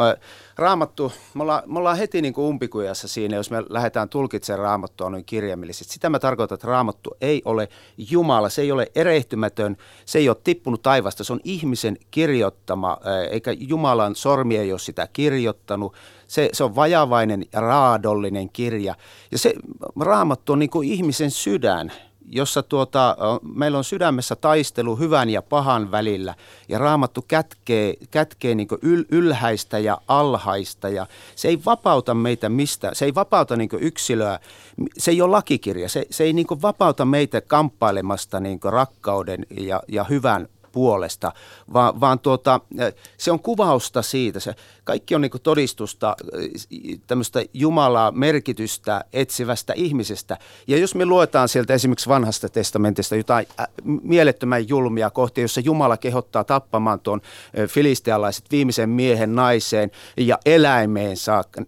Raamattu, 0.57 1.13
me 1.35 1.43
ollaan, 1.43 1.63
me 1.67 1.79
ollaan 1.79 1.97
heti 1.97 2.23
niin 2.23 2.35
kuin 2.35 2.45
umpikujassa 2.45 3.09
siinä, 3.09 3.37
jos 3.37 3.51
me 3.51 3.63
lähdetään 3.69 4.09
tulkitsemaan 4.09 4.63
raamattua 4.63 5.11
noin 5.11 5.25
kirjaimellisesti. 5.25 5.93
Sitä 5.93 6.11
mä 6.11 6.19
tarkoitan, 6.19 6.57
että 6.57 6.67
raamattu 6.67 7.11
ei 7.21 7.43
ole 7.45 7.69
Jumala, 8.11 8.49
se 8.49 8.63
ei 8.63 8.73
ole 8.73 8.87
erehtymätön, 8.95 9.77
se 10.05 10.19
ei 10.19 10.29
ole 10.29 10.37
tippunut 10.45 10.83
taivasta, 10.83 11.25
se 11.25 11.33
on 11.33 11.41
ihmisen 11.45 11.97
kirjoittama, 12.11 12.99
eikä 13.31 13.51
Jumalan 13.59 14.17
sormi 14.17 14.57
ei 14.57 14.73
ole 14.73 14.79
sitä 14.79 15.09
kirjoittanut. 15.13 15.95
Se, 16.27 16.49
se 16.53 16.65
on 16.65 16.75
vajavainen 16.75 17.47
ja 17.53 17.61
raadollinen 17.61 18.51
kirja. 18.51 18.95
Ja 19.31 19.39
se 19.39 19.55
raamattu 20.01 20.53
on 20.53 20.59
niin 20.59 20.71
kuin 20.71 20.89
ihmisen 20.89 21.31
sydän 21.31 21.93
jossa 22.29 22.63
tuota, 22.63 23.17
meillä 23.55 23.79
on 23.79 23.85
sydämessä 23.85 24.37
taistelu 24.37 24.97
hyvän 24.97 25.31
ja 25.31 25.43
pahan 25.43 25.91
välillä. 25.91 26.35
Ja 26.69 26.79
raamattu 26.79 27.25
kätkee, 27.29 27.95
kätkee 28.11 28.55
niin 28.55 28.69
yl, 28.83 29.05
ylhäistä 29.11 29.79
ja 29.79 29.99
alhaista. 30.09 30.89
Ja 30.89 31.07
se 31.37 31.49
ei 31.49 31.59
vapauta 31.67 32.15
meitä 32.15 32.49
mistä, 32.49 32.91
se 32.93 33.05
ei 33.05 33.15
vapauta 33.15 33.57
niin 33.57 33.69
yksilöä, 33.81 34.39
se 34.99 35.11
ei 35.11 35.23
ole 35.23 35.31
lakikirja, 35.31 35.89
se, 35.89 36.07
se 36.11 36.25
ei 36.25 36.33
niin 36.33 36.47
vapauta 36.63 37.05
meitä 37.05 37.41
kamppailemasta 37.41 38.41
niin 38.41 38.61
rakkauden 38.63 39.47
ja, 39.51 39.83
ja 39.89 40.05
hyvän 40.05 40.49
puolesta, 40.75 41.33
vaan, 41.73 42.01
vaan 42.01 42.19
tuota, 42.19 42.61
se 43.17 43.33
on 43.33 43.41
kuvausta 43.41 44.03
siitä. 44.03 44.41
Se, 44.41 44.55
kaikki 44.85 45.15
on 45.15 45.21
niin 45.21 45.31
todistusta 45.43 46.17
tämmöistä 47.07 47.45
Jumalaa 47.55 48.11
merkitystä 48.11 49.05
etsivästä 49.13 49.73
ihmisestä. 49.77 50.39
Ja 50.67 50.79
jos 50.79 50.95
me 50.95 51.07
luetaan 51.07 51.49
sieltä 51.49 51.75
esimerkiksi 51.75 52.09
vanhasta 52.09 52.49
testamentista 52.49 53.17
jotain 53.17 53.47
mielettömän 54.03 54.69
julmia 54.69 55.11
kohtia, 55.11 55.45
jossa 55.45 55.61
Jumala 55.61 55.97
kehottaa 55.97 56.45
tappamaan 56.45 57.01
tuon 57.01 57.21
filistealaiset 57.69 58.45
viimeisen 58.51 58.91
miehen 58.91 59.35
naiseen 59.35 59.91
ja 60.17 60.39
eläimeen 60.47 61.17
saakka, 61.17 61.63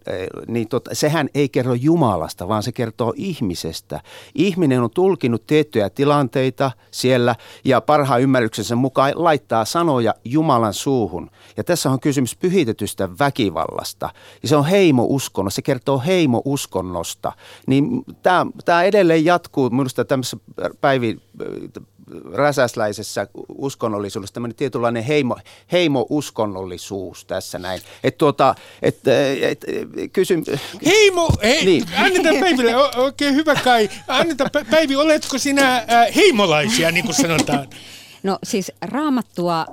niin 0.47 0.69
tota, 0.69 0.91
sehän 0.95 1.29
ei 1.35 1.49
kerro 1.49 1.75
Jumalasta, 1.75 2.49
vaan 2.49 2.63
se 2.63 2.73
kertoo 2.73 3.13
ihmisestä. 3.17 4.01
Ihminen 4.35 4.83
on 4.83 4.91
tulkinut 4.91 5.47
tiettyjä 5.47 5.91
tilanteita 5.91 6.71
siellä 6.91 7.35
ja 7.65 7.81
parhaan 7.81 8.23
ymmärryksensä 8.23 8.77
mukaan 8.77 8.96
mukaan 8.97 9.25
laittaa 9.25 9.65
sanoja 9.65 10.15
Jumalan 10.25 10.75
suuhun. 10.75 11.31
Ja 11.57 11.65
tässä 11.65 11.91
on 11.91 12.01
kysymys 12.01 12.37
pyhitetystä 12.37 13.09
väkivallasta. 13.19 14.11
Ja 14.43 14.49
se 14.49 14.57
on 14.57 14.65
heimouskonno, 14.65 15.51
se 15.51 15.63
kertoo 15.63 15.99
heimouskonnosta. 16.07 17.33
Niin 17.67 18.05
tämä 18.65 18.83
edelleen 18.85 19.25
jatkuu 19.25 19.71
minusta 19.71 20.05
tämmöisessä 20.05 20.37
päivi, 20.81 21.19
räsäsläisessä 22.33 23.27
uskonnollisuudessa 23.49 24.35
tämmöinen 24.35 24.57
tietynlainen 24.57 25.03
heimo, 25.03 25.37
heimouskonnollisuus 25.73 27.25
tässä 27.25 27.59
näin. 27.59 27.81
Että 28.05 28.19
tuota, 28.19 28.55
et, 28.83 29.01
et, 29.41 29.65
kysym... 30.13 30.43
Heimo, 30.87 31.31
hei, 31.43 31.65
niin. 31.65 31.85
annetaan 31.97 32.37
Päiville, 32.41 32.77
oikein 32.97 33.35
hyvä 33.35 33.55
Kai, 33.55 33.91
annetaan 34.09 34.51
Päivi, 34.71 34.97
oletko 34.97 35.39
sinä 35.39 35.77
äh, 35.77 36.15
heimolaisia, 36.15 36.91
niin 36.91 37.05
kuin 37.05 37.15
sanotaan? 37.15 37.69
No 38.23 38.39
siis 38.43 38.73
raamattua 38.83 39.67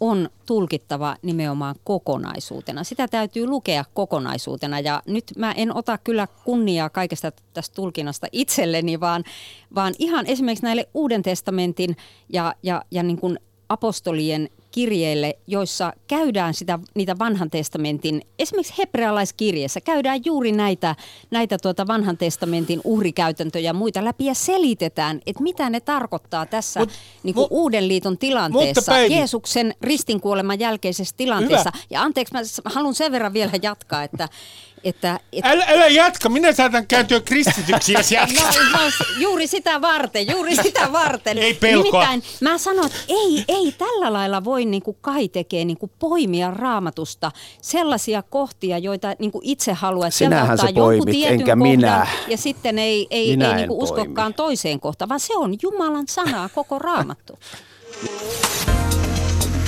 on 0.00 0.30
tulkittava 0.46 1.16
nimenomaan 1.22 1.74
kokonaisuutena. 1.84 2.84
Sitä 2.84 3.08
täytyy 3.08 3.46
lukea 3.46 3.84
kokonaisuutena 3.94 4.80
ja 4.80 5.02
nyt 5.06 5.24
mä 5.36 5.52
en 5.52 5.76
ota 5.76 5.98
kyllä 5.98 6.28
kunniaa 6.44 6.90
kaikesta 6.90 7.32
tästä 7.52 7.74
tulkinnasta 7.74 8.26
itselleni, 8.32 9.00
vaan, 9.00 9.24
vaan 9.74 9.94
ihan 9.98 10.26
esimerkiksi 10.26 10.64
näille 10.64 10.88
Uuden 10.94 11.22
testamentin 11.22 11.96
ja, 12.32 12.54
ja, 12.62 12.84
ja 12.90 13.02
niin 13.02 13.18
kuin 13.18 13.38
apostolien 13.68 14.48
kirjeille, 14.70 15.38
joissa 15.46 15.92
käydään 16.06 16.54
sitä, 16.54 16.78
niitä 16.94 17.18
vanhan 17.18 17.50
testamentin, 17.50 18.22
esimerkiksi 18.38 18.74
hebrealaiskirjeessä 18.78 19.80
käydään 19.80 20.20
juuri 20.24 20.52
näitä, 20.52 20.96
näitä 21.30 21.58
tuota 21.62 21.86
vanhan 21.86 22.16
testamentin 22.16 22.80
uhrikäytäntöjä 22.84 23.64
ja 23.64 23.72
muita 23.72 24.04
läpi 24.04 24.24
ja 24.24 24.34
selitetään, 24.34 25.20
että 25.26 25.42
mitä 25.42 25.70
ne 25.70 25.80
tarkoittaa 25.80 26.46
tässä 26.46 26.80
mut, 26.80 26.90
niin 27.22 27.34
kuin 27.34 27.44
mu- 27.44 27.50
uuden 27.50 27.88
liiton 27.88 28.18
tilanteessa, 28.18 28.98
Jeesuksen 28.98 29.74
ristinkuoleman 29.80 30.58
jälkeisessä 30.58 31.14
tilanteessa. 31.16 31.70
Hyvä. 31.74 31.84
Ja 31.90 32.02
anteeksi, 32.02 32.34
mä 32.34 32.40
haluan 32.64 32.94
sen 32.94 33.12
verran 33.12 33.32
vielä 33.32 33.52
jatkaa, 33.62 34.02
että 34.02 34.28
että, 34.84 35.20
et... 35.32 35.46
älä, 35.46 35.64
älä 35.68 35.86
jatka, 35.86 36.28
minä 36.28 36.52
saatan 36.52 36.86
kääntyä 36.86 37.20
kristityksi, 37.20 37.92
jos 37.92 38.12
jatkaa. 38.20 38.50
No, 38.72 38.78
no, 38.78 38.90
juuri 39.18 39.46
sitä 39.46 39.80
varten, 39.80 40.30
juuri 40.30 40.56
sitä 40.56 40.92
varten. 40.92 41.38
ei 41.38 41.54
pelkoa. 41.54 42.00
Nimittäin 42.10 42.22
mä 42.40 42.58
sanon, 42.58 42.86
että 42.86 42.98
ei, 43.08 43.44
ei 43.48 43.72
tällä 43.78 44.12
lailla 44.12 44.44
voi 44.44 44.64
niin 44.64 44.82
kuin 44.82 44.96
Kai 45.00 45.28
tekee 45.28 45.64
niin 45.64 45.78
kuin 45.78 45.92
poimia 45.98 46.50
raamatusta 46.50 47.32
sellaisia 47.62 48.22
kohtia, 48.22 48.78
joita 48.78 49.14
niin 49.18 49.32
kuin 49.32 49.44
itse 49.44 49.72
haluaa. 49.72 50.10
Sinähän 50.10 50.58
se 50.58 50.72
poimit, 50.74 51.26
enkä 51.26 51.44
kohdan, 51.44 51.58
minä. 51.58 52.06
Ja 52.28 52.36
sitten 52.36 52.78
ei, 52.78 53.06
ei, 53.10 53.30
ei 53.30 53.36
niin 53.36 53.68
kuin 53.68 53.82
uskokaan 53.82 54.34
toiseen 54.34 54.80
kohtaan, 54.80 55.08
vaan 55.08 55.20
se 55.20 55.36
on 55.36 55.54
Jumalan 55.62 56.08
sanaa 56.08 56.48
koko 56.48 56.78
raamattu. 56.78 57.38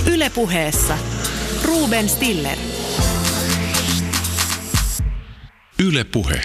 Ylepuheessa 0.07 0.97
Ruben 1.63 2.09
Stiller. 2.09 2.57
Yle 5.87 6.03
Puhe. 6.03 6.41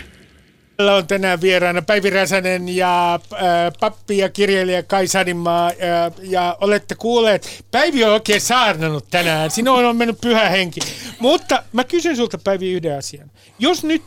Täällä 0.76 0.94
on 0.94 1.06
tänään 1.06 1.40
vieraana 1.40 1.82
Päivi 1.82 2.10
Räsänen 2.10 2.68
ja 2.68 3.14
äh, 3.14 3.40
pappi 3.80 4.18
ja 4.18 4.28
kirjailija 4.28 4.82
Kai 4.82 5.06
Sadimaa. 5.06 5.68
Äh, 5.68 5.74
ja 6.22 6.56
olette 6.60 6.94
kuulleet, 6.94 7.64
Päivi 7.70 8.04
on 8.04 8.12
oikein 8.12 8.40
saarnannut 8.40 9.04
tänään. 9.10 9.50
Sinun 9.50 9.84
on 9.84 9.96
mennyt 9.96 10.20
pyhä 10.20 10.48
henki. 10.48 10.80
Mutta 11.18 11.62
mä 11.72 11.84
kysyn 11.84 12.16
sulta 12.16 12.38
Päivi 12.38 12.72
yhden 12.72 12.98
asian. 12.98 13.30
Jos 13.58 13.84
nyt 13.84 14.02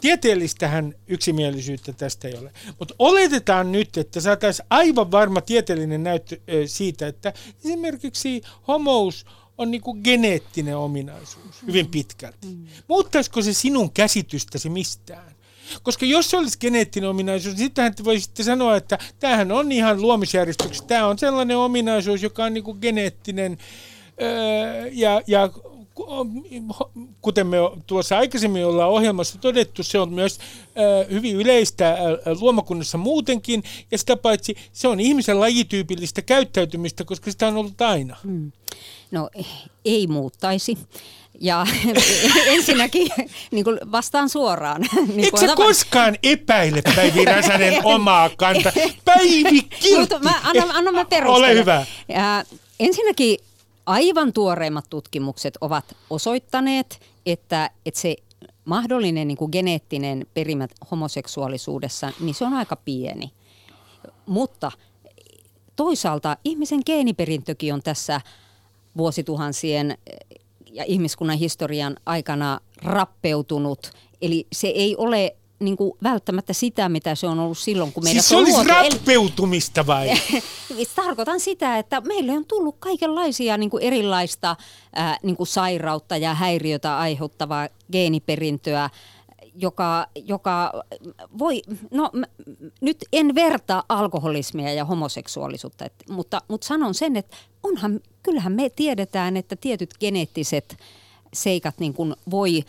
Tieteellistähän 0.00 0.94
yksimielisyyttä 1.08 1.92
tästä 1.92 2.28
ei 2.28 2.34
ole. 2.40 2.52
Mutta 2.78 2.94
oletetaan 2.98 3.72
nyt, 3.72 3.96
että 3.96 4.20
saataisiin 4.20 4.66
aivan 4.70 5.10
varma 5.10 5.40
tieteellinen 5.40 6.02
näyttö 6.02 6.36
siitä, 6.66 7.06
että 7.06 7.32
esimerkiksi 7.64 8.42
homous 8.68 9.26
on 9.58 9.70
niin 9.70 9.80
kuin 9.80 10.00
geneettinen 10.04 10.76
ominaisuus 10.76 11.62
hyvin 11.66 11.86
mm. 11.86 11.90
pitkälti. 11.90 12.46
Mm. 12.46 12.66
Muuttaisiko 12.88 13.42
se 13.42 13.52
sinun 13.52 13.90
käsitystäsi 13.90 14.68
mistään? 14.70 15.38
Koska 15.82 16.06
jos 16.06 16.30
se 16.30 16.36
olisi 16.36 16.58
geneettinen 16.58 17.10
ominaisuus, 17.10 17.54
niin 17.54 17.64
sittenhän 17.64 17.94
te 17.94 18.04
voisitte 18.04 18.42
sanoa, 18.42 18.76
että 18.76 18.98
tämähän 19.18 19.52
on 19.52 19.72
ihan 19.72 20.00
luomisjärjestyksessä. 20.00 20.86
Tämä 20.86 21.06
on 21.06 21.18
sellainen 21.18 21.56
ominaisuus, 21.56 22.22
joka 22.22 22.44
on 22.44 22.54
niin 22.54 22.64
kuin 22.64 22.78
geneettinen 22.80 23.58
öö, 24.22 24.88
ja, 24.92 25.22
ja 25.26 25.50
kuten 27.20 27.46
me 27.46 27.56
tuossa 27.86 28.18
aikaisemmin 28.18 28.66
ollaan 28.66 28.90
ohjelmassa 28.90 29.38
todettu, 29.38 29.82
se 29.82 29.98
on 29.98 30.12
myös 30.12 30.38
hyvin 31.10 31.36
yleistä 31.36 31.96
luomakunnassa 32.40 32.98
muutenkin, 32.98 33.62
ja 33.90 33.98
sitä 33.98 34.16
paitsi 34.16 34.56
se 34.72 34.88
on 34.88 35.00
ihmisen 35.00 35.40
lajityypillistä 35.40 36.22
käyttäytymistä, 36.22 37.04
koska 37.04 37.30
sitä 37.30 37.48
on 37.48 37.56
ollut 37.56 37.80
aina. 37.80 38.16
Mm. 38.24 38.52
No 39.10 39.30
ei 39.84 40.06
muuttaisi. 40.06 40.78
Ja 41.40 41.66
ensinnäkin 42.46 43.08
niin 43.50 43.64
kuin 43.64 43.78
vastaan 43.92 44.28
suoraan. 44.28 44.80
Niin 45.06 45.24
Eikö 45.24 45.36
sä 45.36 45.56
koskaan 45.56 46.16
epäile 46.22 46.82
Päivi 46.96 47.24
Räsänen 47.24 47.86
omaa 47.94 48.30
kanta? 48.36 48.72
Päivi 49.04 49.62
Kiltti! 49.82 50.18
Mä, 50.22 50.34
anna, 50.42 50.74
anna 50.74 50.92
mä 50.92 51.06
Ole 51.26 51.54
hyvä. 51.54 51.86
Ja, 52.08 52.44
ensinnäkin 52.80 53.38
aivan 53.86 54.32
tuoreimmat 54.32 54.84
tutkimukset 54.90 55.58
ovat 55.60 55.96
osoittaneet, 56.10 57.00
että, 57.26 57.70
että 57.86 58.00
se 58.00 58.16
mahdollinen 58.64 59.28
niin 59.28 59.38
kuin 59.38 59.50
geneettinen 59.52 60.26
perimä 60.34 60.68
homoseksuaalisuudessa, 60.90 62.12
niin 62.20 62.34
se 62.34 62.44
on 62.44 62.54
aika 62.54 62.76
pieni. 62.76 63.32
Mutta 64.26 64.72
toisaalta 65.76 66.36
ihmisen 66.44 66.80
geeniperintökin 66.86 67.74
on 67.74 67.82
tässä 67.82 68.20
vuosituhansien 68.98 69.98
ja 70.72 70.84
ihmiskunnan 70.84 71.38
historian 71.38 71.96
aikana 72.06 72.60
rappeutunut. 72.82 73.90
Eli 74.22 74.46
se 74.52 74.68
ei 74.68 74.96
ole 74.96 75.36
niin 75.60 75.76
kuin 75.76 75.92
välttämättä 76.02 76.52
sitä, 76.52 76.88
mitä 76.88 77.14
se 77.14 77.26
on 77.26 77.38
ollut 77.38 77.58
silloin, 77.58 77.92
kun 77.92 78.04
meidät 78.04 78.24
siis 78.24 78.38
on 78.38 78.46
se 78.46 78.56
olisi 78.56 78.68
rappeutumista 78.68 79.86
vai? 79.86 80.10
Tarkoitan 80.94 81.40
sitä, 81.40 81.78
että 81.78 82.00
meille 82.00 82.32
on 82.32 82.44
tullut 82.44 82.76
kaikenlaisia 82.78 83.56
niin 83.56 83.70
kuin 83.70 83.82
erilaista 83.82 84.56
ää, 84.94 85.16
niin 85.22 85.36
kuin 85.36 85.46
sairautta 85.46 86.16
ja 86.16 86.34
häiriötä 86.34 86.98
aiheuttavaa 86.98 87.68
geeniperintöä, 87.92 88.90
joka, 89.60 90.06
joka 90.24 90.72
voi, 91.38 91.62
no 91.90 92.10
nyt 92.80 92.96
en 93.12 93.34
vertaa 93.34 93.82
alkoholismia 93.88 94.72
ja 94.72 94.84
homoseksuaalisuutta, 94.84 95.84
et, 95.84 95.92
mutta, 96.10 96.42
mutta 96.48 96.66
sanon 96.66 96.94
sen, 96.94 97.16
että 97.16 97.36
onhan, 97.62 98.00
kyllähän 98.22 98.52
me 98.52 98.70
tiedetään, 98.70 99.36
että 99.36 99.56
tietyt 99.56 99.90
geneettiset 100.00 100.76
seikat 101.34 101.78
niin 101.78 101.94
kuin 101.94 102.14
voi 102.30 102.64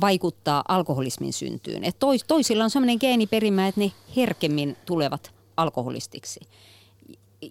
vaikuttaa 0.00 0.64
alkoholismin 0.68 1.32
syntyyn. 1.32 1.84
Et 1.84 1.98
tois, 1.98 2.24
toisilla 2.24 2.64
on 2.64 2.70
sellainen 2.70 2.98
geeniperimä, 3.00 3.68
että 3.68 3.80
ne 3.80 3.92
herkemmin 4.16 4.76
tulevat 4.86 5.30
alkoholistiksi. 5.56 6.40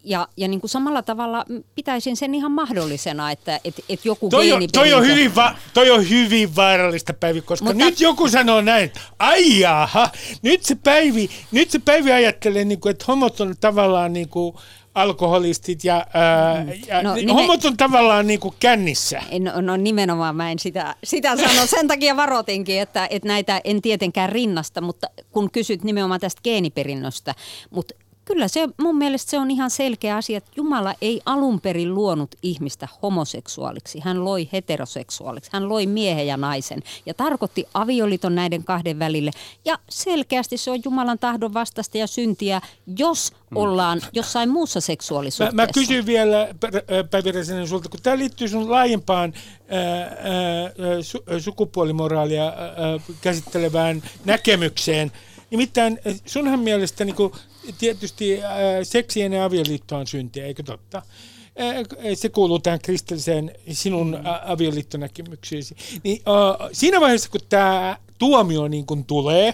Ja, 0.04 0.28
ja 0.38 0.48
niin 0.48 0.60
kuin 0.60 0.70
samalla 0.70 1.02
tavalla 1.02 1.46
pitäisin 1.76 2.18
sen 2.18 2.36
ihan 2.36 2.52
mahdollisena, 2.52 3.32
että 3.32 3.60
et, 3.64 3.76
et 3.90 4.06
joku 4.06 4.30
toi 4.30 4.52
on, 4.52 4.64
toi, 4.74 4.94
on 4.94 5.06
hyvin 5.06 5.36
va- 5.36 5.56
toi 5.74 5.92
on 5.92 6.10
hyvin 6.10 6.56
vaarallista, 6.56 7.14
Päivi, 7.14 7.42
koska 7.42 7.66
Mutta, 7.66 7.86
nyt 7.86 8.02
joku 8.02 8.30
sanoo 8.30 8.62
näin, 8.62 8.92
ai 9.20 9.60
jaha, 9.60 10.10
nyt 10.42 10.64
se 10.64 10.76
Päivi, 10.76 11.30
nyt 11.52 11.72
se 11.72 11.80
Päivi 11.80 12.12
ajattelee, 12.12 12.66
niin 12.66 12.80
kuin, 12.80 12.92
että 12.92 13.06
homot 13.08 13.42
on 13.42 13.56
tavallaan 13.60 14.14
niin 14.14 14.30
kuin, 14.30 14.56
alkoholistit 14.96 15.84
ja, 15.84 16.08
ää, 16.14 16.64
mm. 16.64 16.72
ja 16.88 17.04
no, 17.04 17.16
nime- 17.16 17.34
homot 17.34 17.66
on 17.66 17.78
tavallaan 17.78 18.28
niin 18.28 18.40
kuin 18.40 18.56
kännissä. 18.60 19.22
No, 19.40 19.62
no 19.62 19.78
nimenomaan 19.78 20.36
mä 20.36 20.52
en 20.52 20.60
sitä, 20.60 20.96
sitä 21.04 21.38
sano. 21.38 21.66
Sen 21.66 21.88
takia 21.88 22.16
varoitinkin, 22.16 22.82
että, 22.82 23.08
että 23.10 23.28
näitä 23.28 23.62
en 23.64 23.82
tietenkään 23.82 24.30
rinnasta, 24.30 24.82
mutta 24.82 25.08
kun 25.32 25.52
kysyt 25.52 25.84
nimenomaan 25.84 26.20
tästä 26.20 26.42
geeniperinnöstä, 26.44 27.36
mutta 27.70 27.96
Kyllä 28.26 28.48
se 28.48 28.70
mun 28.82 28.98
mielestä 28.98 29.32
se 29.32 29.40
on 29.40 29.52
ihan 29.52 29.70
selkeä 29.70 30.16
asia, 30.16 30.38
että 30.38 30.52
Jumala 30.56 30.94
ei 31.02 31.22
alun 31.26 31.62
perin 31.62 31.96
luonut 31.96 32.36
ihmistä 32.42 32.88
homoseksuaaliksi. 33.02 34.00
Hän 34.00 34.26
loi 34.26 34.50
heteroseksuaaliksi. 34.54 35.50
Hän 35.54 35.70
loi 35.70 35.88
miehen 35.88 36.28
ja 36.28 36.38
naisen 36.38 36.84
ja 37.06 37.14
tarkoitti 37.14 37.68
avioliiton 37.74 38.36
näiden 38.36 38.64
kahden 38.64 39.00
välille. 39.00 39.32
Ja 39.66 39.80
selkeästi 39.90 40.58
se 40.58 40.72
on 40.72 40.80
Jumalan 40.86 41.20
tahdon 41.20 41.54
vastaista 41.54 41.98
ja 41.98 42.08
syntiä, 42.08 42.62
jos 42.98 43.32
mm. 43.32 43.58
ollaan 43.58 44.02
jossain 44.14 44.50
muussa 44.50 44.82
seksuaalisuudessa. 44.82 45.56
Mä, 45.56 45.62
mä 45.62 45.68
kysyn 45.74 46.06
vielä, 46.06 46.48
Päivi 47.12 47.32
Räsänen, 47.32 47.68
sulta, 47.68 47.90
kun 47.90 48.00
tämä 48.04 48.18
liittyy 48.18 48.48
sun 48.48 48.72
laajempaan 48.72 49.34
ää, 49.68 50.02
ää, 50.02 50.12
su, 51.02 51.24
sukupuolimoraalia 51.40 52.46
ää, 52.46 52.54
käsittelevään 53.22 54.04
näkemykseen. 54.26 55.12
Nimittäin 55.52 56.00
sunhan 56.26 56.60
mielestä 56.60 57.06
niin 57.06 57.16
tietysti 57.78 58.44
äh, 58.44 58.52
seksi 58.84 59.22
ennen 59.22 59.42
avioliittoa 59.42 60.00
on 60.00 60.08
syntiä, 60.08 60.46
eikö 60.46 60.64
totta? 60.64 60.98
Äh, 60.98 61.76
se 62.14 62.30
kuuluu 62.30 62.60
tähän 62.60 62.80
kristilliseen 62.80 63.52
sinun 63.72 64.08
mm. 64.12 64.24
avioliittonäkemyksiisi. 64.46 65.76
Niin, 66.04 66.22
äh, 66.28 66.70
siinä 66.72 67.02
vaiheessa, 67.02 67.30
kun 67.30 67.42
tämä 67.50 67.98
tuomio 68.18 68.68
niin 68.68 68.86
kun 68.86 69.06
tulee, 69.06 69.54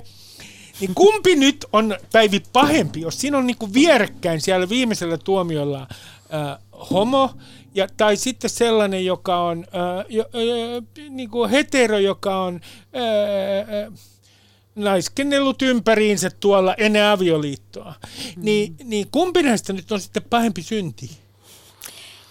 niin 0.79 0.95
kumpi 0.95 1.35
nyt 1.35 1.65
on 1.73 1.97
Päivi 2.11 2.41
pahempi, 2.53 3.01
jos 3.01 3.21
siinä 3.21 3.37
on 3.37 3.47
niin 3.47 3.57
kuin 3.57 3.73
vierekkäin 3.73 4.41
siellä 4.41 4.69
viimeisellä 4.69 5.17
tuomiolla 5.17 5.81
äh, 5.81 6.57
homo, 6.91 7.29
ja, 7.75 7.87
tai 7.97 8.17
sitten 8.17 8.49
sellainen, 8.49 9.05
joka 9.05 9.41
on 9.41 9.65
äh, 9.75 10.05
jo, 10.09 10.23
äh, 10.23 11.09
niin 11.09 11.29
kuin 11.29 11.49
hetero, 11.49 11.97
joka 11.97 12.43
on... 12.43 12.61
Äh, 12.95 13.83
äh, 13.85 13.93
naiskennellut 14.75 15.61
ympäriinsä 15.61 16.29
tuolla 16.29 16.75
ennen 16.77 17.05
avioliittoa. 17.05 17.93
Mm. 18.35 18.45
Niin, 18.45 18.75
niin 18.83 19.07
kumpi 19.11 19.43
näistä 19.43 19.73
nyt 19.73 19.91
on 19.91 20.01
sitten 20.01 20.23
pahempi 20.29 20.61
synti? 20.61 21.09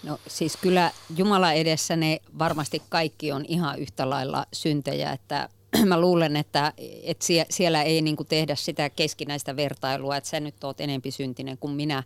No 0.03 0.19
siis 0.27 0.57
kyllä 0.57 0.91
Jumala 1.17 1.53
edessä 1.53 1.95
ne 1.95 2.19
varmasti 2.39 2.81
kaikki 2.89 3.31
on 3.31 3.45
ihan 3.47 3.79
yhtä 3.79 4.09
lailla 4.09 4.45
syntejä, 4.53 5.11
että 5.11 5.49
mä 5.85 6.01
luulen, 6.01 6.35
että, 6.35 6.73
että 7.03 7.25
siellä 7.49 7.83
ei 7.83 8.01
niin 8.01 8.17
tehdä 8.29 8.55
sitä 8.55 8.89
keskinäistä 8.89 9.55
vertailua, 9.55 10.17
että 10.17 10.29
sä 10.29 10.39
nyt 10.39 10.63
oot 10.63 10.81
enempi 10.81 11.11
syntinen 11.11 11.57
kuin 11.57 11.73
minä. 11.73 12.03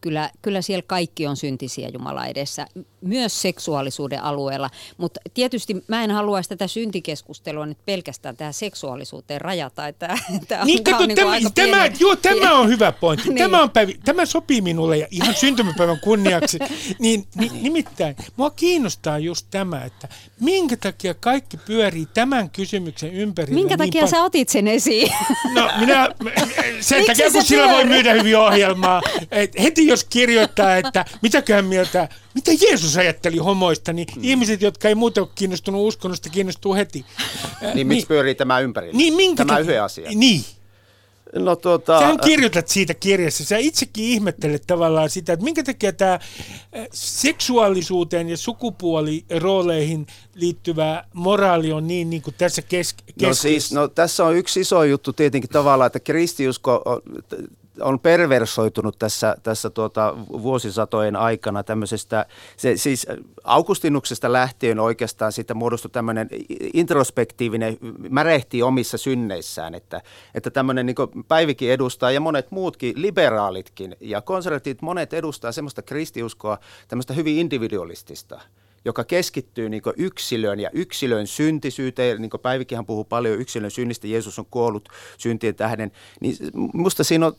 Kyllä, 0.00 0.30
kyllä 0.42 0.62
siellä 0.62 0.82
kaikki 0.86 1.26
on 1.26 1.36
syntisiä 1.36 1.88
Jumala 1.88 2.26
edessä, 2.26 2.66
myös 3.00 3.42
seksuaalisuuden 3.42 4.22
alueella. 4.22 4.70
Mutta 4.96 5.20
tietysti 5.34 5.84
mä 5.88 6.04
en 6.04 6.10
haluaisi 6.10 6.48
tätä 6.48 6.66
syntikeskustelua 6.66 7.66
nyt 7.66 7.78
pelkästään 7.84 8.36
tähän 8.36 8.54
seksuaalisuuteen 8.54 9.40
rajata. 9.40 9.88
Että, 9.88 10.18
tämä 10.48 10.64
niin, 10.64 10.84
kato, 10.84 11.06
niin 11.06 11.16
tämä, 11.16 11.36
tämä, 11.54 11.86
joo, 12.00 12.16
tämä 12.16 12.58
on 12.58 12.68
hyvä 12.68 12.92
pointti. 12.92 13.28
niin. 13.28 13.38
tämä, 13.38 13.62
on 13.62 13.70
päivi, 13.70 14.00
tämä 14.04 14.26
sopii 14.26 14.60
minulle 14.60 14.96
ja 14.96 15.06
ihan 15.10 15.34
syntymäpäivän 15.34 16.00
kunniaksi. 16.00 16.58
niin, 16.98 17.26
niin, 17.34 17.62
nimittäin, 17.62 18.16
mua 18.36 18.50
kiinnostaa 18.50 19.18
just 19.18 19.46
tämä, 19.50 19.84
että 19.84 20.08
minkä 20.40 20.76
takia 20.76 21.14
kaikki 21.14 21.56
pyörii 21.56 22.06
tämän 22.14 22.50
kysymyksen 22.50 23.12
ympärillä. 23.12 23.54
Minkä 23.54 23.76
niin 23.76 23.78
takia 23.78 24.00
paljon? 24.00 24.08
sä 24.08 24.22
otit 24.22 24.48
sen 24.48 24.68
esiin? 24.68 25.12
No 25.54 25.70
minä, 25.80 26.08
sen 26.80 27.04
takia 27.06 27.30
kun 27.30 27.44
sillä 27.44 27.68
voi 27.68 27.84
myydä 27.84 28.12
hyvin 28.12 28.36
ohjelmaa. 28.36 29.02
Et 29.30 29.52
heti 29.62 29.87
jos 29.88 30.04
kirjoittaa, 30.04 30.76
että 30.76 31.04
mitäköhän 31.22 31.64
mieltä, 31.64 32.08
mitä 32.34 32.50
Jeesus 32.60 32.96
ajatteli 32.96 33.38
homoista, 33.38 33.92
niin 33.92 34.08
mm. 34.16 34.24
ihmiset, 34.24 34.62
jotka 34.62 34.88
ei 34.88 34.94
muuten 34.94 35.22
ole 35.22 35.30
kiinnostunut 35.34 35.88
uskonnosta, 35.88 36.30
kiinnostuu 36.30 36.74
heti. 36.74 37.04
Niin, 37.60 37.74
niin 37.74 37.86
miksi 37.86 38.06
pyörii 38.06 38.34
tämä 38.34 38.60
ympärillä? 38.60 38.96
Niin, 38.96 39.14
minkä 39.14 39.44
tämä 39.44 39.58
yhden 39.58 39.82
asia. 39.82 40.10
Niin. 40.14 40.44
No, 41.34 41.56
tuota... 41.56 41.98
Sähän 41.98 42.18
kirjoitat 42.24 42.68
siitä 42.68 42.94
kirjassa. 42.94 43.44
Sä 43.44 43.56
itsekin 43.56 44.04
ihmettelet 44.04 44.62
tavallaan 44.66 45.10
sitä, 45.10 45.32
että 45.32 45.44
minkä 45.44 45.62
takia 45.62 45.92
tämä 45.92 46.18
seksuaalisuuteen 46.92 48.28
ja 48.28 48.36
sukupuolirooleihin 48.36 50.06
liittyvä 50.34 51.04
moraali 51.12 51.72
on 51.72 51.86
niin, 51.86 52.10
niin 52.10 52.22
kuin 52.22 52.34
tässä 52.38 52.62
kes- 52.62 52.92
keskiössä. 52.92 53.28
No 53.28 53.34
siis, 53.34 53.72
no 53.72 53.88
tässä 53.88 54.24
on 54.24 54.36
yksi 54.36 54.60
iso 54.60 54.84
juttu 54.84 55.12
tietenkin 55.12 55.50
tavallaan, 55.50 55.86
että 55.86 56.00
kristiusko 56.00 56.82
on 57.80 58.00
perversoitunut 58.00 58.98
tässä, 58.98 59.36
tässä 59.42 59.70
tuota 59.70 60.14
vuosisatojen 60.28 61.16
aikana 61.16 61.62
tämmöisestä, 61.62 62.26
se, 62.56 62.76
siis 62.76 63.06
Augustinuksesta 63.44 64.32
lähtien 64.32 64.80
oikeastaan 64.80 65.32
siitä 65.32 65.54
muodostui 65.54 65.90
tämmöinen 65.90 66.28
introspektiivinen, 66.74 67.78
märehti 68.10 68.62
omissa 68.62 68.98
synneissään, 68.98 69.74
että, 69.74 70.02
että 70.34 70.50
tämmöinen 70.50 70.86
niin 70.86 70.96
Päivikin 71.28 71.70
edustaa 71.70 72.10
ja 72.10 72.20
monet 72.20 72.50
muutkin, 72.50 72.92
liberaalitkin 72.96 73.96
ja 74.00 74.20
konservatiivit 74.20 74.82
monet 74.82 75.12
edustaa 75.12 75.52
semmoista 75.52 75.82
kristiuskoa, 75.82 76.58
tämmöistä 76.88 77.14
hyvin 77.14 77.38
individualistista– 77.38 78.40
joka 78.84 79.04
keskittyy 79.04 79.68
niin 79.68 79.82
yksilön 79.96 80.60
ja 80.60 80.70
yksilön 80.72 81.26
syntisyyteen. 81.26 82.22
Niin 82.22 82.30
kuin 82.30 82.40
Päivikinhan 82.40 82.86
puhuu 82.86 83.04
paljon 83.04 83.40
yksilön 83.40 83.70
synnistä, 83.70 84.06
Jeesus 84.06 84.38
on 84.38 84.46
kuollut 84.50 84.88
syntien 85.18 85.54
tähden. 85.54 85.92
Niin 86.20 86.36
musta 86.72 87.04
siinä 87.04 87.26
on, 87.26 87.32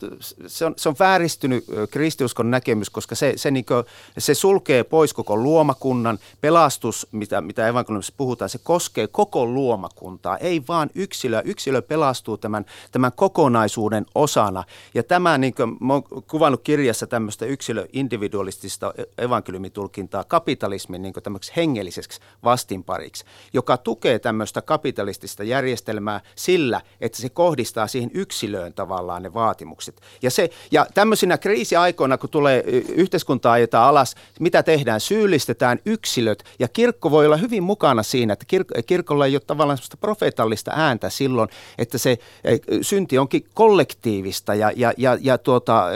se 0.46 0.64
on, 0.64 0.74
se 0.76 0.88
on 0.88 0.94
vääristynyt 0.98 1.64
kristiuskon 1.90 2.50
näkemys, 2.50 2.90
koska 2.90 3.14
se, 3.14 3.32
se, 3.36 3.50
niin 3.50 3.64
kuin, 3.64 3.84
se 4.18 4.34
sulkee 4.34 4.84
pois 4.84 5.12
koko 5.12 5.36
luomakunnan. 5.36 6.18
Pelastus, 6.40 7.06
mitä, 7.12 7.40
mitä 7.40 7.68
evankeliumissa 7.68 8.14
puhutaan, 8.16 8.48
se 8.48 8.58
koskee 8.58 9.06
koko 9.06 9.46
luomakuntaa, 9.46 10.38
ei 10.38 10.62
vaan 10.68 10.90
yksilöä. 10.94 11.42
Yksilö 11.44 11.82
pelastuu 11.82 12.36
tämän, 12.38 12.64
tämän 12.92 13.12
kokonaisuuden 13.16 14.06
osana. 14.14 14.64
Ja 14.94 15.02
tämä, 15.02 15.38
niin 15.38 15.54
kuin, 15.54 15.76
mä 15.80 15.92
oon 15.92 16.02
kuvannut 16.26 16.60
kirjassa 16.64 17.06
tämmöistä 17.06 17.46
yksilö-individualistista 17.46 18.94
evankeliumitulkintaa 19.18 20.24
kapitalismin 20.24 21.02
niin 21.02 21.12
tämmöiseksi 21.30 21.56
hengelliseksi 21.56 22.20
vastinpariksi, 22.44 23.24
joka 23.52 23.76
tukee 23.76 24.18
tämmöistä 24.18 24.62
kapitalistista 24.62 25.44
järjestelmää 25.44 26.20
sillä, 26.34 26.80
että 27.00 27.22
se 27.22 27.28
kohdistaa 27.28 27.86
siihen 27.86 28.10
yksilöön 28.14 28.74
tavallaan 28.74 29.22
ne 29.22 29.34
vaatimukset. 29.34 30.00
Ja, 30.22 30.30
se, 30.30 30.50
ja 30.70 30.86
tämmöisinä 30.94 31.38
kriisiaikoina, 31.38 32.18
kun 32.18 32.30
tulee 32.30 32.60
yhteiskuntaa 32.94 33.52
ajetaan 33.52 33.88
alas, 33.88 34.14
mitä 34.40 34.62
tehdään? 34.62 35.00
Syyllistetään 35.00 35.78
yksilöt 35.86 36.44
ja 36.58 36.68
kirkko 36.68 37.10
voi 37.10 37.26
olla 37.26 37.36
hyvin 37.36 37.62
mukana 37.62 38.02
siinä, 38.02 38.32
että 38.32 38.46
kir- 38.56 38.82
kirkolla 38.82 39.26
ei 39.26 39.34
ole 39.34 39.42
tavallaan 39.46 39.78
semmoista 39.78 39.96
profeetallista 39.96 40.72
ääntä 40.74 41.10
silloin, 41.10 41.48
että 41.78 41.98
se 41.98 42.18
synti 42.82 43.18
onkin 43.18 43.44
kollektiivista 43.54 44.54
ja, 44.54 44.72
ja, 44.76 44.92
ja, 44.96 45.18
ja 45.20 45.38
tuota, 45.38 45.86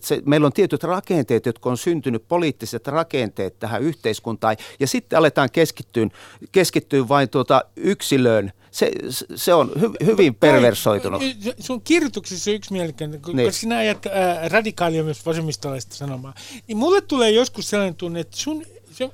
se, 0.00 0.22
meillä 0.24 0.46
on 0.46 0.52
tietyt 0.52 0.82
rakenteet, 0.82 1.46
jotka 1.46 1.70
on 1.70 1.76
syntynyt, 1.76 2.24
poliittiset 2.28 2.86
rakenteet 2.86 3.58
tähän 3.58 3.82
yhteiskuntaan 3.82 4.56
ja 4.80 4.86
sitten 4.86 5.18
aletaan 5.18 5.48
keskittyä, 5.52 6.06
keskittyä 6.52 7.08
vain 7.08 7.28
tuota 7.28 7.64
yksilöön. 7.76 8.52
Se, 8.70 8.90
se 9.34 9.54
on 9.54 9.72
hy, 9.80 9.90
hyvin 10.04 10.34
perversoitunut. 10.34 11.22
Sun 11.58 11.82
kirjoituksessa 11.82 12.50
on 12.50 12.54
yksi 12.54 12.72
mielekäinen, 12.72 13.20
niin. 13.26 13.46
koska 13.46 13.60
sinä 13.60 13.76
ajat 13.76 14.06
ää, 14.06 14.48
radikaalia 14.48 15.04
myös 15.04 15.26
vasemmistolaista 15.26 15.94
sanomaa. 15.94 16.34
Niin 16.66 16.76
mulle 16.76 17.00
tulee 17.00 17.30
joskus 17.30 17.70
sellainen 17.70 17.94
tunne, 17.94 18.20
että 18.20 18.36
sun 18.36 18.64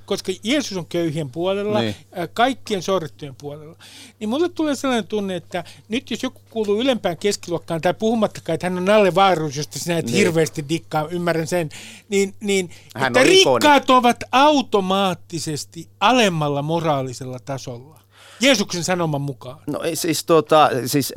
koska 0.06 0.32
Jeesus 0.42 0.78
on 0.78 0.86
köyhien 0.86 1.30
puolella, 1.30 1.80
niin. 1.80 1.94
kaikkien 2.34 2.82
sorrettujen 2.82 3.34
puolella, 3.34 3.76
niin 4.20 4.28
mulle 4.28 4.48
tulee 4.48 4.74
sellainen 4.74 5.06
tunne, 5.06 5.36
että 5.36 5.64
nyt 5.88 6.10
jos 6.10 6.22
joku 6.22 6.40
kuuluu 6.50 6.80
ylempään 6.80 7.16
keskiluokkaan, 7.16 7.80
tai 7.80 7.94
puhumattakaan, 7.94 8.54
että 8.54 8.66
hän 8.66 8.78
on 8.78 8.84
Nalle 8.84 9.14
Vaaruus, 9.14 9.56
josta 9.56 9.78
sinä 9.78 9.98
et 9.98 10.06
niin. 10.06 10.16
hirveästi 10.16 10.64
dikkaa, 10.68 11.08
ymmärrän 11.08 11.46
sen, 11.46 11.68
niin, 12.08 12.34
niin 12.40 12.70
että 13.06 13.22
rikkaat 13.22 13.90
ovat 13.90 14.24
automaattisesti 14.32 15.88
alemmalla 16.00 16.62
moraalisella 16.62 17.38
tasolla. 17.38 18.05
Jeesuksen 18.40 18.84
sanoman 18.84 19.20
mukaan. 19.20 19.58
No 19.66 19.80
siis, 19.94 20.24
tuota, 20.24 20.70
siis, 20.86 21.12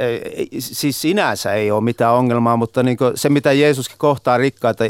siis 0.59 1.01
sinänsä 1.01 1.53
ei 1.53 1.71
ole 1.71 1.83
mitään 1.83 2.13
ongelmaa, 2.13 2.57
mutta 2.57 2.83
niin 2.83 2.97
se 3.15 3.29
mitä 3.29 3.51
Jeesuskin 3.51 3.97
kohtaa 3.97 4.37
rikkaita 4.37 4.83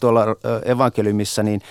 tuolla 0.00 0.26
evankeliumissa, 0.64 1.42
niin 1.42 1.62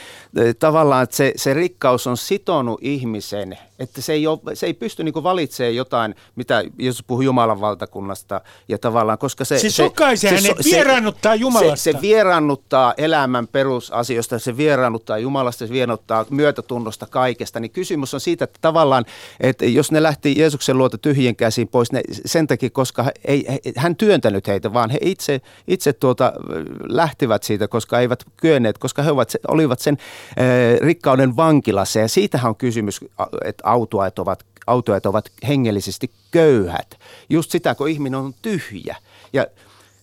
tavallaan 0.60 1.04
että 1.04 1.16
se, 1.16 1.34
se 1.36 1.54
rikkaus 1.54 2.08
on 2.08 2.18
sitonut 2.18 2.80
ihmisen– 2.82 3.58
että 3.80 4.02
se 4.02 4.14
ei, 4.14 4.28
ole, 4.28 4.40
se 4.54 4.66
ei 4.66 4.74
pysty 4.74 5.04
niin 5.04 5.24
valitsemaan 5.24 5.76
jotain, 5.76 6.16
mitä 6.36 6.64
Jeesus 6.80 7.04
puhuu 7.08 7.22
Jumalan 7.22 7.62
valtakunnasta. 7.62 8.42
Ja 8.68 8.78
tavallaan, 8.78 9.18
koska 9.18 9.46
se, 9.46 9.60
se, 9.60 9.70
se, 9.70 9.92
se, 10.16 10.40
se 10.40 10.54
vieraannuttaa 10.64 11.36
Jumalasta. 11.36 11.76
Se, 11.76 11.92
se 11.92 12.02
vieraannuttaa 12.02 12.94
elämän 12.98 13.48
perusasioista, 13.48 14.40
se 14.40 14.58
vieraannuttaa 14.58 15.18
Jumalasta, 15.18 15.68
se 15.68 15.74
vieraannuttaa 15.74 16.26
myötätunnosta 16.30 17.06
kaikesta. 17.06 17.60
Niin 17.60 17.72
kysymys 17.72 18.14
on 18.14 18.20
siitä, 18.20 18.44
että 18.44 18.60
tavallaan, 18.62 19.06
että 19.40 19.66
jos 19.66 19.92
ne 19.92 19.99
lähti 20.04 20.34
Jeesuksen 20.38 20.78
luota 20.78 20.98
tyhjien 20.98 21.36
käsiin 21.36 21.68
pois, 21.68 21.92
ne, 21.92 22.02
sen 22.26 22.48
takia, 22.48 22.70
koska 22.70 23.12
ei, 23.26 23.46
hän 23.76 23.96
työntänyt 23.96 24.48
heitä, 24.48 24.74
vaan 24.74 24.90
he 24.90 24.98
itse, 25.02 25.42
itse 25.68 25.94
tuota, 25.94 26.34
lähtivät 26.90 27.44
siitä, 27.44 27.68
koska 27.68 28.00
eivät 28.00 28.24
kyenneet, 28.38 28.78
koska 28.78 29.04
he 29.04 29.12
ovat, 29.12 29.34
olivat 29.48 29.80
sen 29.80 29.98
äh, 30.00 30.80
rikkauden 30.82 31.36
vankilassa. 31.36 32.00
Ja 32.00 32.08
siitähän 32.08 32.50
on 32.50 32.56
kysymys, 32.56 33.00
että 33.46 33.64
autoajat 33.66 34.20
ovat, 34.20 34.46
autoajat 34.68 35.06
ovat 35.06 35.32
hengellisesti 35.48 36.12
köyhät. 36.32 37.00
Just 37.30 37.52
sitä, 37.52 37.76
kun 37.76 37.90
ihminen 37.90 38.20
on 38.20 38.34
tyhjä. 38.42 38.96
Ja 39.34 39.48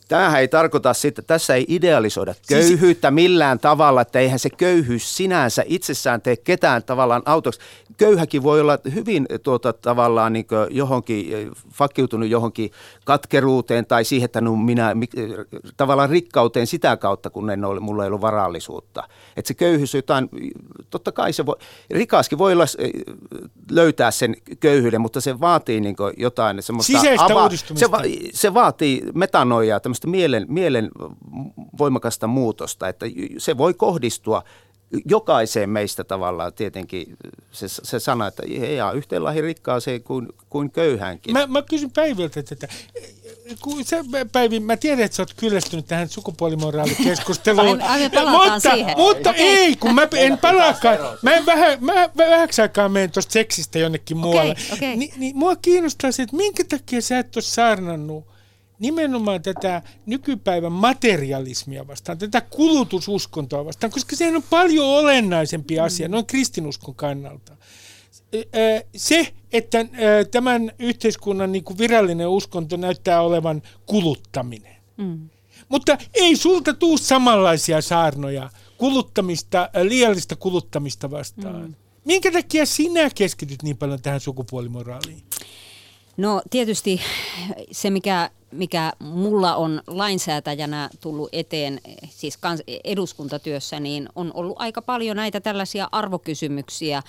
Tämähän 0.09 0.41
ei 0.41 0.49
tarkoita 0.49 0.95
sitä, 0.95 1.09
että 1.09 1.23
tässä 1.23 1.55
ei 1.55 1.65
idealisoida 1.69 2.35
siis- 2.35 2.47
köyhyyttä 2.49 3.11
millään 3.11 3.59
tavalla, 3.59 4.01
että 4.01 4.19
eihän 4.19 4.39
se 4.39 4.51
köyhyys 4.51 5.17
sinänsä 5.17 5.63
itsessään 5.67 6.23
tee 6.23 6.37
ketään 6.37 6.83
tavallaan 6.83 7.23
autoksi. 7.25 7.61
Köyhäkin 7.97 8.43
voi 8.43 8.61
olla 8.61 8.79
hyvin 8.95 9.27
tuota, 9.43 9.73
tavallaan 9.73 10.33
niin 10.33 10.47
johonkin, 10.71 11.53
fakkiutunut 11.73 12.29
johonkin 12.29 12.71
katkeruuteen 13.05 13.87
tai 13.87 14.05
siihen, 14.05 14.25
että 14.25 14.41
no 14.41 14.57
minä 14.57 14.95
tavallaan 15.77 16.11
rikkauteen 16.11 16.67
sitä 16.67 16.97
kautta, 16.97 17.31
kun 17.31 17.51
en 17.51 17.65
ole, 17.65 17.81
mulla 17.81 18.03
ei 18.05 18.07
ollut 18.09 18.21
varallisuutta. 18.21 19.05
Että 19.37 19.49
se 19.49 19.55
köyhyys 19.55 19.95
jotain, 19.95 20.29
totta 20.91 21.13
kai 21.13 21.33
se 21.33 21.47
voi, 21.47 21.57
rikaskin 21.91 22.39
voi 22.39 22.53
olla, 22.53 22.65
löytää 23.71 24.11
sen 24.11 24.37
köyhyyden, 24.61 25.01
mutta 25.01 25.21
se 25.21 25.41
vaatii 25.41 25.81
niin 25.81 25.97
jotain 26.17 26.63
semmoista... 26.63 26.93
Sisäistä 26.93 27.27
ava- 27.27 27.77
se, 27.77 27.91
va- 27.91 28.03
se 28.33 28.55
vaatii 28.55 29.03
metanoijaa, 29.15 29.81
tämmöistä 29.81 29.96
mielen, 30.07 30.47
mielen 30.49 30.91
voimakasta 31.79 32.27
muutosta, 32.27 32.89
että 32.89 33.07
se 33.39 33.59
voi 33.59 33.75
kohdistua 33.75 34.43
jokaiseen 35.05 35.71
meistä 35.71 36.05
tavallaan 36.05 36.53
tietenkin 36.53 37.17
se, 37.53 37.69
se 37.69 37.99
sana, 38.01 38.27
että 38.27 38.43
ja 38.77 38.93
yhteen 38.93 39.25
lahi 39.25 39.41
rikkaaseen 39.41 40.03
kuin, 40.03 40.29
kuin 40.51 40.71
köyhänkin. 40.71 41.33
Mä, 41.33 41.47
mä 41.47 41.63
kysyn 41.63 41.91
Päiviltä 41.91 42.41
että 42.41 42.69
kun 43.61 43.85
sä, 43.85 44.05
Päivi, 44.33 44.61
mä 44.61 44.77
tiedän, 44.77 45.05
että 45.05 45.17
sä 45.17 45.23
oot 45.23 45.35
kyllästynyt 45.37 45.87
tähän 45.87 46.09
sukupuolimoraalikeskusteluun. 46.09 47.79
mutta, 48.31 48.61
siihen. 48.61 48.97
mutta 48.97 49.31
okay. 49.31 49.43
ei, 49.43 49.77
kun 49.77 49.95
mä 49.95 50.09
en 50.17 50.39
palaakaan. 50.39 50.99
Mä, 51.23 51.35
en 51.35 51.47
vähän, 51.47 51.85
mä 51.85 52.09
vähäksi 52.17 52.63
aikaa 52.63 52.89
menen 52.89 53.11
tuosta 53.11 53.33
seksistä 53.33 53.79
jonnekin 53.79 54.17
muualle. 54.17 54.53
Okay, 54.53 54.77
okay. 54.77 54.97
Ni, 54.97 55.13
niin 55.17 55.37
mua 55.37 55.57
kiinnostaa 55.57 56.13
se, 56.13 56.23
että 56.23 56.37
minkä 56.37 56.65
takia 56.65 57.03
sä 57.03 57.19
et 57.19 57.37
ole 57.37 57.43
saarnannut 57.43 58.36
nimenomaan 58.79 59.43
tätä 59.43 59.83
nykypäivän 60.07 60.73
materialismia 60.73 61.87
vastaan, 61.87 62.19
tätä 62.19 62.41
kulutususkontoa 62.41 63.65
vastaan, 63.65 63.91
koska 63.91 64.17
se 64.17 64.37
on 64.37 64.43
paljon 64.51 64.87
olennaisempi 64.87 65.81
asia 65.81 66.09
mm. 66.09 66.13
noin 66.13 66.27
kristinuskon 66.27 66.95
kannalta. 66.95 67.57
Se, 68.97 69.33
että 69.53 69.79
tämän 70.31 70.73
yhteiskunnan 70.79 71.53
niin 71.53 71.65
kuin 71.65 71.79
virallinen 71.79 72.29
uskonto 72.29 72.77
näyttää 72.77 73.23
olevan 73.23 73.63
kuluttaminen. 73.87 74.77
Mm. 74.97 75.29
Mutta 75.69 75.99
ei 76.15 76.37
sulta 76.37 76.75
tuu 76.75 76.99
samanlaisia 76.99 77.81
saarnoja 77.81 78.51
kuluttamista, 78.79 79.71
liiallista 79.83 80.37
kuluttamista 80.37 81.11
vastaan. 81.11 81.63
Mm. 81.63 81.75
Minkä 82.05 82.33
takia 82.33 82.67
sinä 82.67 83.11
keskityt 83.15 83.63
niin 83.63 83.77
paljon 83.77 84.03
tähän 84.03 84.21
sukupuolimoraaliin? 84.21 85.23
No 86.17 86.43
tietysti 86.51 87.01
se, 87.71 87.91
mikä, 87.91 88.31
mikä 88.51 88.93
mulla 88.99 89.57
on 89.57 89.83
lainsäätäjänä 89.87 90.91
tullut 91.01 91.29
eteen, 91.33 91.81
siis 92.09 92.37
kans, 92.37 92.63
eduskuntatyössä, 92.85 93.81
niin 93.81 94.09
on 94.15 94.31
ollut 94.35 94.57
aika 94.59 94.83
paljon 94.83 95.17
näitä 95.17 95.41
tällaisia 95.41 95.89
arvokysymyksiä, 95.93 97.03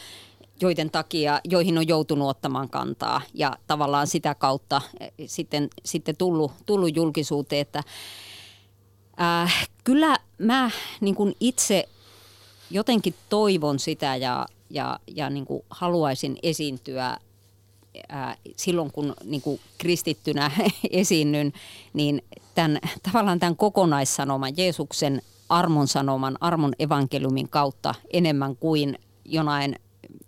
joiden 0.61 0.91
takia, 0.91 1.41
joihin 1.43 1.77
on 1.77 1.87
joutunut 1.87 2.29
ottamaan 2.29 2.69
kantaa 2.69 3.21
ja 3.33 3.57
tavallaan 3.67 4.07
sitä 4.07 4.35
kautta 4.35 4.81
eh, 4.99 5.11
sitten, 5.25 5.69
sitten 5.85 6.17
tullut, 6.17 6.51
tullut 6.65 6.95
julkisuuteen, 6.95 7.61
että 7.61 7.83
äh, 9.21 9.69
kyllä 9.83 10.17
mä 10.37 10.71
niin 11.01 11.15
kuin 11.15 11.35
itse 11.39 11.89
jotenkin 12.71 13.15
toivon 13.29 13.79
sitä 13.79 14.15
ja, 14.15 14.45
ja, 14.69 14.99
ja 15.15 15.29
niin 15.29 15.45
kuin 15.45 15.63
haluaisin 15.69 16.37
esiintyä 16.43 17.17
ää, 18.09 18.35
silloin 18.57 18.91
kun 18.91 19.13
niin 19.23 19.41
kuin 19.41 19.59
kristittynä 19.77 20.51
esiinnyn, 20.91 21.53
niin 21.93 22.21
tämän, 22.55 22.79
tavallaan 23.03 23.39
tämän 23.39 23.55
kokonaissanoman, 23.55 24.53
Jeesuksen 24.57 25.21
armon 25.49 25.87
sanoman, 25.87 26.37
armon 26.41 26.73
evankeliumin 26.79 27.49
kautta 27.49 27.95
enemmän 28.13 28.55
kuin 28.55 28.99
jonain 29.25 29.75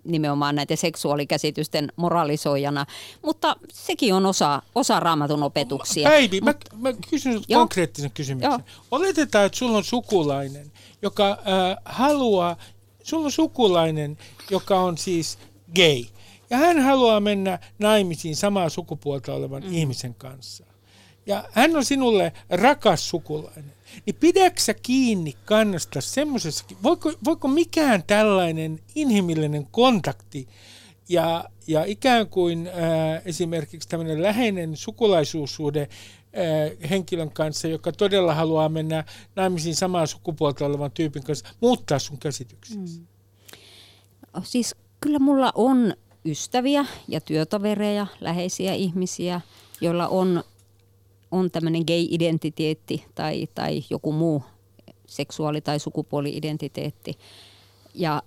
nimenomaan 0.03 0.55
näiden 0.55 0.77
seksuaalikäsitysten 0.77 1.91
moralisoijana, 1.95 2.85
mutta 3.21 3.55
sekin 3.73 4.13
on 4.13 4.25
osa, 4.25 4.61
osa 4.75 4.99
raamatun 4.99 5.43
opetuksia. 5.43 6.09
Päivi, 6.09 6.41
Mut, 6.41 6.57
mä, 6.73 6.89
mä 6.89 6.93
kysyn 7.09 7.41
joo. 7.47 7.59
konkreettisen 7.59 8.11
kysymyksen. 8.11 8.51
Joo. 8.51 8.59
Oletetaan, 8.91 9.45
että 9.45 9.57
sulla 9.57 9.77
on 9.77 9.83
sukulainen, 9.83 10.71
joka 11.01 11.29
äh, 11.29 11.37
haluaa, 11.85 12.57
sulla 13.03 13.25
on 13.25 13.31
sukulainen, 13.31 14.17
joka 14.51 14.79
on 14.79 14.97
siis 14.97 15.39
gay, 15.75 16.03
ja 16.49 16.57
hän 16.57 16.79
haluaa 16.79 17.19
mennä 17.19 17.59
naimisiin 17.79 18.35
samaa 18.35 18.69
sukupuolta 18.69 19.33
olevan 19.33 19.63
mm. 19.63 19.73
ihmisen 19.73 20.15
kanssa. 20.15 20.65
Ja 21.25 21.43
hän 21.51 21.75
on 21.75 21.85
sinulle 21.85 22.33
rakas 22.49 23.09
sukulainen. 23.09 23.73
Niin 24.05 24.15
pidäksä 24.19 24.73
kiinni 24.73 25.33
kannasta 25.45 26.01
semmoisessa, 26.01 26.65
voiko, 26.83 27.13
voiko 27.25 27.47
mikään 27.47 28.03
tällainen 28.07 28.79
inhimillinen 28.95 29.67
kontakti 29.71 30.47
ja, 31.09 31.43
ja 31.67 31.83
ikään 31.85 32.27
kuin 32.27 32.67
äh, 32.67 33.21
esimerkiksi 33.25 33.89
tämmöinen 33.89 34.23
läheinen 34.23 34.77
sukulaisuussuhde 34.77 35.81
äh, 35.81 36.89
henkilön 36.89 37.31
kanssa, 37.31 37.67
joka 37.67 37.91
todella 37.91 38.33
haluaa 38.33 38.69
mennä 38.69 39.03
naimisiin 39.35 39.75
samaa 39.75 40.05
sukupuolta 40.05 40.65
olevan 40.65 40.91
tyypin 40.91 41.23
kanssa, 41.23 41.47
muuttaa 41.61 41.99
sun 41.99 42.17
käsityksesi? 42.17 42.99
Mm. 42.99 44.43
Siis 44.43 44.75
kyllä 45.01 45.19
mulla 45.19 45.51
on 45.55 45.93
ystäviä 46.25 46.85
ja 47.07 47.21
työtovereja, 47.21 48.07
läheisiä 48.21 48.73
ihmisiä, 48.73 49.41
joilla 49.81 50.07
on, 50.07 50.43
on 51.31 51.51
tämmöinen 51.51 51.81
gay-identiteetti 51.81 53.05
tai, 53.15 53.47
tai 53.55 53.83
joku 53.89 54.11
muu 54.11 54.43
seksuaali- 55.07 55.61
tai 55.61 55.79
sukupuoli-identiteetti. 55.79 57.17
Ja 57.93 58.23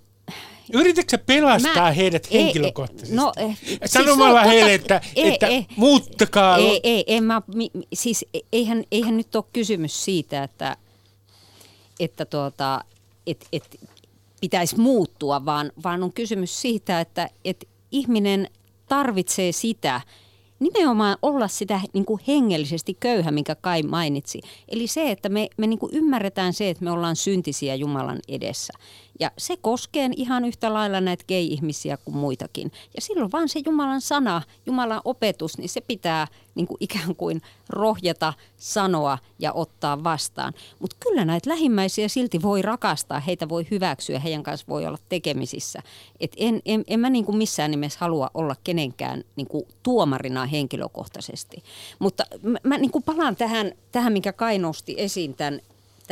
Yritätkö 0.73 1.19
pelastaa 1.19 1.75
mä, 1.75 1.93
heidät 1.93 2.29
ei, 2.31 2.45
henkilökohtaisesti? 2.45 3.17
No, 3.17 3.33
eh, 3.37 3.59
Sanomalla 3.87 4.43
siis 4.43 4.53
heille, 4.55 4.75
että, 4.75 5.01
ei, 5.17 5.35
että 5.35 5.47
ei, 5.47 5.67
muuttakaa. 5.77 6.57
Ei, 6.57 6.81
ei, 6.83 7.05
ei 7.07 7.21
mä, 7.21 7.43
siis 7.93 8.25
eihän, 8.53 8.85
eihän 8.93 9.17
nyt 9.17 9.37
ole 9.37 9.45
kysymys 9.53 10.05
siitä, 10.05 10.43
että, 10.43 10.77
että 12.01 12.25
tuota, 12.25 12.85
et, 13.27 13.47
et 13.53 13.81
pitäisi 14.41 14.81
muuttua, 14.81 15.45
vaan, 15.45 15.73
vaan 15.85 16.03
on 16.03 16.13
kysymys 16.13 16.61
siitä, 16.61 17.01
että 17.01 17.31
et 17.45 17.69
ihminen 17.93 18.49
tarvitsee 18.89 19.53
sitä, 19.53 20.01
nimenomaan 20.61 21.17
olla 21.23 21.49
sitä 21.49 21.81
niin 21.93 22.05
kuin 22.05 22.21
hengellisesti 22.29 22.97
köyhä, 23.01 23.31
minkä 23.31 23.55
Kai 23.55 23.83
mainitsi. 23.83 24.41
Eli 24.69 24.87
se, 24.87 25.11
että 25.11 25.29
me, 25.29 25.49
me 25.57 25.67
niin 25.67 25.79
kuin 25.79 25.95
ymmärretään 25.95 26.53
se, 26.53 26.71
että 26.71 26.85
me 26.85 26.91
ollaan 26.91 27.17
syntisiä 27.17 27.75
Jumalan 27.75 28.19
edessä. 28.29 28.73
Ja 29.21 29.31
se 29.39 29.57
koskee 29.57 30.11
ihan 30.17 30.45
yhtä 30.45 30.75
lailla 30.75 31.01
näitä 31.01 31.25
gay-ihmisiä 31.29 31.97
kuin 31.97 32.17
muitakin. 32.17 32.73
Ja 32.95 33.01
silloin 33.01 33.33
vaan 33.33 33.49
se 33.49 33.61
Jumalan 33.67 34.01
sana, 34.01 34.43
Jumalan 34.67 35.01
opetus, 35.05 35.59
niin 35.59 35.69
se 35.69 35.81
pitää 35.81 36.27
niin 36.55 36.67
kuin 36.67 36.77
ikään 36.81 37.17
kuin 37.17 37.43
rohjeta 37.69 38.33
sanoa 38.57 39.19
ja 39.39 39.53
ottaa 39.53 40.05
vastaan. 40.05 40.53
Mutta 40.79 40.97
kyllä 41.01 41.25
näitä 41.25 41.51
lähimmäisiä 41.51 42.09
silti 42.09 42.43
voi 42.43 42.63
rakastaa, 42.63 43.21
heitä 43.21 43.49
voi 43.49 43.67
hyväksyä, 43.71 44.19
heidän 44.19 44.43
kanssa 44.43 44.67
voi 44.69 44.87
olla 44.87 44.99
tekemisissä. 45.09 45.83
Et 46.21 46.33
en, 46.37 46.63
en, 46.65 46.85
en 46.87 47.01
mä 47.01 47.11
niin 47.11 47.25
kuin 47.25 47.37
missään 47.37 47.71
nimessä 47.71 47.99
halua 48.01 48.31
olla 48.35 48.57
kenenkään 48.65 49.25
niin 49.37 49.49
kuin 49.49 49.65
tuomarina 49.83 50.47
henkilökohtaisesti. 50.47 51.63
Mutta 51.99 52.25
mä, 52.43 52.59
mä 52.63 52.79
niin 52.79 52.91
kuin 52.91 53.05
palaan 53.05 53.37
tähän, 53.37 53.73
tähän, 53.93 54.13
minkä 54.13 54.33
Kai 54.33 54.59
nosti 54.59 54.95
esiin 54.99 55.35
tämän 55.35 55.61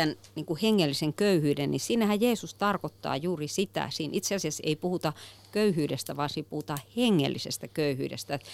tämän 0.01 0.17
niin 0.35 0.47
kuin 0.47 0.61
hengellisen 0.63 1.13
köyhyyden, 1.13 1.71
niin 1.71 1.81
siinähän 1.81 2.21
Jeesus 2.21 2.55
tarkoittaa 2.55 3.17
juuri 3.17 3.49
sitä. 3.49 3.89
Siinä 3.93 4.13
itse 4.17 4.35
asiassa 4.35 4.63
ei 4.67 4.77
puhuta 4.77 5.13
köyhyydestä, 5.53 6.17
vaan 6.17 6.31
siinä 6.31 6.49
puhutaan 6.51 6.79
hengellisestä 6.97 7.69
köyhyydestä. 7.69 8.35
Että 8.35 8.49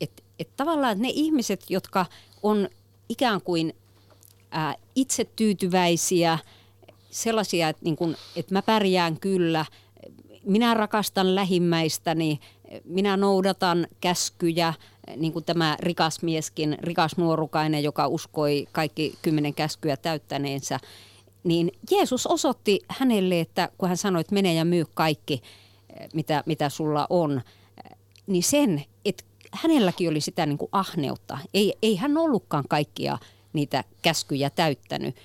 et, 0.00 0.24
et 0.38 0.56
tavallaan 0.56 0.98
ne 0.98 1.08
ihmiset, 1.12 1.64
jotka 1.68 2.06
on 2.42 2.68
ikään 3.08 3.40
kuin 3.42 3.72
ää, 4.50 4.74
itse 4.94 5.24
tyytyväisiä, 5.24 6.38
sellaisia, 7.10 7.68
että, 7.68 7.84
niin 7.84 7.96
kuin, 7.96 8.16
että 8.36 8.54
mä 8.54 8.62
pärjään 8.62 9.20
kyllä, 9.20 9.64
minä 10.44 10.74
rakastan 10.74 11.34
lähimmäistäni, 11.34 12.40
minä 12.84 13.16
noudatan 13.16 13.86
käskyjä, 14.00 14.74
niin 15.16 15.32
kuin 15.32 15.44
tämä 15.44 15.76
rikas 15.80 16.22
mieskin, 16.22 16.76
rikas 16.80 17.16
nuorukainen, 17.16 17.82
joka 17.82 18.06
uskoi 18.06 18.68
kaikki 18.72 19.14
kymmenen 19.22 19.54
käskyä 19.54 19.96
täyttäneensä, 19.96 20.78
niin 21.44 21.72
Jeesus 21.90 22.26
osoitti 22.26 22.80
hänelle, 22.88 23.40
että 23.40 23.68
kun 23.78 23.88
hän 23.88 23.96
sanoi, 23.96 24.20
että 24.20 24.34
mene 24.34 24.54
ja 24.54 24.64
myy 24.64 24.84
kaikki, 24.94 25.42
mitä, 26.14 26.42
mitä 26.46 26.68
sulla 26.68 27.06
on, 27.10 27.40
niin 28.26 28.42
sen, 28.42 28.84
että 29.04 29.24
hänelläkin 29.52 30.10
oli 30.10 30.20
sitä 30.20 30.46
niin 30.46 30.58
kuin 30.58 30.68
ahneutta. 30.72 31.38
Ei, 31.54 31.74
ei 31.82 31.96
hän 31.96 32.18
ollutkaan 32.18 32.64
kaikkia 32.68 33.18
niitä 33.52 33.84
käskyjä 34.02 34.50
täyttänyt. 34.50 35.16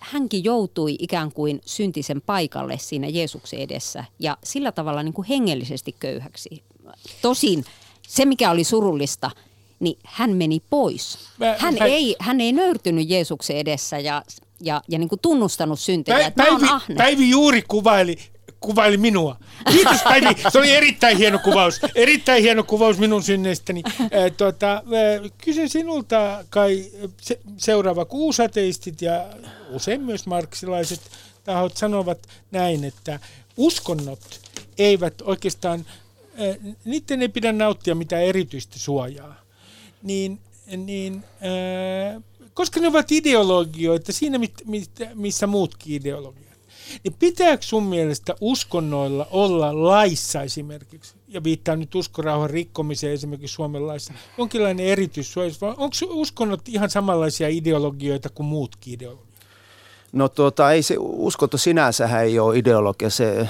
Hänkin 0.00 0.44
joutui 0.44 0.96
ikään 0.98 1.32
kuin 1.32 1.60
syntisen 1.66 2.20
paikalle 2.20 2.78
siinä 2.78 3.08
Jeesuksen 3.08 3.60
edessä 3.60 4.04
ja 4.18 4.36
sillä 4.44 4.72
tavalla 4.72 5.02
niin 5.02 5.14
kuin 5.14 5.28
hengellisesti 5.28 5.96
köyhäksi. 5.98 6.62
Tosin 7.22 7.64
se, 8.08 8.24
mikä 8.24 8.50
oli 8.50 8.64
surullista, 8.64 9.30
niin 9.80 9.98
hän 10.04 10.30
meni 10.30 10.62
pois. 10.70 11.18
Mä, 11.38 11.56
hän, 11.58 11.74
mä, 11.78 11.84
ei, 11.84 12.16
hän 12.18 12.40
ei 12.40 12.52
nöyrtynyt 12.52 13.10
Jeesuksen 13.10 13.56
edessä 13.56 13.98
ja, 13.98 14.22
ja, 14.60 14.82
ja 14.88 14.98
niin 14.98 15.08
kuin 15.08 15.20
tunnustanut 15.20 15.80
syntejä. 15.80 16.30
Pä, 16.30 16.44
Päivi, 16.44 16.94
Päivi 16.96 17.30
juuri 17.30 17.62
kuvaili, 17.68 18.18
kuvaili 18.60 18.96
minua. 18.96 19.36
Kiitos 19.72 20.02
Päivi, 20.04 20.26
se 20.52 20.58
oli 20.58 20.70
erittäin 20.70 21.18
hieno 21.18 21.38
kuvaus. 21.38 21.80
Erittäin 21.94 22.42
hieno 22.42 22.62
kuvaus 22.62 22.98
minun 22.98 23.22
synneistäni. 23.22 23.82
Äh, 24.00 24.08
tuota, 24.36 24.82
kysyn 25.44 25.68
sinulta 25.68 26.44
kai 26.50 26.84
se, 27.20 27.40
seuraava, 27.56 28.04
kuusateistit 28.04 29.02
ja 29.02 29.26
usein 29.70 30.00
myös 30.00 30.26
marksilaiset 30.26 31.00
tahot 31.44 31.76
sanovat 31.76 32.18
näin, 32.50 32.84
että 32.84 33.20
uskonnot 33.56 34.40
eivät 34.78 35.14
oikeastaan 35.22 35.86
niiden 36.84 37.22
ei 37.22 37.28
pidä 37.28 37.52
nauttia 37.52 37.94
mitään 37.94 38.22
erityistä 38.22 38.78
suojaa. 38.78 39.34
Niin, 40.02 40.40
niin 40.76 41.24
äh, 41.24 42.22
koska 42.54 42.80
ne 42.80 42.88
ovat 42.88 43.12
ideologioita 43.12 44.12
siinä, 44.12 44.38
missä 45.14 45.46
muutkin 45.46 45.94
ideologiat. 45.94 46.44
Niin 47.04 47.14
pitääkö 47.18 47.62
sun 47.62 47.82
mielestä 47.82 48.34
uskonnoilla 48.40 49.26
olla 49.30 49.88
laissa 49.88 50.42
esimerkiksi, 50.42 51.14
ja 51.28 51.44
viittaa 51.44 51.76
nyt 51.76 51.94
uskorauhan 51.94 52.50
rikkomiseen 52.50 53.12
esimerkiksi 53.12 53.54
Suomen 53.54 53.86
laissa, 53.86 54.12
jonkinlainen 54.38 54.86
erityissuojelus, 54.86 55.60
vai 55.60 55.74
onko 55.76 55.96
uskonnot 56.08 56.68
ihan 56.68 56.90
samanlaisia 56.90 57.48
ideologioita 57.48 58.28
kuin 58.28 58.46
muutkin 58.46 58.94
ideologiat? 58.94 59.28
No 60.12 60.28
tuota, 60.28 60.72
ei 60.72 60.82
se 60.82 60.96
uskonto 60.98 61.58
sinänsä 61.58 62.20
ei 62.20 62.38
ole 62.38 62.58
ideologia, 62.58 63.10
se 63.10 63.48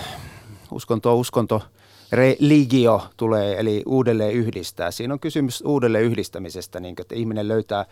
uskonto 0.70 1.12
on 1.12 1.18
uskonto– 1.18 1.62
religio 2.14 3.02
tulee, 3.16 3.60
eli 3.60 3.82
uudelleen 3.86 4.32
yhdistää. 4.32 4.90
Siinä 4.90 5.14
on 5.14 5.20
kysymys 5.20 5.62
uudelleen 5.66 6.04
yhdistämisestä, 6.04 6.80
niin 6.80 6.94
että 7.00 7.14
ihminen 7.14 7.48
löytää, 7.48 7.84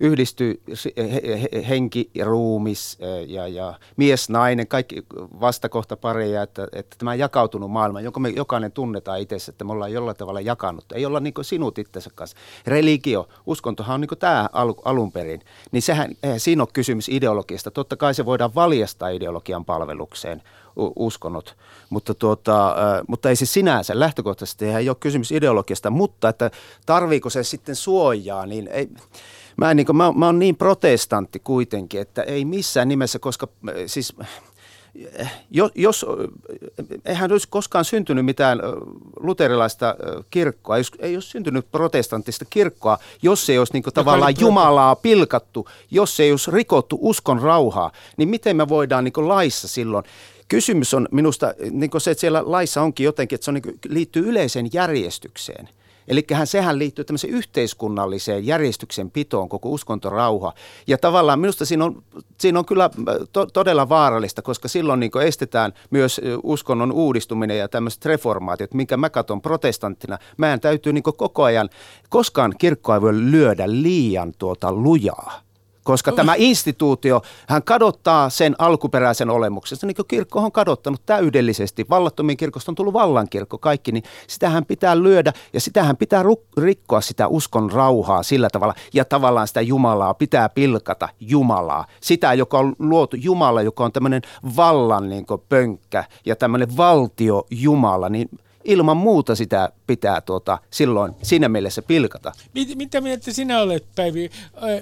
yhdistyy 0.00 0.62
henki 1.68 2.10
ruumis 2.24 2.98
ja, 3.26 3.48
ja 3.48 3.74
mies, 3.96 4.30
nainen, 4.30 4.66
kaikki 4.66 5.02
vastakohta 5.40 5.96
pareja, 5.96 6.42
että, 6.42 6.68
että 6.72 6.96
tämä 6.98 7.14
jakautunut 7.14 7.70
maailma, 7.70 8.00
jonka 8.00 8.20
me 8.20 8.28
jokainen 8.28 8.72
tunnetaan 8.72 9.20
itse, 9.20 9.36
että 9.48 9.64
me 9.64 9.72
ollaan 9.72 9.92
jollain 9.92 10.16
tavalla 10.16 10.40
jakanut. 10.40 10.84
Ei 10.92 11.06
olla 11.06 11.20
niin 11.20 11.34
sinut 11.42 11.78
itsensä 11.78 12.10
kanssa. 12.14 12.36
Religio, 12.66 13.28
uskontohan 13.46 13.94
on 13.94 14.00
niin 14.00 14.18
tämä 14.18 14.48
al, 14.52 14.74
alun 14.84 15.12
perin. 15.12 15.40
Niin 15.72 15.82
sehän, 15.82 16.10
siinä 16.38 16.62
on 16.62 16.68
kysymys 16.72 17.08
ideologiasta. 17.08 17.70
Totta 17.70 17.96
kai 17.96 18.14
se 18.14 18.26
voidaan 18.26 18.54
valjastaa 18.54 19.08
ideologian 19.08 19.64
palvelukseen 19.64 20.42
uskonnot. 20.96 21.56
Mutta, 21.90 22.14
tuota, 22.14 22.76
mutta 23.08 23.28
ei 23.28 23.36
se 23.36 23.46
sinänsä. 23.46 23.98
Lähtökohtaisesti 23.98 24.64
ei 24.64 24.88
ole 24.88 24.96
kysymys 25.00 25.32
ideologiasta, 25.32 25.90
mutta 25.90 26.28
että 26.28 26.50
tarviiko 26.86 27.30
se 27.30 27.44
sitten 27.44 27.76
suojaa, 27.76 28.46
niin 28.46 28.68
ei, 28.68 28.88
mä, 29.56 29.74
niin 29.74 29.86
kuin, 29.86 29.96
mä, 29.96 30.12
mä 30.12 30.26
oon 30.26 30.38
niin 30.38 30.56
protestantti 30.56 31.38
kuitenkin, 31.38 32.00
että 32.00 32.22
ei 32.22 32.44
missään 32.44 32.88
nimessä, 32.88 33.18
koska 33.18 33.48
siis 33.86 34.16
jos, 35.74 36.06
eihän 37.04 37.32
olisi 37.32 37.48
koskaan 37.50 37.84
syntynyt 37.84 38.24
mitään 38.24 38.58
luterilaista 39.20 39.94
kirkkoa, 40.30 40.76
ei, 40.76 40.82
ei 40.98 41.16
olisi 41.16 41.28
syntynyt 41.28 41.70
protestanttista 41.72 42.44
kirkkoa, 42.50 42.98
jos 43.22 43.50
ei 43.50 43.58
olisi 43.58 43.72
niin 43.72 43.82
kuin, 43.82 43.94
tavallaan 43.94 44.34
Jumalaa 44.40 44.96
pilkattu, 44.96 45.68
jos 45.90 46.20
ei 46.20 46.30
olisi 46.30 46.50
rikottu 46.50 46.98
uskon 47.00 47.42
rauhaa, 47.42 47.92
niin 48.16 48.28
miten 48.28 48.56
me 48.56 48.68
voidaan 48.68 49.04
niin 49.04 49.12
kuin, 49.12 49.28
laissa 49.28 49.68
silloin 49.68 50.04
kysymys 50.50 50.94
on 50.94 51.08
minusta 51.10 51.54
niin 51.70 51.90
se, 51.98 52.10
että 52.10 52.20
siellä 52.20 52.42
laissa 52.46 52.82
onkin 52.82 53.04
jotenkin, 53.04 53.36
että 53.36 53.44
se 53.44 53.50
on, 53.50 53.54
niin 53.54 53.78
liittyy 53.88 54.28
yleiseen 54.28 54.70
järjestykseen. 54.72 55.68
Eli 56.08 56.26
sehän 56.44 56.78
liittyy 56.78 57.04
tämmöiseen 57.04 57.32
yhteiskunnalliseen 57.32 58.46
järjestyksen 58.46 59.10
pitoon, 59.10 59.48
koko 59.48 59.68
uskontorauha. 59.68 60.52
Ja 60.86 60.98
tavallaan 60.98 61.40
minusta 61.40 61.64
siinä 61.64 61.84
on, 61.84 62.02
siinä 62.38 62.58
on 62.58 62.64
kyllä 62.64 62.90
to, 63.32 63.46
todella 63.46 63.88
vaarallista, 63.88 64.42
koska 64.42 64.68
silloin 64.68 65.00
niin 65.00 65.10
estetään 65.24 65.72
myös 65.90 66.20
uskonnon 66.42 66.92
uudistuminen 66.92 67.58
ja 67.58 67.68
tämmöiset 67.68 68.04
reformaatiot, 68.04 68.74
minkä 68.74 68.96
mä 68.96 69.10
katson 69.10 69.42
protestanttina. 69.42 70.18
Meidän 70.36 70.60
täytyy 70.60 70.92
niin 70.92 71.02
koko 71.02 71.44
ajan, 71.44 71.70
koskaan 72.08 72.54
kirkkoa 72.58 72.94
ei 72.94 73.00
voi 73.00 73.14
lyödä 73.14 73.64
liian 73.66 74.32
tuota 74.38 74.72
lujaa 74.72 75.49
koska 75.84 76.12
tämä 76.12 76.34
instituutio, 76.38 77.22
hän 77.48 77.62
kadottaa 77.62 78.30
sen 78.30 78.54
alkuperäisen 78.58 79.30
olemuksen. 79.30 79.78
Niin 79.82 79.96
kuin 79.96 80.06
kirkko 80.08 80.40
on 80.40 80.52
kadottanut 80.52 81.06
täydellisesti. 81.06 81.86
Vallattomien 81.90 82.36
kirkosta 82.36 82.70
on 82.70 82.74
tullut 82.74 82.94
vallankirkko 82.94 83.58
kaikki, 83.58 83.92
niin 83.92 84.02
sitähän 84.26 84.64
pitää 84.64 85.02
lyödä 85.02 85.32
ja 85.52 85.60
sitähän 85.60 85.96
pitää 85.96 86.24
rikkoa 86.58 87.00
sitä 87.00 87.28
uskon 87.28 87.72
rauhaa 87.72 88.22
sillä 88.22 88.48
tavalla. 88.52 88.74
Ja 88.94 89.04
tavallaan 89.04 89.48
sitä 89.48 89.60
Jumalaa 89.60 90.14
pitää 90.14 90.48
pilkata 90.48 91.08
Jumalaa. 91.20 91.86
Sitä, 92.00 92.34
joka 92.34 92.58
on 92.58 92.76
luotu 92.78 93.16
Jumala, 93.16 93.62
joka 93.62 93.84
on 93.84 93.92
tämmöinen 93.92 94.22
vallan 94.56 95.08
niin 95.08 95.26
pönkkä 95.48 96.04
ja 96.26 96.36
tämmöinen 96.36 96.76
valtio 96.76 97.46
Jumala, 97.50 98.08
niin– 98.08 98.28
ilman 98.64 98.96
muuta 98.96 99.34
sitä 99.34 99.72
pitää 99.86 100.20
tuota, 100.20 100.58
silloin 100.70 101.12
siinä 101.22 101.48
mielessä 101.48 101.82
pilkata. 101.82 102.32
Mit, 102.54 102.74
mitä 102.74 103.00
mieltä 103.00 103.32
sinä 103.32 103.60
olet, 103.60 103.86
Päivi? 103.96 104.30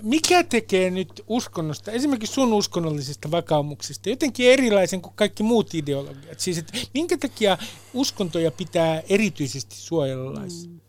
Mikä 0.03 0.45
tekee 0.45 0.91
nyt 0.91 1.25
uskonnosta, 1.27 1.93
esimerkiksi 1.93 2.35
sun 2.35 2.53
uskonnollisista 2.53 3.31
vakaumuksista, 3.31 4.09
jotenkin 4.09 4.51
erilaisen 4.51 5.03
kuin 5.03 5.13
kaikki 5.17 5.43
muut 5.43 5.75
ideologiat? 5.75 6.41
Siis, 6.41 6.59
että 6.59 6.73
minkä 6.95 7.19
takia 7.19 7.59
uskontoja 7.95 8.51
pitää 8.51 9.03
erityisesti 9.09 9.77
suojella 9.77 10.35
laissa? 10.35 10.69
Mm. 10.69 10.81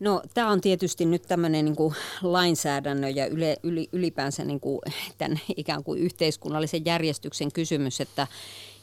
No 0.00 0.22
tämä 0.34 0.50
on 0.50 0.60
tietysti 0.60 1.04
nyt 1.04 1.22
tämmöinen 1.22 1.64
niin 1.64 1.76
kuin 1.76 1.94
lainsäädännön 2.22 3.16
ja 3.16 3.26
yle, 3.26 3.56
yli, 3.62 3.88
ylipäänsä 3.92 4.44
niin 4.44 4.60
kuin 4.60 4.80
tämän 5.18 5.40
ikään 5.56 5.84
kuin 5.84 6.00
yhteiskunnallisen 6.00 6.84
järjestyksen 6.84 7.52
kysymys, 7.52 8.00
että 8.00 8.26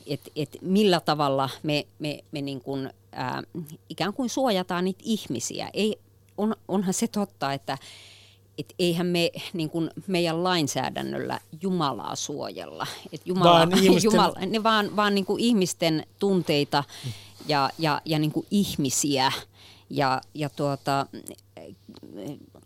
että 0.08 0.32
et 0.36 0.58
millä 0.62 1.00
tavalla 1.00 1.50
me, 1.64 1.88
me, 2.00 2.24
me 2.32 2.42
niin 2.42 2.62
kuin, 2.62 2.90
ää, 3.12 3.44
ikään 3.90 4.14
kuin 4.14 4.30
suojataan 4.30 4.86
niitä 4.86 5.02
ihmisiä. 5.04 5.70
Ei, 5.74 6.00
on, 6.38 6.56
onhan 6.68 6.94
se 6.94 7.08
totta, 7.08 7.54
että 7.54 7.78
et 8.58 8.74
eihän 8.80 9.08
me 9.08 9.32
niin 9.54 9.70
kuin 9.70 9.90
meidän 10.08 10.44
lainsäädännöllä 10.44 11.40
Jumalaa 11.62 12.16
suojella. 12.16 12.88
Et 13.12 13.22
Jumala, 13.26 13.50
vaan 13.50 13.72
ihmisten... 13.72 14.04
Jumala, 14.12 14.46
ne 14.46 14.64
vaan, 14.64 14.96
vaan 14.96 15.16
niin 15.16 15.26
kuin 15.26 15.40
ihmisten 15.40 16.06
tunteita 16.20 16.84
ja, 17.48 17.70
ja, 17.80 18.02
ja 18.06 18.20
niin 18.20 18.32
kuin 18.32 18.46
ihmisiä. 18.52 19.32
Ja, 19.90 20.22
ja 20.34 20.50
tuota, 20.50 21.06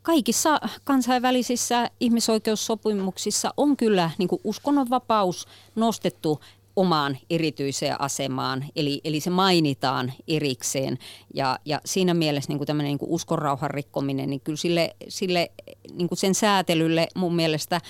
kaikissa 0.01 0.59
kansainvälisissä 0.83 1.89
ihmisoikeussopimuksissa 1.99 3.53
on 3.57 3.77
kyllä 3.77 4.11
niin 4.17 4.27
kuin 4.29 4.41
uskonnonvapaus 4.43 5.47
nostettu 5.75 6.41
omaan 6.77 7.17
erityiseen 7.29 8.01
asemaan, 8.01 8.65
eli, 8.75 9.01
eli 9.03 9.19
se 9.19 9.29
mainitaan 9.29 10.13
erikseen. 10.27 10.97
Ja, 11.33 11.59
ja 11.65 11.81
siinä 11.85 12.13
mielessä 12.13 12.49
niin 12.49 12.57
kuin 12.57 12.67
tämmöinen 12.67 12.89
niin 12.89 12.97
kuin 12.97 13.11
uskonrauhan 13.11 13.71
rikkominen, 13.71 14.29
niin 14.29 14.41
kyllä 14.41 14.57
sille, 14.57 14.95
sille 15.07 15.51
niin 15.93 16.09
sen 16.13 16.35
säätelylle 16.35 17.07
mun 17.15 17.35
mielestä 17.35 17.81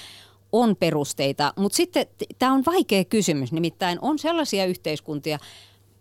on 0.51 0.75
perusteita. 0.75 1.53
Mutta 1.57 1.75
sitten 1.75 2.07
tämä 2.39 2.53
on 2.53 2.63
vaikea 2.65 3.05
kysymys, 3.05 3.51
nimittäin 3.51 3.99
on 4.01 4.19
sellaisia 4.19 4.65
yhteiskuntia, 4.65 5.39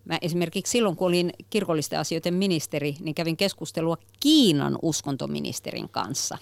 Mä 0.05 0.19
esimerkiksi 0.23 0.71
silloin, 0.71 0.97
kun 0.97 1.09
olin 1.09 1.33
kirkollisten 1.51 1.99
asioiden 1.99 2.35
ministeri, 2.35 2.97
niin 3.01 3.15
kävin 3.15 3.37
keskustelua 3.37 3.97
Kiinan 4.21 4.79
uskontoministerin 4.83 5.89
kanssa. 5.89 6.39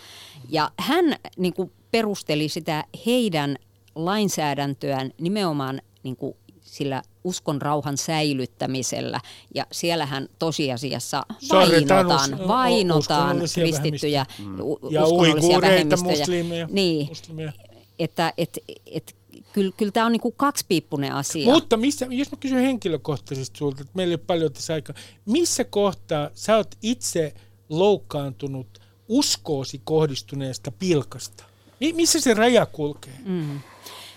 Ja 0.49 0.71
hän 0.79 1.05
niin 1.37 1.55
kuin 1.55 1.73
perusteli 1.91 2.49
sitä 2.49 2.85
heidän 3.07 3.57
lainsäädäntöään 3.95 5.11
nimenomaan 5.21 5.83
niin 6.05 6.17
kuin 6.17 6.37
sillä 6.61 7.03
uskon 7.25 7.63
rauhan 7.63 7.97
säilyttämisellä. 7.97 9.21
Ja 9.55 9.67
siellähän 9.73 10.29
tosiasiassa 10.39 11.27
vainotaan, 11.53 12.49
vainotaan 12.49 13.37
kristittyjä 13.55 14.27
mm. 14.39 14.59
ja 14.91 15.05
uskonnollisia 15.05 15.61
vähemmistöjä. 15.61 16.19
Muslimeja, 16.19 16.69
niin, 16.71 17.07
muslimeja. 17.09 17.53
Että 17.99 18.33
et, 18.39 18.59
et, 18.87 19.17
kyllä, 19.53 19.73
kyllä 19.77 19.93
tämä 19.93 20.07
on 20.07 20.13
niin 20.13 20.21
kuin 20.21 20.35
kaksipiippunen 20.37 21.13
asia. 21.13 21.53
Mutta 21.53 21.77
missä, 21.77 22.07
jos 22.11 22.33
mä 22.33 22.39
kysyn 22.41 22.59
henkilökohtaisesti 22.59 23.59
sulta, 23.59 23.81
että 23.81 23.93
meillä 23.95 24.13
ei 24.13 24.15
ole 24.15 24.25
paljon 24.27 24.53
tässä 24.53 24.75
aikaa, 24.75 24.97
missä 25.27 25.65
kohtaa 25.65 26.31
sä 26.35 26.57
oot 26.57 26.75
itse 26.83 27.35
loukkaantunut 27.69 28.79
uskoosi 29.09 29.81
kohdistuneesta 29.85 30.73
pilkasta? 30.79 31.45
missä 31.93 32.21
se 32.21 32.35
raja 32.35 32.67
kulkee? 32.67 33.19
Mm. 33.25 33.61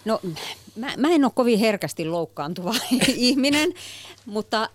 No 0.08 0.20
mä, 0.76 0.94
mä 0.98 1.10
en 1.10 1.24
ole 1.24 1.32
kovin 1.36 1.60
herkästi 1.60 2.06
loukkaantuva 2.06 2.74
ihminen, 3.08 3.74
mutta 4.26 4.70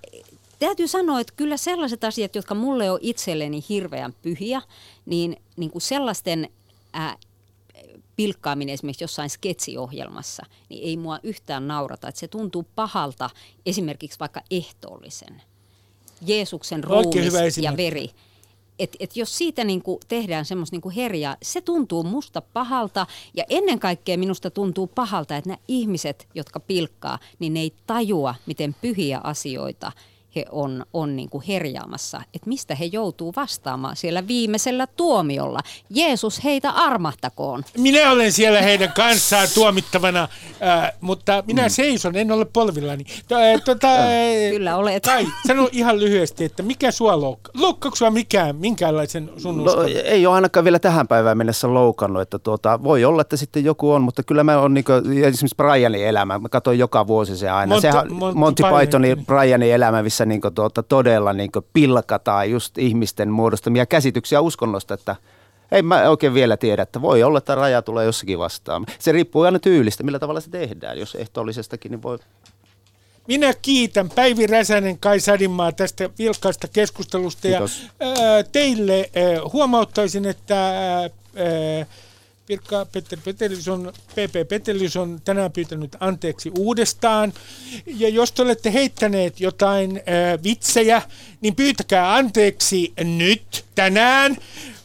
täytyy 0.58 0.88
sanoa, 0.88 1.20
että 1.20 1.32
kyllä 1.36 1.56
sellaiset 1.56 2.04
asiat, 2.04 2.34
jotka 2.34 2.54
mulle 2.54 2.90
on 2.90 2.98
itselleni 3.02 3.64
hirveän 3.68 4.14
pyhiä, 4.22 4.62
niin, 5.06 5.36
niin 5.56 5.70
kuin 5.70 5.82
sellaisten 5.82 6.48
ää, 6.92 7.16
pilkkaaminen 8.16 8.72
esimerkiksi 8.72 9.04
jossain 9.04 9.30
sketsiohjelmassa, 9.30 10.46
niin 10.68 10.84
ei 10.84 10.96
mua 10.96 11.18
yhtään 11.22 11.68
naurata. 11.68 12.08
Että 12.08 12.18
se 12.18 12.28
tuntuu 12.28 12.66
pahalta 12.74 13.30
esimerkiksi 13.66 14.20
vaikka 14.20 14.40
ehtoollisen. 14.50 15.42
Jeesuksen 16.26 16.84
ruumis 16.84 17.58
ja 17.58 17.76
veri 17.76 18.10
että 18.78 18.96
et 19.00 19.16
jos 19.16 19.38
siitä 19.38 19.64
niinku 19.64 20.00
tehdään 20.08 20.44
semmoista 20.44 20.74
niinku 20.74 20.92
herjaa, 20.96 21.36
se 21.42 21.60
tuntuu 21.60 22.02
musta 22.02 22.40
pahalta. 22.40 23.06
Ja 23.34 23.44
ennen 23.48 23.78
kaikkea 23.78 24.18
minusta 24.18 24.50
tuntuu 24.50 24.86
pahalta, 24.86 25.36
että 25.36 25.50
nämä 25.50 25.58
ihmiset, 25.68 26.28
jotka 26.34 26.60
pilkkaa, 26.60 27.18
niin 27.38 27.54
ne 27.54 27.60
ei 27.60 27.72
tajua, 27.86 28.34
miten 28.46 28.76
pyhiä 28.80 29.20
asioita 29.24 29.92
he 30.36 30.44
on, 30.50 30.84
on 30.92 31.16
niin 31.16 31.30
kuin 31.30 31.44
herjaamassa, 31.48 32.22
että 32.34 32.48
mistä 32.48 32.74
he 32.74 32.84
joutuu 32.84 33.32
vastaamaan 33.36 33.96
siellä 33.96 34.28
viimeisellä 34.28 34.86
tuomiolla. 34.86 35.60
Jeesus 35.90 36.44
heitä 36.44 36.70
armahtakoon. 36.70 37.64
Minä 37.78 38.10
olen 38.10 38.32
siellä 38.32 38.62
heidän 38.62 38.92
kanssaan 38.92 39.48
tuomittavana, 39.54 40.28
äh, 40.62 40.92
mutta 41.00 41.44
minä 41.46 41.62
mm. 41.62 41.70
seison, 41.70 42.16
en 42.16 42.32
ole 42.32 42.44
polvillani. 42.44 43.04
Tota, 43.64 43.88
Kyllä 44.50 44.76
olet. 44.76 45.02
Tai 45.02 45.26
sano 45.46 45.68
ihan 45.72 46.00
lyhyesti, 46.00 46.44
että 46.44 46.62
mikä 46.62 46.90
sua 46.90 47.20
loukkaa? 47.20 47.52
Loukkaako 47.62 47.96
sua 47.96 48.10
mikään, 48.10 48.56
minkäänlaisen 48.56 49.30
sun 49.36 49.64
no, 49.64 49.72
Ei 50.04 50.26
ole 50.26 50.34
ainakaan 50.34 50.64
vielä 50.64 50.78
tähän 50.78 51.08
päivään 51.08 51.38
mennessä 51.38 51.74
loukannut. 51.74 52.22
Että 52.22 52.38
tuota, 52.38 52.82
voi 52.82 53.04
olla, 53.04 53.22
että 53.22 53.36
sitten 53.36 53.64
joku 53.64 53.92
on, 53.92 54.02
mutta 54.02 54.22
kyllä 54.22 54.44
mä 54.44 54.58
on 54.58 54.74
niin 54.74 54.84
kuin, 54.84 54.98
esimerkiksi 55.06 55.56
Brianin 55.56 56.06
elämä. 56.06 56.38
Mä 56.38 56.48
katsoin 56.48 56.78
joka 56.78 57.06
vuosi 57.06 57.36
se 57.36 57.50
aina. 57.50 57.74
Monty, 57.74 57.88
Sehän, 57.88 58.12
Monty, 58.12 58.38
Monty 58.38 58.62
Pythonin 58.62 59.26
Brianin 59.26 59.72
elämä, 59.72 60.02
missä 60.02 60.21
niin 60.26 60.40
kuin, 60.40 60.54
tuota, 60.54 60.82
todella 60.82 61.32
niin 61.32 61.52
kuin 61.52 61.66
pilkataan 61.72 62.50
just 62.50 62.78
ihmisten 62.78 63.30
muodostamia 63.30 63.86
käsityksiä 63.86 64.40
uskonnosta, 64.40 64.94
että 64.94 65.16
ei 65.72 65.82
mä 65.82 66.10
oikein 66.10 66.34
vielä 66.34 66.56
tiedä, 66.56 66.82
että 66.82 67.02
voi 67.02 67.22
olla, 67.22 67.38
että 67.38 67.54
raja 67.54 67.82
tulee 67.82 68.04
jossakin 68.04 68.38
vastaan. 68.38 68.86
Se 68.98 69.12
riippuu 69.12 69.42
aina 69.42 69.58
tyylistä, 69.58 70.02
millä 70.02 70.18
tavalla 70.18 70.40
se 70.40 70.50
tehdään. 70.50 70.98
Jos 70.98 71.14
ehtoollisestakin, 71.14 71.90
niin 71.90 72.02
voi 72.02 72.18
Minä 73.28 73.54
kiitän 73.62 74.10
Päivi 74.10 74.46
Räsänen, 74.46 74.98
Kai 74.98 75.20
Sadinmaa 75.20 75.72
tästä 75.72 76.10
vilkkaasta 76.18 76.68
keskustelusta. 76.68 77.42
Kiitos. 77.42 77.82
Ja, 78.00 78.06
ää, 78.06 78.42
teille 78.42 79.10
ää, 79.14 79.50
huomauttaisin, 79.52 80.26
että 80.26 80.66
ää, 80.66 81.10
Pirkka 82.52 82.86
Petter 82.92 83.18
Petelius 83.24 83.68
on, 83.68 83.92
PP 84.08 84.48
Petelius 84.48 84.96
on 84.96 85.20
tänään 85.24 85.52
pyytänyt 85.52 85.96
anteeksi 86.00 86.52
uudestaan. 86.58 87.32
Ja 87.86 88.08
jos 88.08 88.32
te 88.32 88.42
olette 88.42 88.72
heittäneet 88.72 89.40
jotain 89.40 89.96
ää, 90.06 90.42
vitsejä, 90.42 91.02
niin 91.40 91.56
pyytäkää 91.56 92.14
anteeksi 92.14 92.92
nyt, 93.04 93.64
tänään, 93.74 94.36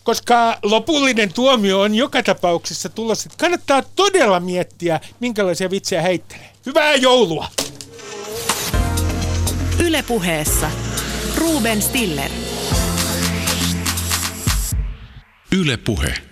koska 0.03 0.59
lopullinen 0.63 1.34
tuomio 1.34 1.82
on 1.82 1.95
joka 1.95 2.24
tapauksessa 2.24 2.89
tulossa. 2.89 3.30
Kannattaa 3.38 3.84
todella 3.95 4.39
miettiä, 4.39 4.99
minkälaisia 5.20 5.70
vitsejä 5.70 6.01
heittelee. 6.01 6.49
Hyvää 6.65 6.95
joulua! 6.95 7.47
Ylepuheessa 9.80 10.72
Ruben 11.36 11.82
Stiller. 11.82 12.32
Yle 15.51 15.78
Puhe. 15.78 16.26